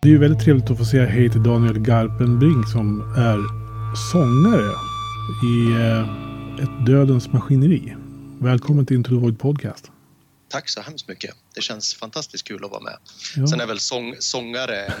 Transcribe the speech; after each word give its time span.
Det 0.00 0.08
är 0.08 0.12
ju 0.12 0.18
väldigt 0.18 0.44
trevligt 0.44 0.70
att 0.70 0.78
få 0.78 0.84
säga 0.84 1.06
hej 1.06 1.30
till 1.30 1.42
Daniel 1.42 1.78
Garpenbrink 1.78 2.68
som 2.68 3.00
är 3.00 3.38
sångare 4.12 4.72
i 5.44 5.82
eh, 5.82 6.64
ett 6.64 6.86
Dödens 6.86 7.32
Maskineri. 7.32 7.96
Välkommen 8.38 8.86
till 8.86 8.96
Into 8.96 9.10
the 9.10 9.16
Void 9.16 9.38
Podcast. 9.38 9.90
Tack 10.48 10.68
så 10.68 10.80
hemskt 10.80 11.08
mycket. 11.08 11.34
Det 11.54 11.60
känns 11.60 11.94
fantastiskt 11.94 12.48
kul 12.48 12.64
att 12.64 12.70
vara 12.70 12.82
med. 12.82 12.96
Ja. 13.36 13.46
Sen 13.46 13.60
är 13.60 13.66
väl 13.66 13.78
sång, 13.78 14.14
sångare 14.18 14.84
en, 14.84 14.92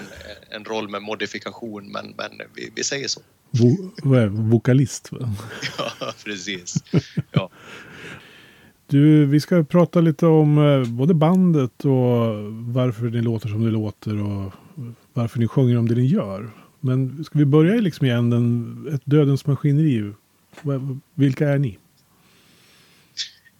en 0.50 0.64
roll 0.64 0.88
med 0.88 1.02
modifikation, 1.02 1.92
men, 1.92 2.14
men 2.16 2.30
vi, 2.54 2.72
vi 2.74 2.84
säger 2.84 3.08
så. 3.08 3.20
Vo, 3.50 3.92
vad 4.02 4.18
är 4.18 4.22
det? 4.22 4.28
Vokalist? 4.28 5.12
Va? 5.12 5.18
Ja, 5.78 6.12
precis. 6.24 6.74
Ja. 7.32 7.50
Du, 8.86 9.26
vi 9.26 9.40
ska 9.40 9.64
prata 9.64 10.00
lite 10.00 10.26
om 10.26 10.58
eh, 10.58 10.88
både 10.88 11.14
bandet 11.14 11.84
och 11.84 12.44
varför 12.74 13.04
ni 13.04 13.22
låter 13.22 13.48
som 13.48 13.64
ni 13.64 13.70
låter 13.70 14.22
och 14.22 14.52
varför 15.18 15.38
ni 15.38 15.48
sjunger 15.48 15.78
om 15.78 15.88
det 15.88 15.94
ni 15.94 16.06
gör. 16.06 16.50
Men 16.80 17.24
ska 17.24 17.38
vi 17.38 17.44
börja 17.44 17.80
liksom 17.80 18.06
i 18.06 18.10
änden, 18.10 18.88
ett 18.94 19.02
dödens 19.04 19.46
maskineri. 19.46 20.12
Vilka 21.14 21.48
är 21.48 21.58
ni? 21.58 21.78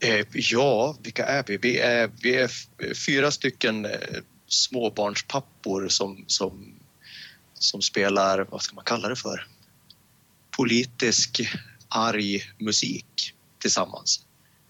Eh, 0.00 0.26
ja, 0.32 0.96
vilka 1.02 1.26
är 1.26 1.44
vi? 1.46 1.56
Vi 1.56 1.78
är, 1.78 2.10
vi 2.22 2.34
är 2.34 2.50
fyra 2.94 3.30
stycken 3.30 3.84
eh, 3.84 3.90
småbarnspappor 4.46 5.88
som, 5.88 6.24
som, 6.26 6.74
som 7.54 7.82
spelar, 7.82 8.46
vad 8.50 8.62
ska 8.62 8.74
man 8.74 8.84
kalla 8.84 9.08
det 9.08 9.16
för? 9.16 9.46
Politisk 10.56 11.40
arg 11.88 12.42
musik 12.58 13.34
tillsammans. 13.58 14.24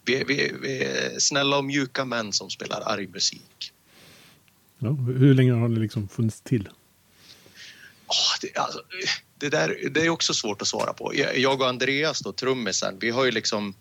Vi, 0.05 0.25
vi, 0.29 0.53
vi 0.63 0.85
är 0.85 1.19
snälla 1.19 1.59
och 1.59 1.65
mjuka 1.65 2.05
män 2.05 2.33
som 2.33 2.51
spelar 2.51 2.81
arg 2.81 3.07
musik. 3.07 3.73
Ja, 4.79 4.89
hur 4.91 5.35
länge 5.35 5.53
har 5.53 5.69
ni 5.69 5.81
liksom 5.81 6.09
funnits 6.09 6.41
till? 6.41 6.69
Oh, 8.07 8.39
det, 8.41 8.57
alltså, 8.57 8.83
det, 9.39 9.49
där, 9.49 9.89
det 9.91 10.01
är 10.01 10.09
också 10.09 10.35
svårt 10.35 10.63
att 10.63 10.69
svara 10.69 10.93
på. 10.93 11.13
Jag 11.35 11.61
och 11.61 11.69
Andreas, 11.69 12.21
då, 12.21 12.33
trummisen, 12.33 12.99
vi 13.01 13.11
har 13.11 13.25
ju 13.25 13.31
liksom... 13.31 13.75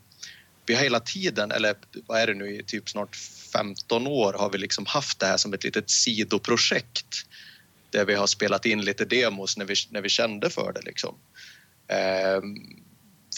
Vi 0.66 0.76
har 0.76 0.84
hela 0.84 1.00
tiden, 1.00 1.52
eller 1.52 1.76
vad 2.08 2.20
är 2.20 2.28
det 2.28 2.34
nu, 2.34 2.56
i 2.56 2.64
typ 2.64 2.90
snart 2.90 3.16
15 3.54 4.08
år 4.08 4.34
har 4.34 4.50
vi 4.50 4.58
liksom 4.58 4.86
haft 4.86 5.20
det 5.20 5.26
här 5.26 5.38
som 5.38 5.54
ett 5.54 5.64
litet 5.64 5.90
sidoprojekt 5.90 7.26
där 7.90 8.06
vi 8.06 8.16
har 8.16 8.28
spelat 8.28 8.66
in 8.66 8.82
lite 8.82 9.06
demos 9.06 9.58
när 9.58 9.66
vi, 9.66 9.76
när 9.90 10.02
vi 10.02 10.10
kände 10.10 10.50
för 10.50 10.74
det. 10.74 10.82
Liksom. 10.82 11.16
Um, 12.38 12.84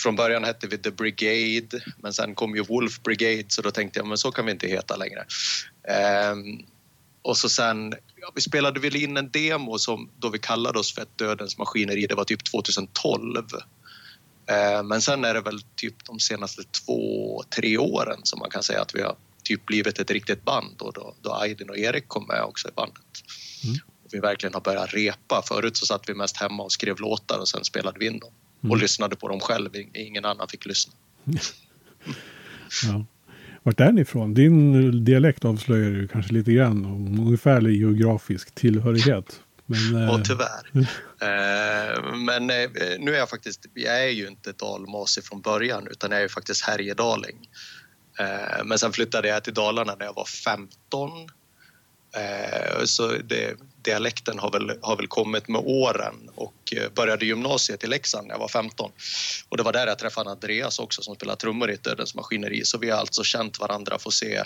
från 0.03 0.15
början 0.15 0.43
hette 0.43 0.67
vi 0.67 0.77
The 0.77 0.91
Brigade 0.91 1.83
men 1.97 2.13
sen 2.13 2.35
kom 2.35 2.55
ju 2.55 2.63
Wolf 2.63 3.01
Brigade 3.01 3.45
så 3.47 3.61
då 3.61 3.71
tänkte 3.71 3.99
jag 3.99 4.07
men 4.07 4.17
så 4.17 4.31
kan 4.31 4.45
vi 4.45 4.51
inte 4.51 4.67
heta 4.67 4.95
längre. 4.95 5.25
Um, 6.31 6.65
och 7.21 7.37
så 7.37 7.49
sen, 7.49 7.93
ja, 8.15 8.31
vi 8.35 8.41
spelade 8.41 8.79
väl 8.79 8.95
in 8.95 9.17
en 9.17 9.31
demo 9.31 9.79
som 9.79 10.09
då 10.17 10.29
vi 10.29 10.39
kallade 10.39 10.79
oss 10.79 10.93
för 10.93 11.01
ett 11.01 11.17
Dödens 11.17 11.57
Maskineri, 11.57 12.07
det 12.07 12.15
var 12.15 12.23
typ 12.23 12.43
2012. 12.43 13.37
Uh, 13.37 14.83
men 14.83 15.01
sen 15.01 15.25
är 15.25 15.33
det 15.33 15.41
väl 15.41 15.61
typ 15.75 16.05
de 16.05 16.19
senaste 16.19 16.63
två, 16.63 17.43
tre 17.55 17.77
åren 17.77 18.19
som 18.23 18.39
man 18.39 18.49
kan 18.49 18.63
säga 18.63 18.81
att 18.81 18.95
vi 18.95 19.01
har 19.01 19.15
typ 19.43 19.65
blivit 19.65 19.99
ett 19.99 20.11
riktigt 20.11 20.45
band 20.45 20.81
och 20.81 20.93
då, 20.93 21.15
då 21.21 21.33
Aydin 21.33 21.69
och 21.69 21.77
Erik 21.77 22.07
kom 22.07 22.27
med 22.27 22.43
också 22.43 22.67
i 22.67 22.71
bandet. 22.71 23.03
Mm. 23.63 23.77
Och 24.03 24.09
vi 24.11 24.19
verkligen 24.19 24.53
har 24.53 24.61
börjat 24.61 24.93
repa. 24.93 25.41
Förut 25.47 25.77
så 25.77 25.85
satt 25.85 26.09
vi 26.09 26.13
mest 26.13 26.37
hemma 26.37 26.63
och 26.63 26.71
skrev 26.71 26.99
låtar 26.99 27.39
och 27.39 27.47
sen 27.47 27.63
spelade 27.63 27.99
vi 27.99 28.07
in 28.07 28.19
dem 28.19 28.31
och 28.59 28.65
mm. 28.65 28.79
lyssnade 28.79 29.15
på 29.15 29.27
dem 29.27 29.39
själv. 29.39 29.69
Ingen 29.93 30.25
annan 30.25 30.47
fick 30.47 30.65
lyssna. 30.65 30.93
ja. 32.83 33.05
Vart 33.63 33.79
är 33.79 33.91
ni 33.91 34.01
ifrån? 34.01 34.33
Din 34.33 35.05
dialekt 35.05 35.45
avslöjar 35.45 35.89
ju 35.89 36.07
kanske 36.07 36.33
lite 36.33 36.51
grann 36.51 36.85
om 36.85 37.19
ungefärlig 37.19 37.77
geografisk 37.77 38.55
tillhörighet. 38.55 39.41
Men, 39.65 40.01
ja, 40.07 40.17
eh, 40.17 40.21
tyvärr. 40.23 40.69
eh, 41.21 42.15
men 42.15 42.49
eh, 42.49 42.69
nu 42.99 43.13
är 43.13 43.17
jag 43.17 43.29
faktiskt, 43.29 43.65
jag 43.73 44.03
är 44.03 44.09
ju 44.09 44.27
inte 44.27 44.51
dalmasig 44.51 45.23
från 45.23 45.41
början 45.41 45.87
utan 45.91 46.11
jag 46.11 46.17
är 46.17 46.23
ju 46.23 46.29
faktiskt 46.29 46.61
härjedaling. 46.61 47.49
Eh, 48.19 48.65
men 48.65 48.79
sen 48.79 48.91
flyttade 48.91 49.27
jag 49.27 49.43
till 49.43 49.53
Dalarna 49.53 49.95
när 49.99 50.05
jag 50.05 50.13
var 50.13 50.25
15. 50.25 51.11
Eh, 52.15 52.83
så 52.85 53.07
det, 53.07 53.55
dialekten 53.81 54.39
har 54.39 54.51
väl, 54.51 54.79
har 54.81 54.95
väl 54.95 55.07
kommit 55.07 55.47
med 55.47 55.61
åren 55.65 56.29
och 56.35 56.73
eh, 56.75 56.91
började 56.95 57.25
gymnasiet 57.25 57.83
i 57.83 57.87
Leksand 57.87 58.27
när 58.27 58.33
jag 58.33 58.39
var 58.39 58.47
15. 58.47 58.91
Och 59.49 59.57
det 59.57 59.63
var 59.63 59.73
där 59.73 59.87
jag 59.87 59.99
träffade 59.99 60.29
Andreas 60.29 60.79
också 60.79 61.01
som 61.01 61.15
spelar 61.15 61.35
trummor 61.35 61.71
i 61.71 61.75
Dödens 61.75 62.15
Maskineri. 62.15 62.65
Så 62.65 62.77
vi 62.77 62.89
har 62.89 62.97
alltså 62.97 63.23
känt 63.23 63.59
varandra, 63.59 63.99
får 63.99 64.11
se. 64.11 64.43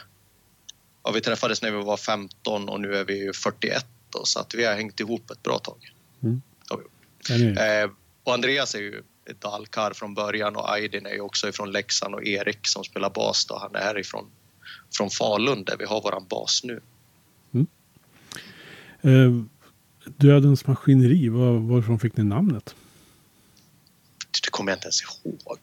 Ja, 1.03 1.11
vi 1.11 1.21
träffades 1.21 1.61
när 1.61 1.71
vi 1.71 1.83
var 1.83 1.97
15 1.97 2.69
och 2.69 2.81
nu 2.81 2.95
är 2.95 3.03
vi 3.03 3.33
41 3.33 3.85
då, 4.09 4.25
så 4.25 4.39
att 4.39 4.55
vi 4.55 4.65
har 4.65 4.73
hängt 4.73 4.99
ihop 4.99 5.31
ett 5.31 5.43
bra 5.43 5.59
tag. 5.59 5.91
Mm. 6.23 6.41
Eh, 7.57 7.91
och 8.23 8.33
Andreas 8.33 8.75
är 8.75 8.79
ju 8.79 9.03
dalkar 9.39 9.93
från 9.93 10.13
början 10.13 10.55
och 10.55 10.71
Aydin 10.71 11.05
är 11.05 11.13
ju 11.13 11.21
också 11.21 11.49
ifrån 11.49 11.71
Leksand 11.71 12.15
och 12.15 12.25
Erik 12.25 12.67
som 12.67 12.83
spelar 12.83 13.09
bas 13.09 13.45
då, 13.45 13.57
han 13.57 13.75
är 13.75 13.79
härifrån 13.79 14.31
från 14.97 15.09
Falun 15.09 15.63
där 15.63 15.77
vi 15.77 15.85
har 15.85 16.01
våran 16.01 16.27
bas 16.27 16.63
nu. 16.63 16.81
Eh, 19.03 19.43
Dödens 20.17 20.67
maskineri, 20.67 21.29
var, 21.29 21.59
varifrån 21.59 21.99
fick 21.99 22.17
ni 22.17 22.23
namnet? 22.23 22.75
Det 24.43 24.49
kommer 24.49 24.71
jag 24.71 24.77
inte 24.77 24.85
ens 24.85 25.01
ihåg. 25.01 25.59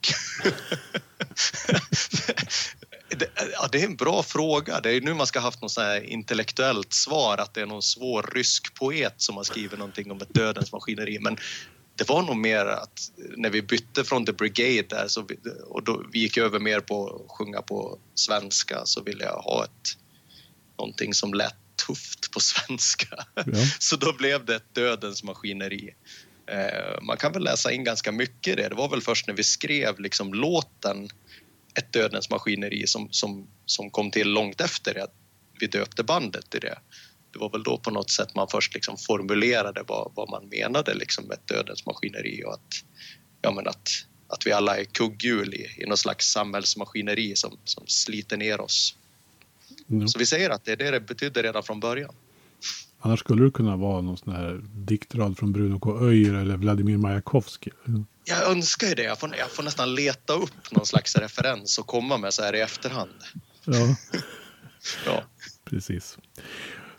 det, 3.18 3.30
ja, 3.52 3.68
det 3.72 3.82
är 3.82 3.86
en 3.86 3.96
bra 3.96 4.22
fråga. 4.22 4.80
Det 4.80 4.90
är 4.90 5.00
nu 5.00 5.14
man 5.14 5.26
ska 5.26 5.38
ha 5.38 5.46
haft 5.46 5.62
något 5.62 5.70
så 5.70 5.96
intellektuellt 5.96 6.92
svar 6.92 7.38
att 7.38 7.54
det 7.54 7.60
är 7.60 7.66
någon 7.66 7.82
svår 7.82 8.30
rysk 8.34 8.74
poet 8.74 9.14
som 9.16 9.36
har 9.36 9.44
skrivit 9.44 9.78
någonting 9.78 10.10
om 10.10 10.20
ett 10.20 10.34
dödens 10.34 10.72
maskineri. 10.72 11.18
Men 11.18 11.36
det 11.96 12.08
var 12.08 12.22
nog 12.22 12.36
mer 12.36 12.66
att 12.66 13.12
när 13.36 13.50
vi 13.50 13.62
bytte 13.62 14.04
från 14.04 14.26
The 14.26 14.32
Brigade 14.32 14.86
där 14.88 15.08
så 15.08 15.22
vi, 15.22 15.36
och 15.66 15.84
då 15.84 16.04
vi 16.12 16.18
gick 16.18 16.36
över 16.36 16.58
mer 16.58 16.80
på 16.80 17.08
att 17.08 17.30
sjunga 17.36 17.62
på 17.62 17.98
svenska 18.14 18.80
så 18.84 19.02
ville 19.02 19.24
jag 19.24 19.38
ha 19.38 19.64
ett 19.64 19.96
någonting 20.78 21.14
som 21.14 21.34
lät 21.34 21.59
tufft 21.86 22.30
på 22.30 22.40
svenska. 22.40 23.26
Ja. 23.34 23.44
Så 23.78 23.96
då 23.96 24.12
blev 24.12 24.44
det 24.44 24.56
ett 24.56 24.74
dödens 24.74 25.22
maskineri. 25.22 25.94
Eh, 26.50 27.02
man 27.02 27.16
kan 27.16 27.32
väl 27.32 27.44
läsa 27.44 27.72
in 27.72 27.84
ganska 27.84 28.12
mycket 28.12 28.52
i 28.52 28.56
det. 28.56 28.68
Det 28.68 28.74
var 28.74 28.88
väl 28.88 29.02
först 29.02 29.26
när 29.26 29.34
vi 29.34 29.42
skrev 29.42 30.00
liksom 30.00 30.34
låten 30.34 31.08
Ett 31.74 31.92
dödens 31.92 32.30
maskineri 32.30 32.86
som, 32.86 33.08
som, 33.10 33.48
som 33.66 33.90
kom 33.90 34.10
till 34.10 34.28
långt 34.28 34.60
efter 34.60 34.94
det 34.94 35.02
att 35.02 35.14
vi 35.60 35.66
döpte 35.66 36.02
bandet 36.02 36.50
till 36.50 36.60
det. 36.60 36.78
Det 37.32 37.38
var 37.38 37.50
väl 37.50 37.62
då 37.62 37.78
på 37.78 37.90
något 37.90 38.10
sätt 38.10 38.34
man 38.34 38.48
först 38.50 38.74
liksom 38.74 38.96
formulerade 38.96 39.82
vad, 39.86 40.12
vad 40.16 40.30
man 40.30 40.48
menade 40.48 40.94
liksom 40.94 41.24
med 41.24 41.34
ett 41.34 41.46
dödens 41.46 41.86
maskineri 41.86 42.44
och 42.44 42.52
att, 42.52 42.84
ja, 43.42 43.50
men 43.50 43.68
att, 43.68 43.88
att 44.28 44.46
vi 44.46 44.52
alla 44.52 44.78
är 44.78 44.84
kugghjul 44.84 45.54
i, 45.54 45.82
i 45.82 45.86
något 45.86 45.98
slags 45.98 46.26
samhällsmaskineri 46.26 47.36
som, 47.36 47.58
som 47.64 47.86
sliter 47.86 48.36
ner 48.36 48.60
oss. 48.60 48.96
Mm. 49.90 50.08
Så 50.08 50.18
vi 50.18 50.26
säger 50.26 50.50
att 50.50 50.64
det 50.64 50.72
är 50.72 50.76
det 50.76 50.90
det 50.90 51.00
betydde 51.00 51.42
redan 51.42 51.62
från 51.62 51.80
början. 51.80 52.14
Annars 53.00 53.20
skulle 53.20 53.44
det 53.44 53.50
kunna 53.50 53.76
vara 53.76 54.00
någon 54.00 54.16
sån 54.16 54.32
här 54.32 54.60
diktrad 54.74 55.38
från 55.38 55.52
Bruno 55.52 55.78
K. 55.78 56.00
Öijer 56.00 56.34
eller 56.34 56.56
Vladimir 56.56 56.96
Majakovskij. 56.96 57.72
Jag 58.24 58.50
önskar 58.50 58.86
ju 58.86 58.94
det. 58.94 59.02
Jag 59.02 59.20
får, 59.20 59.36
jag 59.38 59.50
får, 59.50 59.62
nästan 59.62 59.94
leta 59.94 60.32
upp 60.32 60.72
någon 60.72 60.86
slags 60.86 61.16
referens 61.16 61.78
och 61.78 61.86
komma 61.86 62.18
med 62.18 62.34
så 62.34 62.42
här 62.42 62.54
i 62.54 62.60
efterhand. 62.60 63.10
Ja, 63.64 63.96
ja. 65.06 65.22
precis. 65.64 66.18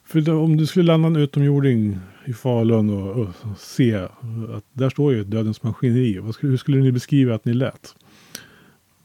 För 0.06 0.22
då, 0.22 0.40
om 0.40 0.58
du 0.58 0.68
skulle 0.68 0.86
landa 0.86 1.08
en 1.08 1.16
utomjording 1.16 2.00
i 2.26 2.34
Falun 2.34 2.90
och, 2.90 3.22
och, 3.22 3.60
se 3.60 3.96
att 3.96 4.66
där 4.74 4.90
står 4.90 5.14
ju 5.14 5.24
Dödens 5.24 5.64
Maskineri. 5.64 6.20
Vad 6.20 6.34
skulle, 6.34 6.50
hur 6.50 6.58
skulle 6.58 6.78
ni 6.78 6.92
beskriva 6.92 7.36
att 7.36 7.46
ni 7.46 7.54
lät? 7.54 7.96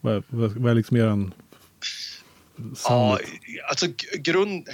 Vad, 0.01 0.23
vad, 0.29 0.53
vad 0.53 0.71
är 0.71 0.75
liksom 0.75 0.97
er 0.97 1.31
Ja, 2.85 3.19
alltså 3.69 3.87
grund... 4.13 4.69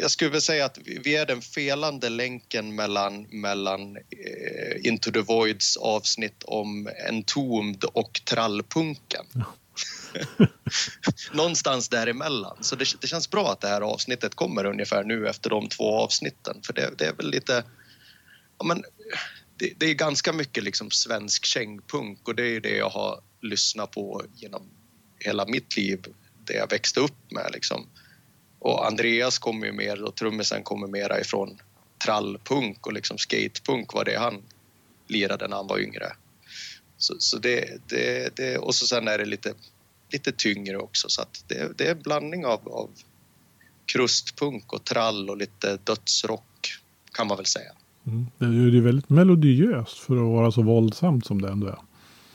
Jag 0.00 0.10
skulle 0.10 0.30
väl 0.30 0.40
säga 0.40 0.64
att 0.64 0.78
vi 0.84 1.16
är 1.16 1.26
den 1.26 1.42
felande 1.42 2.08
länken 2.08 2.74
mellan, 2.74 3.22
mellan 3.22 3.96
eh, 3.96 4.86
Into 4.86 5.10
the 5.12 5.20
Voids 5.20 5.76
avsnitt 5.76 6.42
om 6.44 6.88
Entombed 7.08 7.84
och 7.84 8.20
trallpunken. 8.24 9.26
Ja. 9.32 9.44
Någonstans 11.32 11.88
däremellan. 11.88 12.56
Så 12.60 12.76
det, 12.76 13.00
det 13.00 13.06
känns 13.06 13.30
bra 13.30 13.52
att 13.52 13.60
det 13.60 13.68
här 13.68 13.80
avsnittet 13.80 14.34
kommer 14.34 14.64
ungefär 14.64 15.04
nu 15.04 15.28
efter 15.28 15.50
de 15.50 15.68
två 15.68 15.94
avsnitten. 15.94 16.60
För 16.62 16.72
det, 16.72 16.90
det 16.98 17.04
är 17.04 17.12
väl 17.12 17.30
lite... 17.30 17.64
Ja, 18.58 18.64
men, 18.64 18.84
det, 19.56 19.72
det 19.76 19.86
är 19.86 19.94
ganska 19.94 20.32
mycket 20.32 20.64
liksom 20.64 20.90
svensk 20.90 21.44
kängpunk 21.44 22.28
och 22.28 22.34
det 22.34 22.56
är 22.56 22.60
det 22.60 22.76
jag 22.76 22.90
har 22.90 23.20
lyssnat 23.42 23.90
på 23.90 24.22
genom 24.34 24.70
hela 25.18 25.46
mitt 25.46 25.76
liv 25.76 26.04
det 26.50 26.58
jag 26.58 26.70
växte 26.70 27.00
upp 27.00 27.30
med. 27.30 27.50
Liksom. 27.52 27.86
Och 28.58 28.86
Andreas 28.86 29.38
kommer 29.38 29.66
ju 29.66 29.72
mer, 29.72 30.02
och 30.02 30.14
trummisen 30.14 30.62
kommer 30.62 30.86
mera 30.86 31.20
ifrån 31.20 31.58
trallpunk 32.04 32.86
och 32.86 32.92
liksom 32.92 33.18
skatepunk 33.18 33.94
var 33.94 34.04
det 34.04 34.18
han 34.18 34.42
lirade 35.08 35.48
när 35.48 35.56
han 35.56 35.66
var 35.66 35.78
yngre. 35.78 36.12
Så, 36.96 37.14
så 37.18 37.38
det, 37.38 37.80
det, 37.86 38.36
det, 38.36 38.58
och 38.58 38.74
så 38.74 38.86
sen 38.86 39.08
är 39.08 39.18
det 39.18 39.24
lite, 39.24 39.54
lite 40.12 40.32
tyngre 40.32 40.78
också 40.78 41.08
så 41.08 41.22
att 41.22 41.44
det, 41.46 41.78
det 41.78 41.86
är 41.86 41.92
en 41.92 42.02
blandning 42.02 42.46
av, 42.46 42.68
av 42.68 42.90
krustpunk 43.92 44.72
och 44.72 44.84
trall 44.84 45.30
och 45.30 45.36
lite 45.36 45.78
dödsrock 45.84 46.72
kan 47.12 47.26
man 47.26 47.36
väl 47.36 47.46
säga. 47.46 47.72
Mm. 48.06 48.26
Det 48.38 48.44
är 48.44 48.50
ju 48.50 48.80
väldigt 48.80 49.10
melodiöst 49.10 49.98
för 49.98 50.16
att 50.16 50.32
vara 50.32 50.52
så 50.52 50.62
våldsamt 50.62 51.26
som 51.26 51.42
det 51.42 51.48
ändå 51.48 51.66
är. 51.66 51.78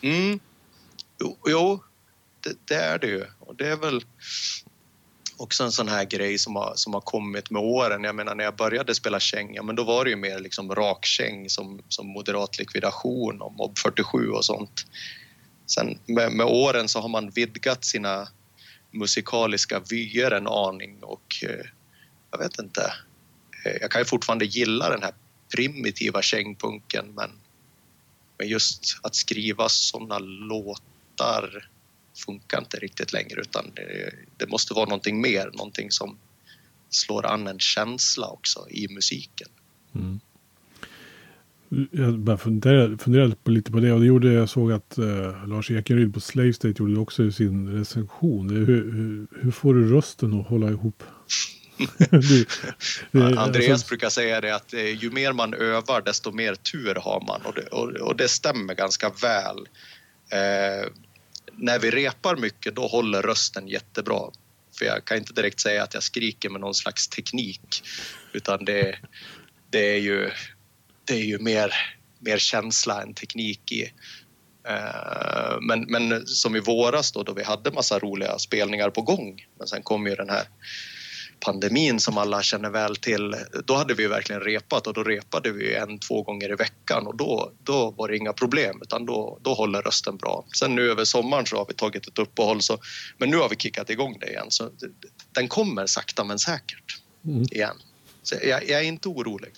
Mm. 0.01 0.39
Jo, 1.19 1.37
jo 1.45 1.79
det, 2.45 2.55
det, 2.65 2.75
är 2.75 2.99
det 2.99 3.07
ju. 3.07 3.25
Och 3.39 3.55
det 3.55 3.67
är 3.67 3.75
väl 3.75 4.01
också 5.37 5.63
en 5.63 5.71
sån 5.71 5.87
här 5.87 6.05
grej 6.05 6.37
som 6.37 6.55
har, 6.55 6.73
som 6.75 6.93
har 6.93 7.01
kommit 7.01 7.51
med 7.51 7.61
åren. 7.61 8.03
Jag 8.03 8.15
menar 8.15 8.35
när 8.35 8.43
jag 8.43 8.55
började 8.55 8.95
spela 8.95 9.19
käng, 9.19 9.55
ja, 9.55 9.63
men 9.63 9.75
då 9.75 9.83
var 9.83 10.03
det 10.03 10.09
ju 10.09 10.15
mer 10.15 10.39
liksom 10.39 10.75
rakkäng 10.75 11.49
som, 11.49 11.81
som 11.89 12.07
moderat 12.07 12.59
likvidation 12.59 13.41
och 13.41 13.53
Mob 13.53 13.77
47 13.77 14.29
och 14.29 14.45
sånt. 14.45 14.85
Sen 15.65 15.99
med, 16.05 16.31
med 16.31 16.45
åren 16.45 16.87
så 16.87 16.99
har 16.99 17.09
man 17.09 17.29
vidgat 17.29 17.85
sina 17.85 18.27
musikaliska 18.91 19.81
vyer 19.89 20.31
en 20.31 20.47
aning 20.47 21.03
och 21.03 21.43
eh, 21.43 21.65
jag 22.31 22.37
vet 22.37 22.59
inte. 22.59 22.93
Eh, 23.65 23.77
jag 23.81 23.91
kan 23.91 24.01
ju 24.01 24.05
fortfarande 24.05 24.45
gilla 24.45 24.89
den 24.89 25.03
här 25.03 25.13
primitiva 25.55 26.21
kängpunken 26.21 27.05
men, 27.15 27.31
men 28.37 28.47
just 28.47 28.97
att 29.01 29.15
skriva 29.15 29.69
såna 29.69 30.19
låtar 30.19 31.69
funkar 32.15 32.59
inte 32.59 32.77
riktigt 32.77 33.13
längre 33.13 33.41
utan 33.41 33.71
det, 33.75 34.13
det, 34.37 34.47
måste 34.47 34.73
vara 34.73 34.85
någonting 34.85 35.21
mer, 35.21 35.49
någonting 35.53 35.91
som 35.91 36.17
slår 36.89 37.25
an 37.25 37.47
en 37.47 37.59
känsla 37.59 38.27
också 38.27 38.67
i 38.69 38.87
musiken. 38.87 39.47
Mm. 39.95 40.19
Jag 41.91 42.19
bara 42.19 42.37
funderade, 42.37 42.97
funderade 42.97 43.35
på 43.35 43.51
lite 43.51 43.71
på 43.71 43.79
det 43.79 43.91
och 43.91 43.99
det 43.99 44.05
gjorde 44.05 44.33
jag 44.33 44.49
såg 44.49 44.71
att 44.71 44.99
uh, 44.99 45.47
Lars 45.47 45.71
Ekenryd 45.71 46.13
på 46.13 46.19
Slave 46.19 46.53
State 46.53 46.83
gjorde 46.83 46.99
också 46.99 47.23
i 47.23 47.31
sin 47.31 47.77
recension. 47.77 48.49
Hur, 48.49 48.65
hur, 48.65 49.27
hur 49.41 49.51
får 49.51 49.73
du 49.73 49.93
rösten 49.93 50.39
att 50.39 50.47
hålla 50.47 50.69
ihop? 50.69 51.03
du, 52.09 52.45
det, 53.11 53.39
Andreas 53.39 53.71
alltså... 53.71 53.87
brukar 53.87 54.09
säga 54.09 54.41
det 54.41 54.55
att 54.55 54.73
eh, 54.73 55.03
ju 55.03 55.11
mer 55.11 55.33
man 55.33 55.53
övar 55.53 56.01
desto 56.01 56.31
mer 56.31 56.55
tur 56.55 56.95
har 56.95 57.23
man 57.27 57.41
och 57.41 57.53
det, 57.53 57.67
och, 57.67 57.89
och 57.89 58.15
det 58.15 58.27
stämmer 58.27 58.73
ganska 58.73 59.09
väl. 59.09 59.67
När 61.57 61.79
vi 61.79 61.91
repar 61.91 62.35
mycket 62.35 62.75
då 62.75 62.87
håller 62.87 63.21
rösten 63.21 63.67
jättebra. 63.67 64.31
För 64.79 64.85
jag 64.85 65.05
kan 65.05 65.17
inte 65.17 65.33
direkt 65.33 65.59
säga 65.59 65.83
att 65.83 65.93
jag 65.93 66.03
skriker 66.03 66.49
med 66.49 66.61
någon 66.61 66.73
slags 66.73 67.07
teknik 67.07 67.83
utan 68.33 68.65
det, 68.65 68.99
det 69.69 69.93
är 69.93 69.99
ju, 69.99 70.31
det 71.05 71.13
är 71.13 71.25
ju 71.25 71.39
mer, 71.39 71.73
mer 72.19 72.37
känsla 72.37 73.01
än 73.01 73.13
teknik 73.13 73.71
i. 73.71 73.83
Eh, 74.67 75.57
men, 75.61 75.81
men 75.81 76.27
som 76.27 76.55
i 76.55 76.59
våras 76.59 77.11
då, 77.11 77.23
då 77.23 77.33
vi 77.33 77.43
hade 77.43 77.71
massa 77.71 77.99
roliga 77.99 78.39
spelningar 78.39 78.89
på 78.89 79.01
gång 79.01 79.45
men 79.59 79.67
sen 79.67 79.83
kom 79.83 80.07
ju 80.07 80.15
den 80.15 80.29
här 80.29 80.43
pandemin 81.39 81.99
som 81.99 82.17
alla 82.17 82.41
känner 82.41 82.69
väl 82.69 82.95
till, 82.95 83.35
då 83.65 83.75
hade 83.75 83.93
vi 83.93 84.07
verkligen 84.07 84.41
repat 84.41 84.87
och 84.87 84.93
då 84.93 85.03
repade 85.03 85.51
vi 85.51 85.75
en, 85.75 85.99
två 85.99 86.21
gånger 86.21 86.51
i 86.51 86.55
veckan 86.55 87.07
och 87.07 87.17
då, 87.17 87.51
då 87.63 87.91
var 87.91 88.07
det 88.07 88.17
inga 88.17 88.33
problem 88.33 88.79
utan 88.81 89.05
då, 89.05 89.39
då 89.41 89.53
håller 89.53 89.81
rösten 89.81 90.17
bra. 90.17 90.45
Sen 90.59 90.75
nu 90.75 90.91
över 90.91 91.03
sommaren 91.03 91.45
så 91.45 91.57
har 91.57 91.65
vi 91.67 91.73
tagit 91.73 92.07
ett 92.07 92.19
uppehåll 92.19 92.61
så, 92.61 92.77
men 93.17 93.29
nu 93.29 93.37
har 93.37 93.49
vi 93.49 93.55
kickat 93.55 93.89
igång 93.89 94.17
det 94.19 94.27
igen 94.27 94.47
så 94.49 94.69
den 95.31 95.47
kommer 95.47 95.85
sakta 95.85 96.23
men 96.23 96.39
säkert 96.39 97.01
mm. 97.25 97.41
igen. 97.41 97.77
Så 98.23 98.35
jag, 98.43 98.69
jag, 98.69 98.81
är 98.81 98.85
inte 98.85 99.09
orolig. 99.09 99.51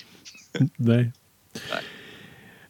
Nej. 0.76 1.12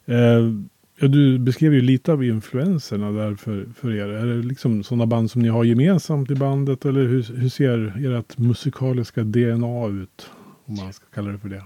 Nej. 0.06 0.16
Uh... 0.18 0.64
Ja, 1.00 1.08
du 1.08 1.38
beskrev 1.38 1.74
ju 1.74 1.80
lite 1.80 2.12
av 2.12 2.24
influenserna 2.24 3.10
där 3.10 3.34
för, 3.34 3.68
för 3.80 3.94
er. 3.94 4.08
Är 4.08 4.26
det 4.26 4.46
liksom 4.48 4.84
sådana 4.84 5.06
band 5.06 5.30
som 5.30 5.42
ni 5.42 5.48
har 5.48 5.64
gemensamt 5.64 6.30
i 6.30 6.34
bandet 6.34 6.84
eller 6.84 7.00
hur, 7.00 7.22
hur 7.22 7.48
ser 7.48 8.14
ert 8.18 8.38
musikaliska 8.38 9.22
DNA 9.22 9.86
ut? 9.86 10.30
Om 10.64 10.76
man 10.76 10.92
ska 10.92 11.06
kalla 11.14 11.30
det 11.30 11.38
för 11.38 11.48
det. 11.48 11.64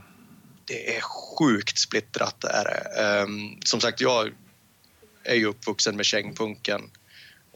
Det 0.65 0.97
är 0.97 1.01
sjukt 1.01 1.79
splittrat 1.79 2.37
det 2.41 2.49
är 2.49 2.65
det. 2.65 3.23
Um, 3.23 3.59
som 3.65 3.81
sagt, 3.81 4.01
jag 4.01 4.31
är 5.25 5.35
ju 5.35 5.47
uppvuxen 5.47 5.97
med 5.97 6.05
kängpunken 6.05 6.81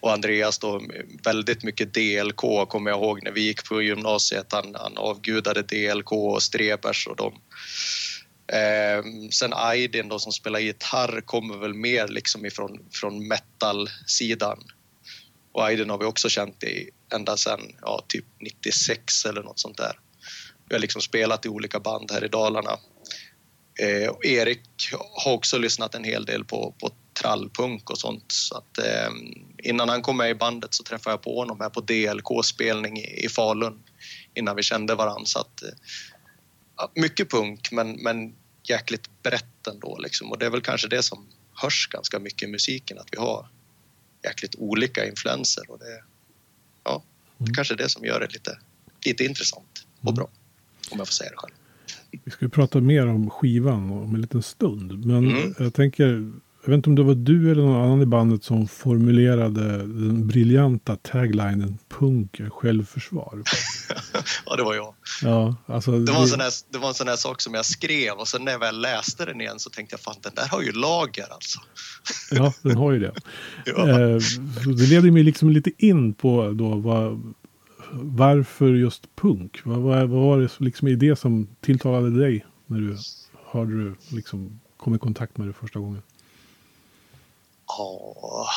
och 0.00 0.12
Andreas 0.12 0.58
då 0.58 0.82
väldigt 1.24 1.62
mycket 1.64 1.94
DLK 1.94 2.68
kommer 2.68 2.90
jag 2.90 3.00
ihåg 3.00 3.22
när 3.22 3.32
vi 3.32 3.40
gick 3.40 3.68
på 3.68 3.82
gymnasiet. 3.82 4.46
Han, 4.52 4.74
han 4.74 4.96
avgudade 4.96 5.62
DLK 5.62 6.12
och 6.12 6.42
Strebers 6.42 7.06
och 7.06 7.16
de 7.16 7.32
Eh, 8.52 9.04
sen 9.30 9.52
Aydin 9.54 10.08
då 10.08 10.18
som 10.18 10.32
spelar 10.32 10.58
gitarr 10.58 11.20
kommer 11.20 11.56
väl 11.56 11.74
mer 11.74 12.08
liksom 12.08 12.46
ifrån 12.46 12.88
från 12.92 13.28
metal-sidan. 13.28 14.58
Och 15.52 15.64
Aydin 15.64 15.90
har 15.90 15.98
vi 15.98 16.04
också 16.04 16.28
känt 16.28 16.64
i 16.64 16.90
ända 17.14 17.36
sedan 17.36 17.60
ja, 17.80 18.04
typ 18.08 18.24
96 18.40 19.24
eller 19.24 19.42
något 19.42 19.58
sånt 19.58 19.76
där. 19.76 19.98
Vi 20.68 20.74
har 20.74 20.80
liksom 20.80 21.02
spelat 21.02 21.46
i 21.46 21.48
olika 21.48 21.80
band 21.80 22.10
här 22.10 22.24
i 22.24 22.28
Dalarna. 22.28 22.78
Eh, 23.80 24.08
och 24.08 24.24
Erik 24.24 24.68
har 25.24 25.32
också 25.32 25.58
lyssnat 25.58 25.94
en 25.94 26.04
hel 26.04 26.24
del 26.24 26.44
på, 26.44 26.74
på 26.80 26.90
trallpunk 27.20 27.90
och 27.90 27.98
sånt. 27.98 28.24
Så 28.32 28.56
att, 28.56 28.78
eh, 28.78 29.10
innan 29.62 29.88
han 29.88 30.02
kom 30.02 30.16
med 30.16 30.30
i 30.30 30.34
bandet 30.34 30.74
så 30.74 30.82
träffade 30.82 31.12
jag 31.12 31.22
på 31.22 31.38
honom 31.38 31.60
här 31.60 31.70
på 31.70 31.80
DLK-spelning 31.80 32.98
i, 32.98 33.24
i 33.24 33.28
Falun 33.28 33.82
innan 34.34 34.56
vi 34.56 34.62
kände 34.62 34.94
varandra. 34.94 35.24
Så 35.24 35.38
att, 35.38 35.62
eh, 35.62 35.68
mycket 36.94 37.30
punk 37.30 37.72
men, 37.72 37.92
men 37.92 38.34
jäkligt 38.62 39.22
brett 39.22 39.66
ändå 39.66 39.98
liksom. 39.98 40.30
och 40.30 40.38
det 40.38 40.46
är 40.46 40.50
väl 40.50 40.60
kanske 40.60 40.88
det 40.88 41.02
som 41.02 41.26
hörs 41.62 41.88
ganska 41.88 42.18
mycket 42.18 42.48
i 42.48 42.52
musiken 42.52 42.98
att 42.98 43.08
vi 43.12 43.18
har 43.18 43.48
jäkligt 44.24 44.54
olika 44.54 45.06
influenser 45.06 45.70
och 45.70 45.78
det, 45.78 46.02
ja, 46.84 47.02
mm. 47.40 47.54
kanske 47.54 47.74
är 47.74 47.78
det 47.78 47.88
som 47.88 48.04
gör 48.04 48.20
det 48.20 48.32
lite, 48.32 48.58
lite 49.04 49.24
intressant 49.24 49.86
och 50.00 50.04
mm. 50.04 50.14
bra 50.14 50.28
om 50.90 50.98
jag 50.98 51.06
får 51.06 51.12
säga 51.12 51.30
det 51.30 51.36
själv. 51.36 51.54
Vi 52.24 52.30
ska 52.30 52.48
prata 52.48 52.80
mer 52.80 53.06
om 53.06 53.30
skivan 53.30 53.90
om 53.90 54.14
en 54.14 54.20
liten 54.20 54.42
stund 54.42 55.06
men 55.06 55.30
mm. 55.30 55.54
jag 55.58 55.74
tänker 55.74 56.32
jag 56.66 56.70
vet 56.70 56.76
inte 56.76 56.90
om 56.90 56.96
det 56.96 57.02
var 57.02 57.14
du 57.14 57.50
eller 57.50 57.62
någon 57.62 57.82
annan 57.82 58.02
i 58.02 58.06
bandet 58.06 58.44
som 58.44 58.68
formulerade 58.68 59.76
den 59.78 60.26
briljanta 60.26 60.96
taglinen 60.96 61.78
punk 61.88 62.40
är 62.40 62.50
självförsvar. 62.50 63.42
ja, 64.46 64.56
det 64.56 64.62
var 64.62 64.74
jag. 64.74 64.94
Ja, 65.22 65.56
alltså, 65.66 65.98
det, 65.98 66.12
var 66.12 66.20
en 66.20 66.28
sån 66.28 66.40
här, 66.40 66.52
det 66.72 66.78
var 66.78 66.88
en 66.88 66.94
sån 66.94 67.08
här 67.08 67.16
sak 67.16 67.40
som 67.40 67.54
jag 67.54 67.64
skrev 67.64 68.12
och 68.12 68.28
sen 68.28 68.44
när 68.44 68.52
jag 68.52 68.58
väl 68.58 68.80
läste 68.80 69.24
den 69.24 69.40
igen 69.40 69.58
så 69.58 69.70
tänkte 69.70 69.94
jag 69.94 70.00
fan 70.00 70.14
den 70.22 70.32
där 70.34 70.48
har 70.48 70.62
ju 70.62 70.72
lager 70.72 71.32
alltså. 71.32 71.60
ja, 72.30 72.52
den 72.62 72.76
har 72.76 72.92
ju 72.92 72.98
det. 72.98 73.12
ja. 73.66 73.88
eh, 73.88 74.18
det 74.76 74.86
leder 74.86 75.10
mig 75.10 75.22
liksom 75.22 75.50
lite 75.50 75.70
in 75.78 76.14
på 76.14 76.52
då 76.52 76.74
vad, 76.74 77.34
varför 77.92 78.74
just 78.74 79.16
punk? 79.16 79.60
Vad, 79.64 79.78
vad, 79.78 80.08
vad 80.08 80.22
var 80.22 80.40
det 80.40 80.50
liksom 80.58 80.88
i 80.88 80.94
det 80.94 81.16
som 81.16 81.48
tilltalade 81.60 82.20
dig 82.20 82.46
när 82.66 82.78
du 82.78 82.96
hörde 83.50 83.94
liksom 84.08 84.60
kom 84.76 84.94
i 84.94 84.98
kontakt 84.98 85.38
med 85.38 85.46
det 85.46 85.52
första 85.52 85.78
gången? 85.78 86.02
Ja, 87.66 88.48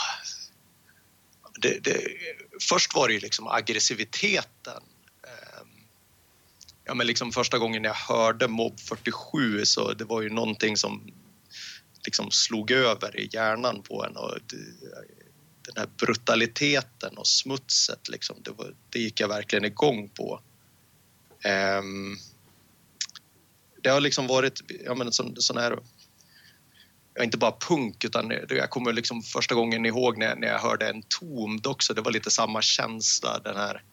det, 1.62 1.80
det, 1.84 2.08
först 2.70 2.96
var 2.96 3.08
det 3.08 3.14
ju 3.14 3.20
liksom 3.20 3.48
aggressiviteten. 3.48 4.84
Ehm, 5.24 5.68
ja, 6.86 6.94
men 6.94 7.08
liksom 7.08 7.32
första 7.32 7.58
gången 7.58 7.84
jag 7.84 7.94
hörde 7.94 8.48
Mob 8.48 8.80
47 8.80 9.66
så 9.66 9.94
det 9.94 10.06
var 10.06 10.22
ju 10.22 10.30
någonting 10.30 10.78
som 10.78 11.14
liksom 12.06 12.32
slog 12.32 12.72
över 12.72 13.20
i 13.20 13.30
hjärnan 13.34 13.82
på 13.82 14.06
en. 14.06 14.18
Och 14.18 14.38
den 15.62 15.78
här 15.78 15.90
brutaliteten 15.98 17.18
och 17.18 17.28
smutset, 17.28 18.10
liksom, 18.10 18.38
det, 18.44 18.52
var, 18.52 18.76
det 18.90 19.00
gick 19.00 19.20
jag 19.20 19.28
verkligen 19.28 19.66
igång 19.66 20.10
på. 20.10 20.42
Ehm, 21.44 22.18
det 23.84 23.90
har 23.90 24.02
liksom 24.02 24.28
varit 24.28 24.62
ja, 24.86 24.96
men 24.96 25.12
sån, 25.12 25.36
sån 25.42 25.58
här 25.58 25.80
inte 27.22 27.38
bara 27.38 27.56
punk 27.68 28.06
utan 28.06 28.32
jag 28.50 28.70
kommer 28.70 28.94
liksom 28.94 29.22
första 29.22 29.56
gången 29.56 29.86
ihåg 29.86 30.18
när, 30.18 30.36
när 30.36 30.48
jag 30.48 30.60
hörde 30.60 30.90
en 30.90 31.04
Tomd 31.20 31.68
också, 31.68 31.94
det 31.94 32.02
var 32.02 32.12
lite 32.12 32.32
samma 32.32 32.62
känsla 32.62 33.40
den 33.40 33.56
här 33.56 33.84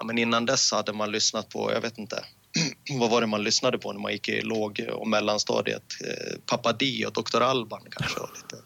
ja, 0.00 0.04
men 0.04 0.18
innan 0.18 0.46
dess 0.46 0.72
hade 0.72 0.92
man 0.92 1.12
lyssnat 1.12 1.48
på, 1.48 1.72
jag 1.72 1.80
vet 1.80 1.98
inte, 1.98 2.24
vad 2.98 3.10
var 3.10 3.20
det 3.20 3.26
man 3.26 3.42
lyssnade 3.42 3.78
på 3.78 3.92
när 3.92 4.00
man 4.00 4.12
gick 4.12 4.28
i 4.28 4.40
låg 4.40 4.86
och 4.92 5.08
mellanstadiet? 5.08 5.84
Eh, 6.04 6.38
Papa 6.46 6.72
Di 6.72 7.06
och 7.06 7.12
Dr. 7.12 7.40
Alban 7.40 7.82
kanske. 7.90 8.20
Och 8.20 8.30
lite 8.34 8.62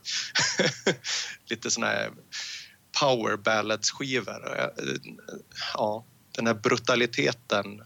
lite 1.51 1.71
såna 1.71 1.87
här 1.87 2.11
power 3.01 3.37
ballads 3.37 3.91
skivor. 3.91 4.61
Eh, 4.61 4.95
ja, 5.75 6.05
den 6.33 6.47
här 6.47 6.55
brutaliteten 6.55 7.83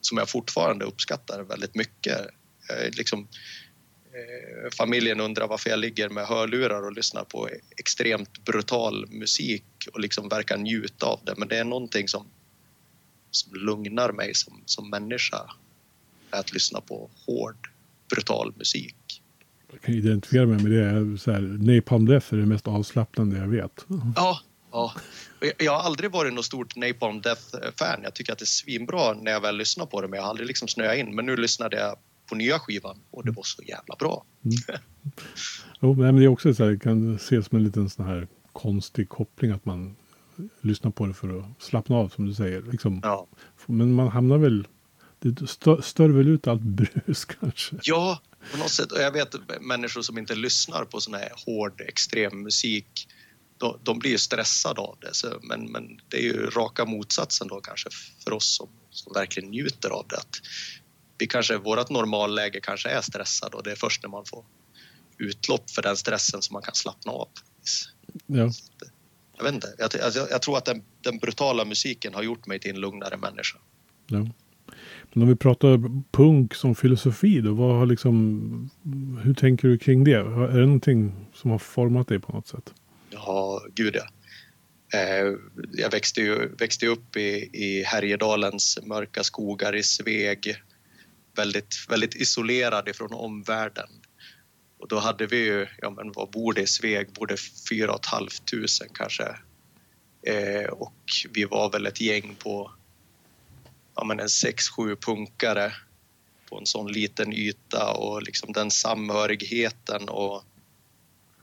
som 0.00 0.18
jag 0.18 0.28
fortfarande 0.28 0.84
uppskattar 0.84 1.42
väldigt 1.42 1.74
mycket. 1.74 2.26
Liksom, 2.92 3.28
familjen 4.76 5.20
undrar 5.20 5.48
varför 5.48 5.70
jag 5.70 5.78
ligger 5.78 6.08
med 6.08 6.26
hörlurar 6.26 6.82
och 6.82 6.92
lyssnar 6.92 7.24
på 7.24 7.48
extremt 7.76 8.44
brutal 8.44 9.06
musik 9.10 9.64
och 9.92 10.00
liksom 10.00 10.28
verkar 10.28 10.56
njuta 10.56 11.06
av 11.06 11.20
det. 11.24 11.34
Men 11.36 11.48
det 11.48 11.58
är 11.58 11.64
någonting 11.64 12.08
som, 12.08 12.26
som 13.30 13.54
lugnar 13.54 14.12
mig 14.12 14.34
som, 14.34 14.62
som 14.66 14.90
människa. 14.90 15.50
Att 16.30 16.52
lyssna 16.52 16.80
på 16.80 17.10
hård, 17.26 17.70
brutal 18.10 18.52
musik. 18.56 19.22
Jag 19.72 19.80
kan 19.80 19.94
identifiera 19.94 20.46
mig 20.46 20.62
med 20.62 20.72
det. 20.72 21.18
Så 21.18 21.32
här, 21.32 21.40
Napalm 21.40 22.06
Death 22.06 22.34
är 22.34 22.38
det 22.38 22.46
mest 22.46 22.68
avslappnande 22.68 23.38
jag 23.38 23.48
vet. 23.48 23.86
Ja, 24.16 24.40
ja. 24.72 24.94
Jag 25.58 25.72
har 25.72 25.80
aldrig 25.80 26.10
varit 26.10 26.34
något 26.34 26.44
stort 26.44 26.76
Napalm 26.76 27.20
Death-fan. 27.20 28.00
Jag 28.02 28.14
tycker 28.14 28.32
att 28.32 28.38
det 28.38 28.42
är 28.42 28.46
svinbra 28.46 29.14
när 29.14 29.32
jag 29.32 29.40
väl 29.40 29.56
lyssnar 29.56 29.86
på 29.86 30.00
det, 30.00 30.08
men 30.08 30.16
jag 30.16 30.24
har 30.24 30.30
aldrig 30.30 30.46
liksom 30.48 30.68
snöat 30.68 30.96
in. 30.96 31.14
Men 31.14 31.26
nu 31.26 31.36
lyssnade 31.36 31.76
jag 31.76 31.96
på 32.26 32.34
nya 32.34 32.58
skivan 32.58 32.98
och 33.10 33.24
det 33.24 33.32
var 33.32 33.42
så 33.42 33.62
jävla 33.62 33.96
bra. 33.98 34.24
Mm. 34.44 34.80
Jo, 35.80 35.94
men 35.94 36.16
det 36.16 36.24
är 36.24 36.28
också 36.28 36.54
så 36.54 36.64
här, 36.64 36.76
kan 36.76 37.14
ses 37.14 37.46
som 37.46 37.58
en 37.58 37.64
liten 37.64 37.90
sån 37.90 38.06
här 38.06 38.28
konstig 38.52 39.08
koppling 39.08 39.50
att 39.50 39.64
man 39.64 39.96
lyssnar 40.60 40.90
på 40.90 41.06
det 41.06 41.14
för 41.14 41.38
att 41.38 41.62
slappna 41.62 41.96
av 41.96 42.08
som 42.08 42.26
du 42.26 42.34
säger. 42.34 42.62
Liksom. 42.62 43.00
Ja. 43.02 43.26
Men 43.66 43.92
man 43.92 44.08
hamnar 44.08 44.38
väl, 44.38 44.66
det 45.18 45.46
stör, 45.46 45.80
stör 45.80 46.08
väl 46.08 46.28
ut 46.28 46.46
allt 46.46 46.62
brus 46.62 47.24
kanske? 47.40 47.76
Ja, 47.82 48.20
på 48.52 48.58
något 48.58 48.70
sätt. 48.70 48.92
Och 48.92 49.00
jag 49.00 49.12
vet 49.12 49.34
människor 49.60 50.02
som 50.02 50.18
inte 50.18 50.34
lyssnar 50.34 50.84
på 50.84 51.00
sån 51.00 51.14
här 51.14 51.32
hård 51.46 51.80
extrem 51.80 52.42
musik. 52.42 53.08
De, 53.58 53.78
de 53.82 53.98
blir 53.98 54.10
ju 54.10 54.18
stressade 54.18 54.80
av 54.80 54.98
det. 55.00 55.14
Så, 55.14 55.28
men, 55.42 55.72
men 55.72 56.00
det 56.08 56.16
är 56.16 56.22
ju 56.22 56.46
raka 56.46 56.84
motsatsen 56.84 57.48
då 57.48 57.60
kanske 57.60 57.88
för 58.24 58.32
oss 58.32 58.56
som, 58.56 58.68
som 58.90 59.12
verkligen 59.12 59.50
njuter 59.50 59.90
av 59.90 60.06
det. 60.08 60.16
Att 60.16 60.40
vi 61.18 61.26
kanske, 61.26 61.58
vårt 61.58 61.90
normalläge 61.90 62.60
kanske 62.60 62.88
är 62.88 63.00
stressad 63.00 63.54
och 63.54 63.62
det 63.62 63.70
är 63.70 63.76
först 63.76 64.02
när 64.02 64.10
man 64.10 64.24
får 64.24 64.44
utlopp 65.18 65.70
för 65.70 65.82
den 65.82 65.96
stressen 65.96 66.42
som 66.42 66.54
man 66.54 66.62
kan 66.62 66.74
slappna 66.74 67.12
av. 67.12 67.28
Ja. 68.26 68.50
Jag 69.36 69.44
vet 69.44 69.54
inte, 69.54 69.74
jag, 69.78 69.90
jag, 69.94 70.30
jag 70.30 70.42
tror 70.42 70.58
att 70.58 70.64
den, 70.64 70.82
den, 71.00 71.18
brutala 71.18 71.64
musiken 71.64 72.14
har 72.14 72.22
gjort 72.22 72.46
mig 72.46 72.60
till 72.60 72.70
en 72.70 72.80
lugnare 72.80 73.16
människa. 73.16 73.58
Ja. 74.06 74.26
Men 75.12 75.22
om 75.22 75.28
vi 75.28 75.36
pratar 75.36 76.02
punk 76.12 76.54
som 76.54 76.74
filosofi 76.74 77.40
då, 77.40 77.54
vad 77.54 77.76
har 77.76 77.86
liksom, 77.86 78.70
hur 79.22 79.34
tänker 79.34 79.68
du 79.68 79.78
kring 79.78 80.04
det? 80.04 80.14
Är 80.14 80.58
det 80.58 80.66
någonting 80.66 81.26
som 81.34 81.50
har 81.50 81.58
format 81.58 82.08
dig 82.08 82.18
på 82.18 82.32
något 82.32 82.48
sätt? 82.48 82.74
Ja, 83.10 83.62
gud 83.74 83.96
ja. 83.96 84.06
Eh, 84.98 85.34
jag 85.72 85.90
växte 85.90 86.20
ju 86.20 86.48
växte 86.58 86.86
upp 86.86 87.16
i, 87.16 87.50
i 87.52 87.82
Härjedalens 87.82 88.78
mörka 88.82 89.22
skogar 89.22 89.76
i 89.76 89.82
Sveg. 89.82 90.56
Väldigt, 91.36 91.86
väldigt 91.88 92.14
isolerad 92.14 92.88
ifrån 92.88 93.12
omvärlden. 93.12 93.88
Och 94.78 94.88
då 94.88 94.98
hade 94.98 95.26
vi 95.26 95.36
ju, 95.36 95.66
ja 95.78 95.90
men 95.90 96.12
vad 96.12 96.30
bor 96.30 96.52
det 96.52 96.62
i 96.62 96.66
Sveg, 96.66 97.12
bor 97.12 97.26
det 97.26 97.36
4 97.70 97.98
500 98.10 98.68
kanske. 98.94 99.36
Eh, 100.22 100.70
och 100.70 101.02
vi 101.30 101.44
var 101.44 101.70
väl 101.70 101.86
ett 101.86 102.00
gäng 102.00 102.34
på 102.38 102.72
ja 103.94 104.04
men 104.04 104.20
en 104.20 104.26
6-7 104.26 104.96
punkare 104.96 105.72
på 106.48 106.58
en 106.58 106.66
sån 106.66 106.92
liten 106.92 107.32
yta 107.32 107.92
och 107.92 108.22
liksom 108.22 108.52
den 108.52 108.70
samhörigheten 108.70 110.08
och 110.08 110.44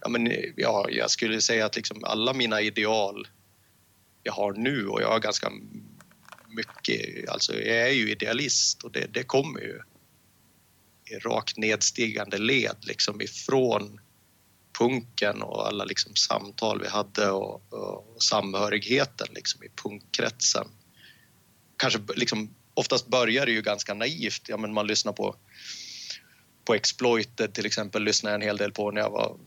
ja 0.01 0.09
men 0.09 0.31
ja, 0.55 0.87
jag 0.89 1.11
skulle 1.11 1.41
säga 1.41 1.65
att 1.65 1.75
liksom 1.75 2.03
alla 2.03 2.33
mina 2.33 2.61
ideal 2.61 3.27
jag 4.23 4.33
har 4.33 4.53
nu 4.53 4.87
och 4.87 5.01
jag 5.01 5.09
har 5.09 5.19
ganska 5.19 5.51
mycket, 6.55 7.29
alltså 7.29 7.53
jag 7.53 7.87
är 7.87 7.93
ju 7.93 8.11
idealist 8.11 8.83
och 8.83 8.91
det, 8.91 9.13
det 9.13 9.23
kommer 9.23 9.59
ju 9.59 9.81
i 11.11 11.19
rakt 11.19 11.57
nedstigande 11.57 12.37
led 12.37 12.77
liksom 12.81 13.21
ifrån 13.21 13.99
punken 14.79 15.41
och 15.41 15.67
alla 15.67 15.85
liksom 15.85 16.15
samtal 16.15 16.81
vi 16.81 16.87
hade 16.87 17.31
och, 17.31 17.73
och 17.73 18.23
samhörigheten 18.23 19.27
liksom 19.31 19.63
i 19.63 19.69
punkkretsen. 19.83 20.67
Kanske 21.77 21.99
liksom, 22.15 22.55
oftast 22.73 23.07
börjar 23.07 23.45
det 23.45 23.51
ju 23.51 23.61
ganska 23.61 23.93
naivt. 23.93 24.41
Ja, 24.47 24.57
men 24.57 24.73
man 24.73 24.87
lyssnar 24.87 25.13
på, 25.13 25.35
på 26.65 26.73
Exploited 26.73 27.53
till 27.53 27.65
exempel, 27.65 28.03
lyssnade 28.03 28.33
jag 28.33 28.41
en 28.41 28.47
hel 28.47 28.57
del 28.57 28.71
på 28.71 28.91
när 28.91 29.01
jag 29.01 29.09
var 29.09 29.37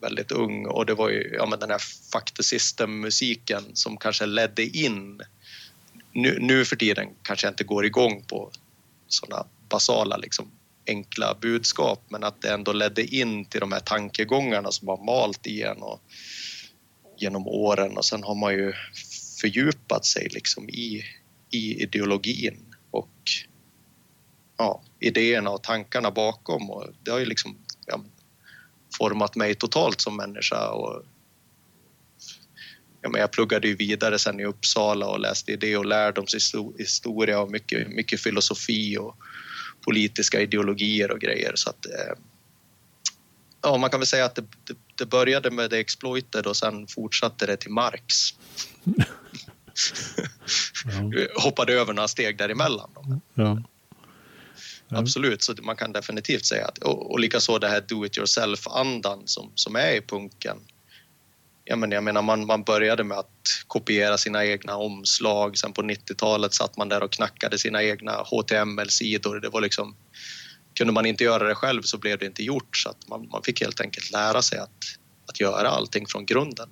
väldigt 0.00 0.32
ung 0.32 0.66
och 0.66 0.86
det 0.86 0.94
var 0.94 1.08
ju 1.08 1.34
ja, 1.34 1.46
men 1.46 1.58
den 1.58 1.70
här 1.70 1.80
Fuck 2.12 2.44
System-musiken 2.44 3.64
som 3.74 3.96
kanske 3.96 4.26
ledde 4.26 4.62
in. 4.64 5.20
Nu, 6.12 6.38
nu 6.40 6.64
för 6.64 6.76
tiden 6.76 7.08
kanske 7.22 7.46
jag 7.46 7.52
inte 7.52 7.64
går 7.64 7.86
igång 7.86 8.24
på 8.28 8.50
sådana 9.08 9.46
basala 9.68 10.16
liksom, 10.16 10.50
enkla 10.86 11.36
budskap 11.40 12.04
men 12.08 12.24
att 12.24 12.42
det 12.42 12.52
ändå 12.52 12.72
ledde 12.72 13.14
in 13.14 13.44
till 13.44 13.60
de 13.60 13.72
här 13.72 13.80
tankegångarna 13.80 14.70
som 14.70 14.88
har 14.88 15.04
malt 15.04 15.46
i 15.46 15.62
en 15.62 15.82
och 15.82 16.00
genom 17.18 17.46
åren 17.46 17.96
och 17.96 18.04
sen 18.04 18.22
har 18.22 18.34
man 18.34 18.52
ju 18.52 18.72
fördjupat 19.40 20.04
sig 20.04 20.28
liksom 20.30 20.68
i, 20.68 21.02
i 21.50 21.82
ideologin 21.82 22.74
och 22.90 23.10
ja, 24.56 24.82
idéerna 25.00 25.50
och 25.50 25.62
tankarna 25.62 26.10
bakom. 26.10 26.70
Och 26.70 26.86
det 27.02 27.10
har 27.10 27.18
ju 27.18 27.24
liksom 27.24 27.56
ja, 27.86 28.04
format 28.98 29.36
mig 29.36 29.54
totalt 29.54 30.00
som 30.00 30.16
människa 30.16 30.70
och 30.70 31.02
ja, 33.02 33.08
men 33.08 33.20
jag 33.20 33.30
pluggade 33.30 33.68
ju 33.68 33.76
vidare 33.76 34.18
sen 34.18 34.40
i 34.40 34.44
Uppsala 34.44 35.06
och 35.06 35.20
läste 35.20 35.52
idé 35.52 35.76
och 35.76 35.86
lärdomshistoria 35.86 37.40
och 37.40 37.50
mycket, 37.50 37.88
mycket 37.88 38.20
filosofi 38.20 38.98
och 38.98 39.16
politiska 39.84 40.40
ideologier 40.40 41.10
och 41.10 41.20
grejer. 41.20 41.52
Så 41.54 41.70
att, 41.70 41.86
eh, 41.86 42.18
ja, 43.62 43.76
man 43.76 43.90
kan 43.90 44.00
väl 44.00 44.06
säga 44.06 44.24
att 44.24 44.34
det, 44.34 44.44
det, 44.64 44.76
det 44.94 45.06
började 45.06 45.50
med 45.50 45.70
The 45.70 45.78
Exploited 45.78 46.46
och 46.46 46.56
sen 46.56 46.86
fortsatte 46.86 47.46
det 47.46 47.56
till 47.56 47.70
Marx. 47.70 48.14
ja. 48.84 49.02
Hoppade 51.42 51.72
över 51.72 51.92
några 51.92 52.08
steg 52.08 52.38
däremellan. 52.38 53.20
Ja. 53.34 53.62
Ja. 54.92 54.98
Absolut, 54.98 55.42
så 55.42 55.54
man 55.62 55.76
kan 55.76 55.92
definitivt 55.92 56.44
säga 56.44 56.66
att, 56.66 56.78
och, 56.78 57.10
och 57.10 57.20
likaså 57.20 57.58
det 57.58 57.68
här 57.68 57.84
do 57.88 58.06
it 58.06 58.18
yourself-andan 58.18 59.22
som, 59.24 59.52
som 59.54 59.76
är 59.76 59.92
i 59.92 60.00
punken 60.00 60.56
ja, 61.70 61.76
men 61.76 61.90
jag 61.90 62.04
menar, 62.04 62.22
man, 62.22 62.46
man 62.46 62.62
började 62.62 63.04
med 63.04 63.18
att 63.18 63.64
kopiera 63.66 64.18
sina 64.18 64.44
egna 64.44 64.76
omslag. 64.76 65.58
Sen 65.58 65.72
på 65.72 65.82
90-talet 65.82 66.54
satt 66.54 66.76
man 66.76 66.88
där 66.88 67.02
och 67.02 67.12
knackade 67.12 67.58
sina 67.58 67.82
egna 67.82 68.12
HTML-sidor. 68.12 69.40
Det 69.40 69.48
var 69.48 69.60
liksom, 69.60 69.96
kunde 70.74 70.92
man 70.92 71.06
inte 71.06 71.24
göra 71.24 71.48
det 71.48 71.54
själv 71.54 71.82
så 71.82 71.98
blev 71.98 72.18
det 72.18 72.26
inte 72.26 72.42
gjort. 72.42 72.76
Så 72.76 72.90
att 72.90 73.08
man, 73.08 73.28
man 73.32 73.42
fick 73.42 73.60
helt 73.60 73.80
enkelt 73.80 74.10
lära 74.10 74.42
sig 74.42 74.58
att, 74.58 74.84
att 75.26 75.40
göra 75.40 75.68
allting 75.68 76.06
från 76.06 76.26
grunden. 76.26 76.68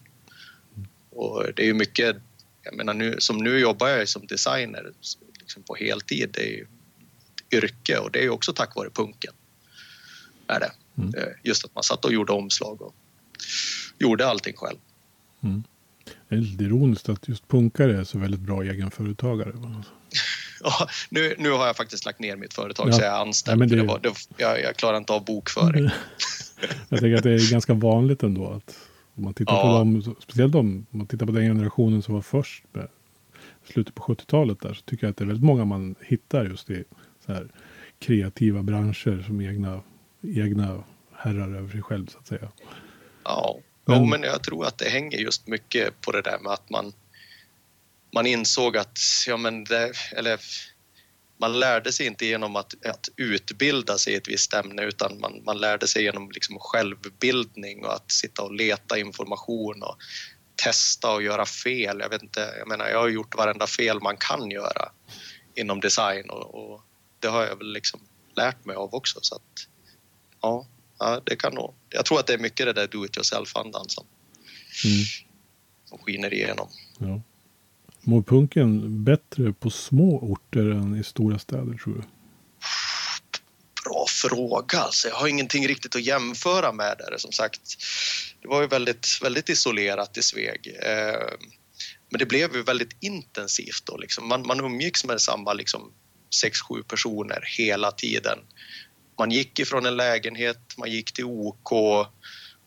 Och 1.10 1.44
det 1.56 1.62
är 1.62 1.66
ju 1.66 1.74
mycket, 1.74 2.16
jag 2.62 2.76
menar 2.76 2.94
nu, 2.94 3.16
som 3.18 3.36
nu 3.36 3.58
jobbar 3.58 3.88
jag 3.88 4.08
som 4.08 4.26
designer 4.26 4.92
liksom 5.40 5.62
på 5.62 5.74
heltid. 5.74 6.30
Det 6.32 6.42
är 6.42 6.56
ju 6.56 6.66
yrke 7.52 7.98
och 7.98 8.10
det 8.10 8.18
är 8.18 8.22
ju 8.22 8.30
också 8.30 8.52
tack 8.52 8.76
vare 8.76 8.90
punken. 8.90 9.34
Är 10.46 10.60
det. 10.60 10.72
Mm. 10.98 11.14
Eh, 11.14 11.32
just 11.44 11.64
att 11.64 11.74
man 11.74 11.84
satt 11.84 12.04
och 12.04 12.12
gjorde 12.12 12.32
omslag 12.32 12.82
och 12.82 12.94
gjorde 13.98 14.26
allting 14.26 14.54
själv. 14.56 14.78
Mm. 15.40 15.62
Det 16.28 16.34
är 16.34 16.40
lite 16.40 16.64
ironiskt 16.64 17.08
att 17.08 17.28
just 17.28 17.48
punkare 17.48 17.98
är 17.98 18.04
så 18.04 18.18
väldigt 18.18 18.40
bra 18.40 18.62
egenföretagare. 18.62 19.52
Ja, 20.64 20.88
nu, 21.10 21.34
nu 21.38 21.50
har 21.50 21.66
jag 21.66 21.76
faktiskt 21.76 22.06
lagt 22.06 22.18
ner 22.18 22.36
mitt 22.36 22.54
företag 22.54 22.88
ja. 22.88 22.92
så 22.92 23.02
jag 23.02 23.16
är 23.16 23.20
anställd. 23.20 23.62
Ja, 23.62 23.66
det... 23.66 23.76
Det 23.76 23.82
var, 23.82 23.98
det, 23.98 24.12
jag, 24.36 24.62
jag 24.62 24.76
klarar 24.76 24.96
inte 24.96 25.12
av 25.12 25.24
bokföring. 25.24 25.84
jag 26.88 27.00
tänker 27.00 27.14
att 27.14 27.22
det 27.22 27.32
är 27.32 27.50
ganska 27.50 27.74
vanligt 27.74 28.22
ändå 28.22 28.50
att 28.50 28.76
om 29.14 29.24
man 29.24 29.34
tittar 29.34 29.54
ja. 29.54 29.62
på 29.62 29.68
dem, 29.68 30.16
speciellt 30.20 30.54
om 30.54 30.86
man 30.90 31.06
tittar 31.06 31.26
på 31.26 31.32
den 31.32 31.42
generationen 31.42 32.02
som 32.02 32.14
var 32.14 32.22
först 32.22 32.64
med 32.72 32.88
slutet 33.72 33.94
på 33.94 34.02
70-talet 34.02 34.60
där 34.60 34.74
så 34.74 34.82
tycker 34.82 35.06
jag 35.06 35.10
att 35.10 35.16
det 35.16 35.24
är 35.24 35.26
väldigt 35.26 35.44
många 35.44 35.64
man 35.64 35.94
hittar 36.00 36.44
just 36.44 36.70
i 36.70 36.84
så 37.26 37.32
här 37.32 37.48
kreativa 37.98 38.62
branscher 38.62 39.24
som 39.26 39.40
egna, 39.40 39.80
egna 40.22 40.84
herrar 41.12 41.56
över 41.56 41.68
sig 41.68 41.82
själv 41.82 42.06
så 42.06 42.18
att 42.18 42.26
säga. 42.26 42.48
Ja, 43.24 43.58
jo, 43.88 44.04
men 44.04 44.22
jag 44.22 44.42
tror 44.42 44.66
att 44.66 44.78
det 44.78 44.88
hänger 44.88 45.18
just 45.18 45.46
mycket 45.46 46.00
på 46.00 46.12
det 46.12 46.22
där 46.22 46.38
med 46.38 46.52
att 46.52 46.70
man, 46.70 46.92
man 48.14 48.26
insåg 48.26 48.76
att, 48.76 48.98
ja 49.26 49.36
men 49.36 49.64
det, 49.64 49.92
eller 50.16 50.40
man 51.40 51.60
lärde 51.60 51.92
sig 51.92 52.06
inte 52.06 52.26
genom 52.26 52.56
att, 52.56 52.86
att 52.86 53.08
utbilda 53.16 53.98
sig 53.98 54.12
i 54.12 54.16
ett 54.16 54.28
visst 54.28 54.54
ämne 54.54 54.82
utan 54.82 55.20
man, 55.20 55.42
man 55.44 55.58
lärde 55.58 55.86
sig 55.86 56.02
genom 56.02 56.30
liksom 56.30 56.58
självbildning 56.60 57.84
och 57.84 57.94
att 57.94 58.12
sitta 58.12 58.42
och 58.42 58.54
leta 58.54 58.98
information 58.98 59.82
och 59.82 59.96
testa 60.64 61.10
och 61.10 61.22
göra 61.22 61.46
fel. 61.46 62.00
Jag 62.00 62.08
vet 62.08 62.22
inte, 62.22 62.54
jag 62.58 62.68
menar 62.68 62.88
jag 62.88 62.98
har 62.98 63.08
gjort 63.08 63.36
varenda 63.36 63.66
fel 63.66 64.00
man 64.00 64.16
kan 64.16 64.50
göra 64.50 64.92
inom 65.54 65.80
design 65.80 66.30
och, 66.30 66.54
och 66.54 66.80
det 67.18 67.28
har 67.28 67.46
jag 67.46 67.56
väl 67.56 67.72
liksom 67.72 68.00
lärt 68.36 68.64
mig 68.64 68.76
av 68.76 68.94
också 68.94 69.18
så 69.22 69.34
att 69.34 69.68
ja, 70.40 70.66
ja, 70.98 71.20
det 71.24 71.36
kan 71.36 71.54
nog. 71.54 71.74
Jag 71.88 72.04
tror 72.04 72.20
att 72.20 72.26
det 72.26 72.34
är 72.34 72.38
mycket 72.38 72.66
det 72.66 72.72
där 72.72 72.86
do 72.86 73.04
it 73.04 73.16
yourself-andan 73.16 73.88
som, 73.88 74.06
mm. 74.84 75.04
som 75.84 75.98
skiner 75.98 76.34
igenom. 76.34 76.68
Ja. 76.98 77.20
Mår 78.00 78.22
punken 78.22 79.04
bättre 79.04 79.52
på 79.52 79.70
små 79.70 80.18
orter 80.18 80.70
än 80.70 81.00
i 81.00 81.04
stora 81.04 81.38
städer 81.38 81.78
tror 81.84 81.94
du? 81.94 82.02
Bra 83.84 84.06
fråga. 84.08 84.78
Alltså, 84.78 85.08
jag 85.08 85.16
har 85.16 85.28
ingenting 85.28 85.68
riktigt 85.68 85.96
att 85.96 86.02
jämföra 86.02 86.72
med 86.72 86.94
där. 86.98 87.18
Som 87.18 87.32
sagt, 87.32 87.60
det 88.42 88.48
var 88.48 88.60
ju 88.60 88.66
väldigt, 88.66 89.18
väldigt 89.22 89.48
isolerat 89.48 90.16
i 90.16 90.22
Sveg. 90.22 90.76
Eh, 90.82 91.48
men 92.10 92.18
det 92.18 92.26
blev 92.26 92.56
ju 92.56 92.62
väldigt 92.62 92.96
intensivt 93.00 93.82
då. 93.84 93.96
Liksom. 93.96 94.28
Man, 94.28 94.46
man 94.46 94.60
umgicks 94.60 95.04
med 95.04 95.20
samma 95.20 95.52
liksom, 95.52 95.92
sex, 96.40 96.60
sju 96.60 96.82
personer 96.82 97.44
hela 97.58 97.90
tiden 97.90 98.38
man 99.18 99.30
gick 99.30 99.58
ifrån 99.58 99.86
en 99.86 99.96
lägenhet, 99.96 100.74
man 100.76 100.90
gick 100.90 101.12
till 101.12 101.24
OK, 101.24 101.70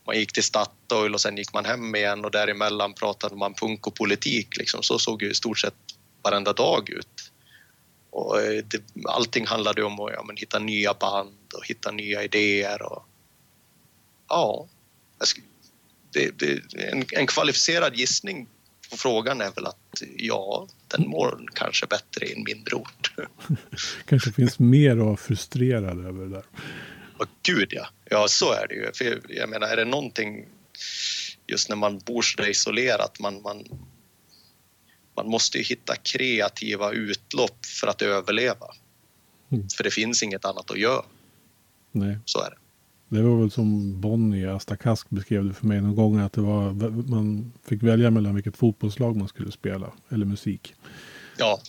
man 0.05 0.15
gick 0.15 0.33
till 0.33 0.43
Statoil 0.43 1.13
och 1.13 1.21
sen 1.21 1.37
gick 1.37 1.53
man 1.53 1.65
hem 1.65 1.95
igen 1.95 2.25
och 2.25 2.31
däremellan 2.31 2.93
pratade 2.93 3.35
man 3.35 3.53
punk 3.53 3.87
och 3.87 3.95
politik. 3.95 4.57
Liksom. 4.57 4.83
Så 4.83 4.99
såg 4.99 5.23
ju 5.23 5.31
i 5.31 5.33
stort 5.35 5.59
sett 5.59 5.75
varenda 6.21 6.53
dag 6.53 6.89
ut. 6.89 7.31
Och 8.09 8.41
eh, 8.41 8.63
det, 8.67 8.83
allting 9.05 9.47
handlade 9.47 9.83
om 9.83 9.99
att 9.99 10.13
ja, 10.13 10.23
men, 10.23 10.37
hitta 10.37 10.59
nya 10.59 10.93
band 10.93 11.53
och 11.57 11.65
hitta 11.65 11.91
nya 11.91 12.23
idéer. 12.23 12.81
Och, 12.81 13.05
ja, 14.29 14.67
det, 16.13 16.39
det, 16.39 16.61
en, 16.75 17.05
en 17.11 17.27
kvalificerad 17.27 17.95
gissning 17.95 18.47
på 18.89 18.97
frågan 18.97 19.41
är 19.41 19.51
väl 19.51 19.67
att 19.67 20.01
ja, 20.17 20.67
den 20.87 21.09
mår 21.09 21.49
kanske 21.53 21.85
bättre 21.85 22.25
i 22.25 22.33
en 22.33 22.43
mindre 22.43 22.75
ort. 22.75 23.10
kanske 24.05 24.31
finns 24.31 24.59
mer 24.59 24.91
att 24.91 25.05
vara 25.05 25.17
frustrerad 25.17 26.05
över 26.05 26.25
det 26.25 26.29
där. 26.29 26.43
Oh, 27.19 27.27
gud 27.43 27.67
ja, 27.71 27.87
ja 28.09 28.25
så 28.29 28.53
är 28.53 28.67
det 28.67 28.75
ju. 28.75 28.91
För 28.93 29.21
jag 29.29 29.49
menar, 29.49 29.67
är 29.67 29.75
det 29.75 29.85
någonting 29.85 30.45
just 31.47 31.69
när 31.69 31.75
man 31.75 31.99
bor 31.99 32.21
så 32.21 32.45
isolerat, 32.45 33.19
man, 33.19 33.41
man, 33.41 33.63
man 35.15 35.27
måste 35.27 35.57
ju 35.57 35.63
hitta 35.63 35.95
kreativa 35.95 36.91
utlopp 36.91 37.65
för 37.65 37.87
att 37.87 38.01
överleva. 38.01 38.67
Mm. 39.49 39.69
För 39.69 39.83
det 39.83 39.91
finns 39.91 40.23
inget 40.23 40.45
annat 40.45 40.71
att 40.71 40.79
göra. 40.79 41.05
Nej. 41.91 42.17
Så 42.25 42.39
är 42.39 42.49
det. 42.49 42.57
Det 43.15 43.21
var 43.21 43.39
väl 43.39 43.51
som 43.51 44.01
Bonnie, 44.01 44.45
Asta 44.45 44.75
Kask 44.75 45.09
beskrev 45.09 45.45
det 45.45 45.53
för 45.53 45.67
mig 45.67 45.81
någon 45.81 45.95
gång. 45.95 46.19
Att 46.19 46.33
det 46.33 46.41
var, 46.41 46.73
man 47.09 47.53
fick 47.63 47.83
välja 47.83 48.11
mellan 48.11 48.35
vilket 48.35 48.57
fotbollslag 48.57 49.15
man 49.15 49.27
skulle 49.27 49.51
spela. 49.51 49.91
Eller 50.09 50.25
musik. 50.25 50.75
Ja. 51.37 51.61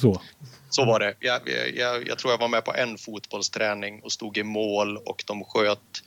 Så. 0.00 0.22
Så 0.70 0.84
var 0.84 1.00
det. 1.00 1.14
Jag, 1.20 1.40
jag, 1.74 2.08
jag 2.08 2.18
tror 2.18 2.32
jag 2.32 2.38
var 2.38 2.48
med 2.48 2.64
på 2.64 2.74
en 2.74 2.98
fotbollsträning 2.98 4.00
och 4.02 4.12
stod 4.12 4.38
i 4.38 4.42
mål 4.42 4.96
och 4.96 5.24
de 5.26 5.44
sköt 5.44 6.02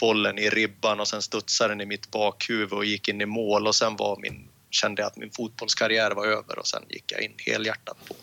bollen 0.00 0.38
i 0.38 0.50
ribban 0.50 1.00
och 1.00 1.08
sen 1.08 1.22
studsade 1.22 1.70
den 1.70 1.80
i 1.80 1.86
mitt 1.86 2.10
bakhuvud 2.10 2.72
och 2.72 2.84
gick 2.84 3.08
in 3.08 3.20
i 3.20 3.26
mål 3.26 3.66
och 3.66 3.74
sen 3.74 3.96
var 3.96 4.16
min, 4.16 4.48
kände 4.70 5.02
jag 5.02 5.06
att 5.06 5.16
min 5.16 5.30
fotbollskarriär 5.30 6.10
var 6.10 6.26
över 6.26 6.58
och 6.58 6.66
sen 6.66 6.82
gick 6.88 7.12
jag 7.12 7.22
in 7.22 7.34
helhjärtat 7.38 7.96
på, 8.08 8.14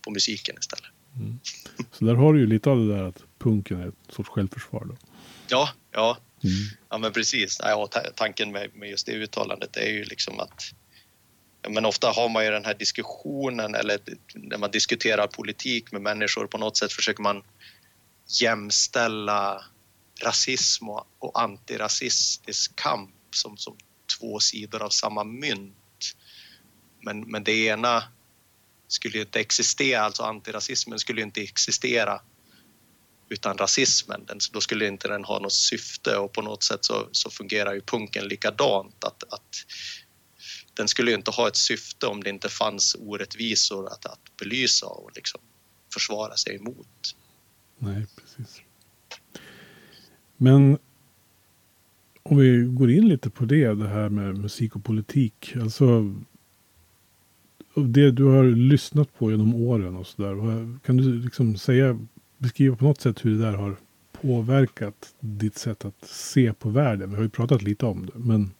på 0.00 0.10
musiken 0.10 0.56
istället. 0.60 0.90
Mm. 1.16 1.40
Så 1.92 2.04
där 2.04 2.14
har 2.14 2.32
du 2.32 2.40
ju 2.40 2.46
lite 2.46 2.70
av 2.70 2.78
det 2.78 2.96
där 2.96 3.02
att 3.02 3.22
punken 3.38 3.80
är 3.80 3.88
ett 3.88 4.14
sorts 4.14 4.30
självförsvar 4.30 4.84
då. 4.84 4.96
Ja, 5.48 5.68
ja. 5.92 6.16
Mm. 6.44 6.54
ja 6.90 6.98
men 6.98 7.12
precis. 7.12 7.58
Ja, 7.60 7.88
tanken 8.14 8.52
med, 8.52 8.76
med 8.76 8.90
just 8.90 9.06
det 9.06 9.12
uttalandet 9.12 9.76
är 9.76 9.90
ju 9.90 10.04
liksom 10.04 10.40
att 10.40 10.74
men 11.68 11.84
ofta 11.84 12.10
har 12.10 12.28
man 12.28 12.44
ju 12.44 12.50
den 12.50 12.64
här 12.64 12.74
diskussionen 12.74 13.74
eller 13.74 14.00
när 14.34 14.58
man 14.58 14.70
diskuterar 14.70 15.26
politik 15.26 15.92
med 15.92 16.02
människor 16.02 16.46
på 16.46 16.58
något 16.58 16.76
sätt 16.76 16.92
försöker 16.92 17.22
man 17.22 17.42
jämställa 18.40 19.64
rasism 20.22 20.88
och, 20.88 21.06
och 21.18 21.42
antirasistisk 21.42 22.76
kamp 22.76 23.10
som, 23.30 23.56
som 23.56 23.76
två 24.18 24.40
sidor 24.40 24.82
av 24.82 24.90
samma 24.90 25.24
mynt. 25.24 26.16
Men, 27.00 27.20
men 27.20 27.44
det 27.44 27.52
ena 27.52 28.04
skulle 28.88 29.14
ju 29.14 29.22
inte 29.22 29.40
existera, 29.40 30.00
alltså 30.00 30.22
antirasismen 30.22 30.98
skulle 30.98 31.20
ju 31.20 31.26
inte 31.26 31.42
existera 31.42 32.20
utan 33.28 33.58
rasismen. 33.58 34.24
Den, 34.26 34.38
då 34.52 34.60
skulle 34.60 34.86
inte 34.86 35.08
den 35.08 35.24
ha 35.24 35.38
något 35.38 35.52
syfte 35.52 36.16
och 36.16 36.32
på 36.32 36.42
något 36.42 36.62
sätt 36.62 36.84
så, 36.84 37.08
så 37.12 37.30
fungerar 37.30 37.74
ju 37.74 37.80
punken 37.80 38.24
likadant. 38.24 39.04
Att, 39.04 39.22
att 39.32 39.56
den 40.74 40.88
skulle 40.88 41.10
ju 41.10 41.16
inte 41.16 41.30
ha 41.30 41.48
ett 41.48 41.56
syfte 41.56 42.06
om 42.06 42.22
det 42.22 42.30
inte 42.30 42.48
fanns 42.48 42.96
orättvisor 43.00 43.86
att, 43.86 44.06
att 44.06 44.36
belysa 44.36 44.86
och 44.86 45.10
liksom 45.14 45.40
försvara 45.92 46.36
sig 46.36 46.56
emot. 46.56 47.16
Nej, 47.78 48.06
precis. 48.16 48.62
Men 50.36 50.78
om 52.22 52.36
vi 52.36 52.62
går 52.62 52.90
in 52.90 53.08
lite 53.08 53.30
på 53.30 53.44
det, 53.44 53.74
det 53.74 53.88
här 53.88 54.08
med 54.08 54.38
musik 54.38 54.76
och 54.76 54.84
politik. 54.84 55.54
Alltså 55.62 56.14
det 57.74 58.10
du 58.10 58.24
har 58.24 58.44
lyssnat 58.44 59.18
på 59.18 59.30
genom 59.30 59.54
åren 59.54 59.96
och 59.96 60.06
sådär. 60.06 60.34
Kan 60.84 60.96
du 60.96 61.22
liksom 61.22 61.56
säga, 61.56 61.98
beskriva 62.38 62.76
på 62.76 62.84
något 62.84 63.00
sätt 63.00 63.24
hur 63.24 63.30
det 63.30 63.44
där 63.44 63.52
har 63.52 63.76
påverkat 64.12 65.14
ditt 65.20 65.58
sätt 65.58 65.84
att 65.84 66.04
se 66.08 66.52
på 66.52 66.68
världen? 66.68 67.10
Vi 67.10 67.16
har 67.16 67.22
ju 67.22 67.28
pratat 67.28 67.62
lite 67.62 67.86
om 67.86 68.06
det, 68.06 68.18
men 68.18 68.50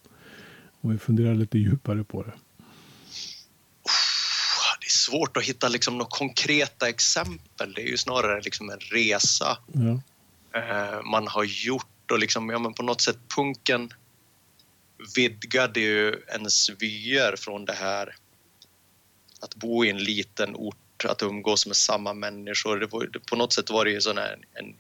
om 0.83 0.93
vi 0.93 0.99
funderar 0.99 1.35
lite 1.35 1.59
djupare 1.59 2.05
på 2.05 2.23
det. 2.23 2.33
Det 4.81 4.87
är 4.87 4.91
svårt 4.91 5.37
att 5.37 5.45
hitta 5.45 5.69
liksom 5.69 5.99
några 5.99 6.11
konkreta 6.11 6.89
exempel. 6.89 7.73
Det 7.75 7.83
är 7.83 7.87
ju 7.87 7.97
snarare 7.97 8.41
liksom 8.41 8.71
en 8.71 8.81
resa 8.81 9.59
ja. 9.73 10.01
Eh, 10.55 11.03
man 11.05 11.29
har 11.29 11.45
gjort 11.45 12.11
och 12.11 12.19
liksom, 12.19 12.51
ja, 12.51 12.59
men 12.59 12.75
på 12.75 12.83
något 12.83 13.01
sätt 13.01 13.19
punken 13.37 13.93
vidgade 15.17 15.81
ju 15.81 16.23
ens 16.29 16.71
vyer 16.71 17.37
från 17.37 17.65
det 17.65 17.73
här 17.73 18.17
att 19.41 19.55
bo 19.55 19.85
i 19.85 19.91
en 19.91 19.99
liten 20.05 20.57
ort, 20.57 21.05
att 21.05 21.23
umgås 21.23 21.67
med 21.67 21.77
samma 21.77 22.15
människor. 22.15 22.81
Det 22.81 22.87
var, 22.87 23.07
på 23.31 23.37
något 23.37 23.53
sätt 23.53 23.71
var 23.71 23.85
det 23.85 23.91
ju 23.91 24.01
sån 24.01 24.19
en, 24.19 24.77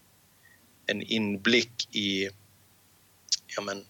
en 0.87 1.03
inblick 1.03 1.88
i 1.97 2.29
ja, 3.47 3.62
men, 3.62 3.85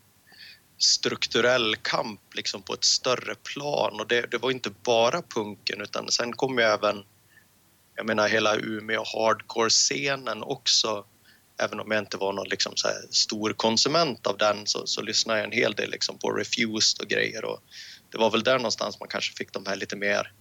strukturell 0.82 1.76
kamp 1.76 2.20
liksom 2.34 2.62
på 2.62 2.74
ett 2.74 2.84
större 2.84 3.34
plan 3.34 4.00
och 4.00 4.06
det, 4.06 4.30
det 4.30 4.38
var 4.38 4.50
inte 4.50 4.70
bara 4.70 5.22
punken 5.22 5.80
utan 5.80 6.10
sen 6.10 6.32
kom 6.32 6.58
ju 6.58 6.64
även 6.64 7.04
jag 7.94 8.06
menar 8.06 8.28
hela 8.28 8.56
Umeå 8.56 9.04
hardcore-scenen 9.04 10.42
också. 10.42 11.04
Även 11.58 11.80
om 11.80 11.90
jag 11.90 11.98
inte 11.98 12.16
var 12.16 12.32
någon 12.32 12.48
liksom 12.48 12.72
så 12.76 12.88
stor 13.10 13.52
konsument 13.52 14.26
av 14.26 14.38
den 14.38 14.66
så, 14.66 14.86
så 14.86 15.02
lyssnade 15.02 15.38
jag 15.38 15.46
en 15.46 15.52
hel 15.52 15.72
del 15.72 15.90
liksom 15.90 16.18
på 16.18 16.30
Refused 16.30 17.02
och 17.02 17.08
grejer 17.08 17.44
och 17.44 17.62
det 18.10 18.18
var 18.18 18.30
väl 18.30 18.42
där 18.42 18.56
någonstans 18.56 19.00
man 19.00 19.08
kanske 19.08 19.36
fick 19.36 19.52
de 19.52 19.66
här 19.66 19.76
lite 19.76 19.96
mer 19.96 20.32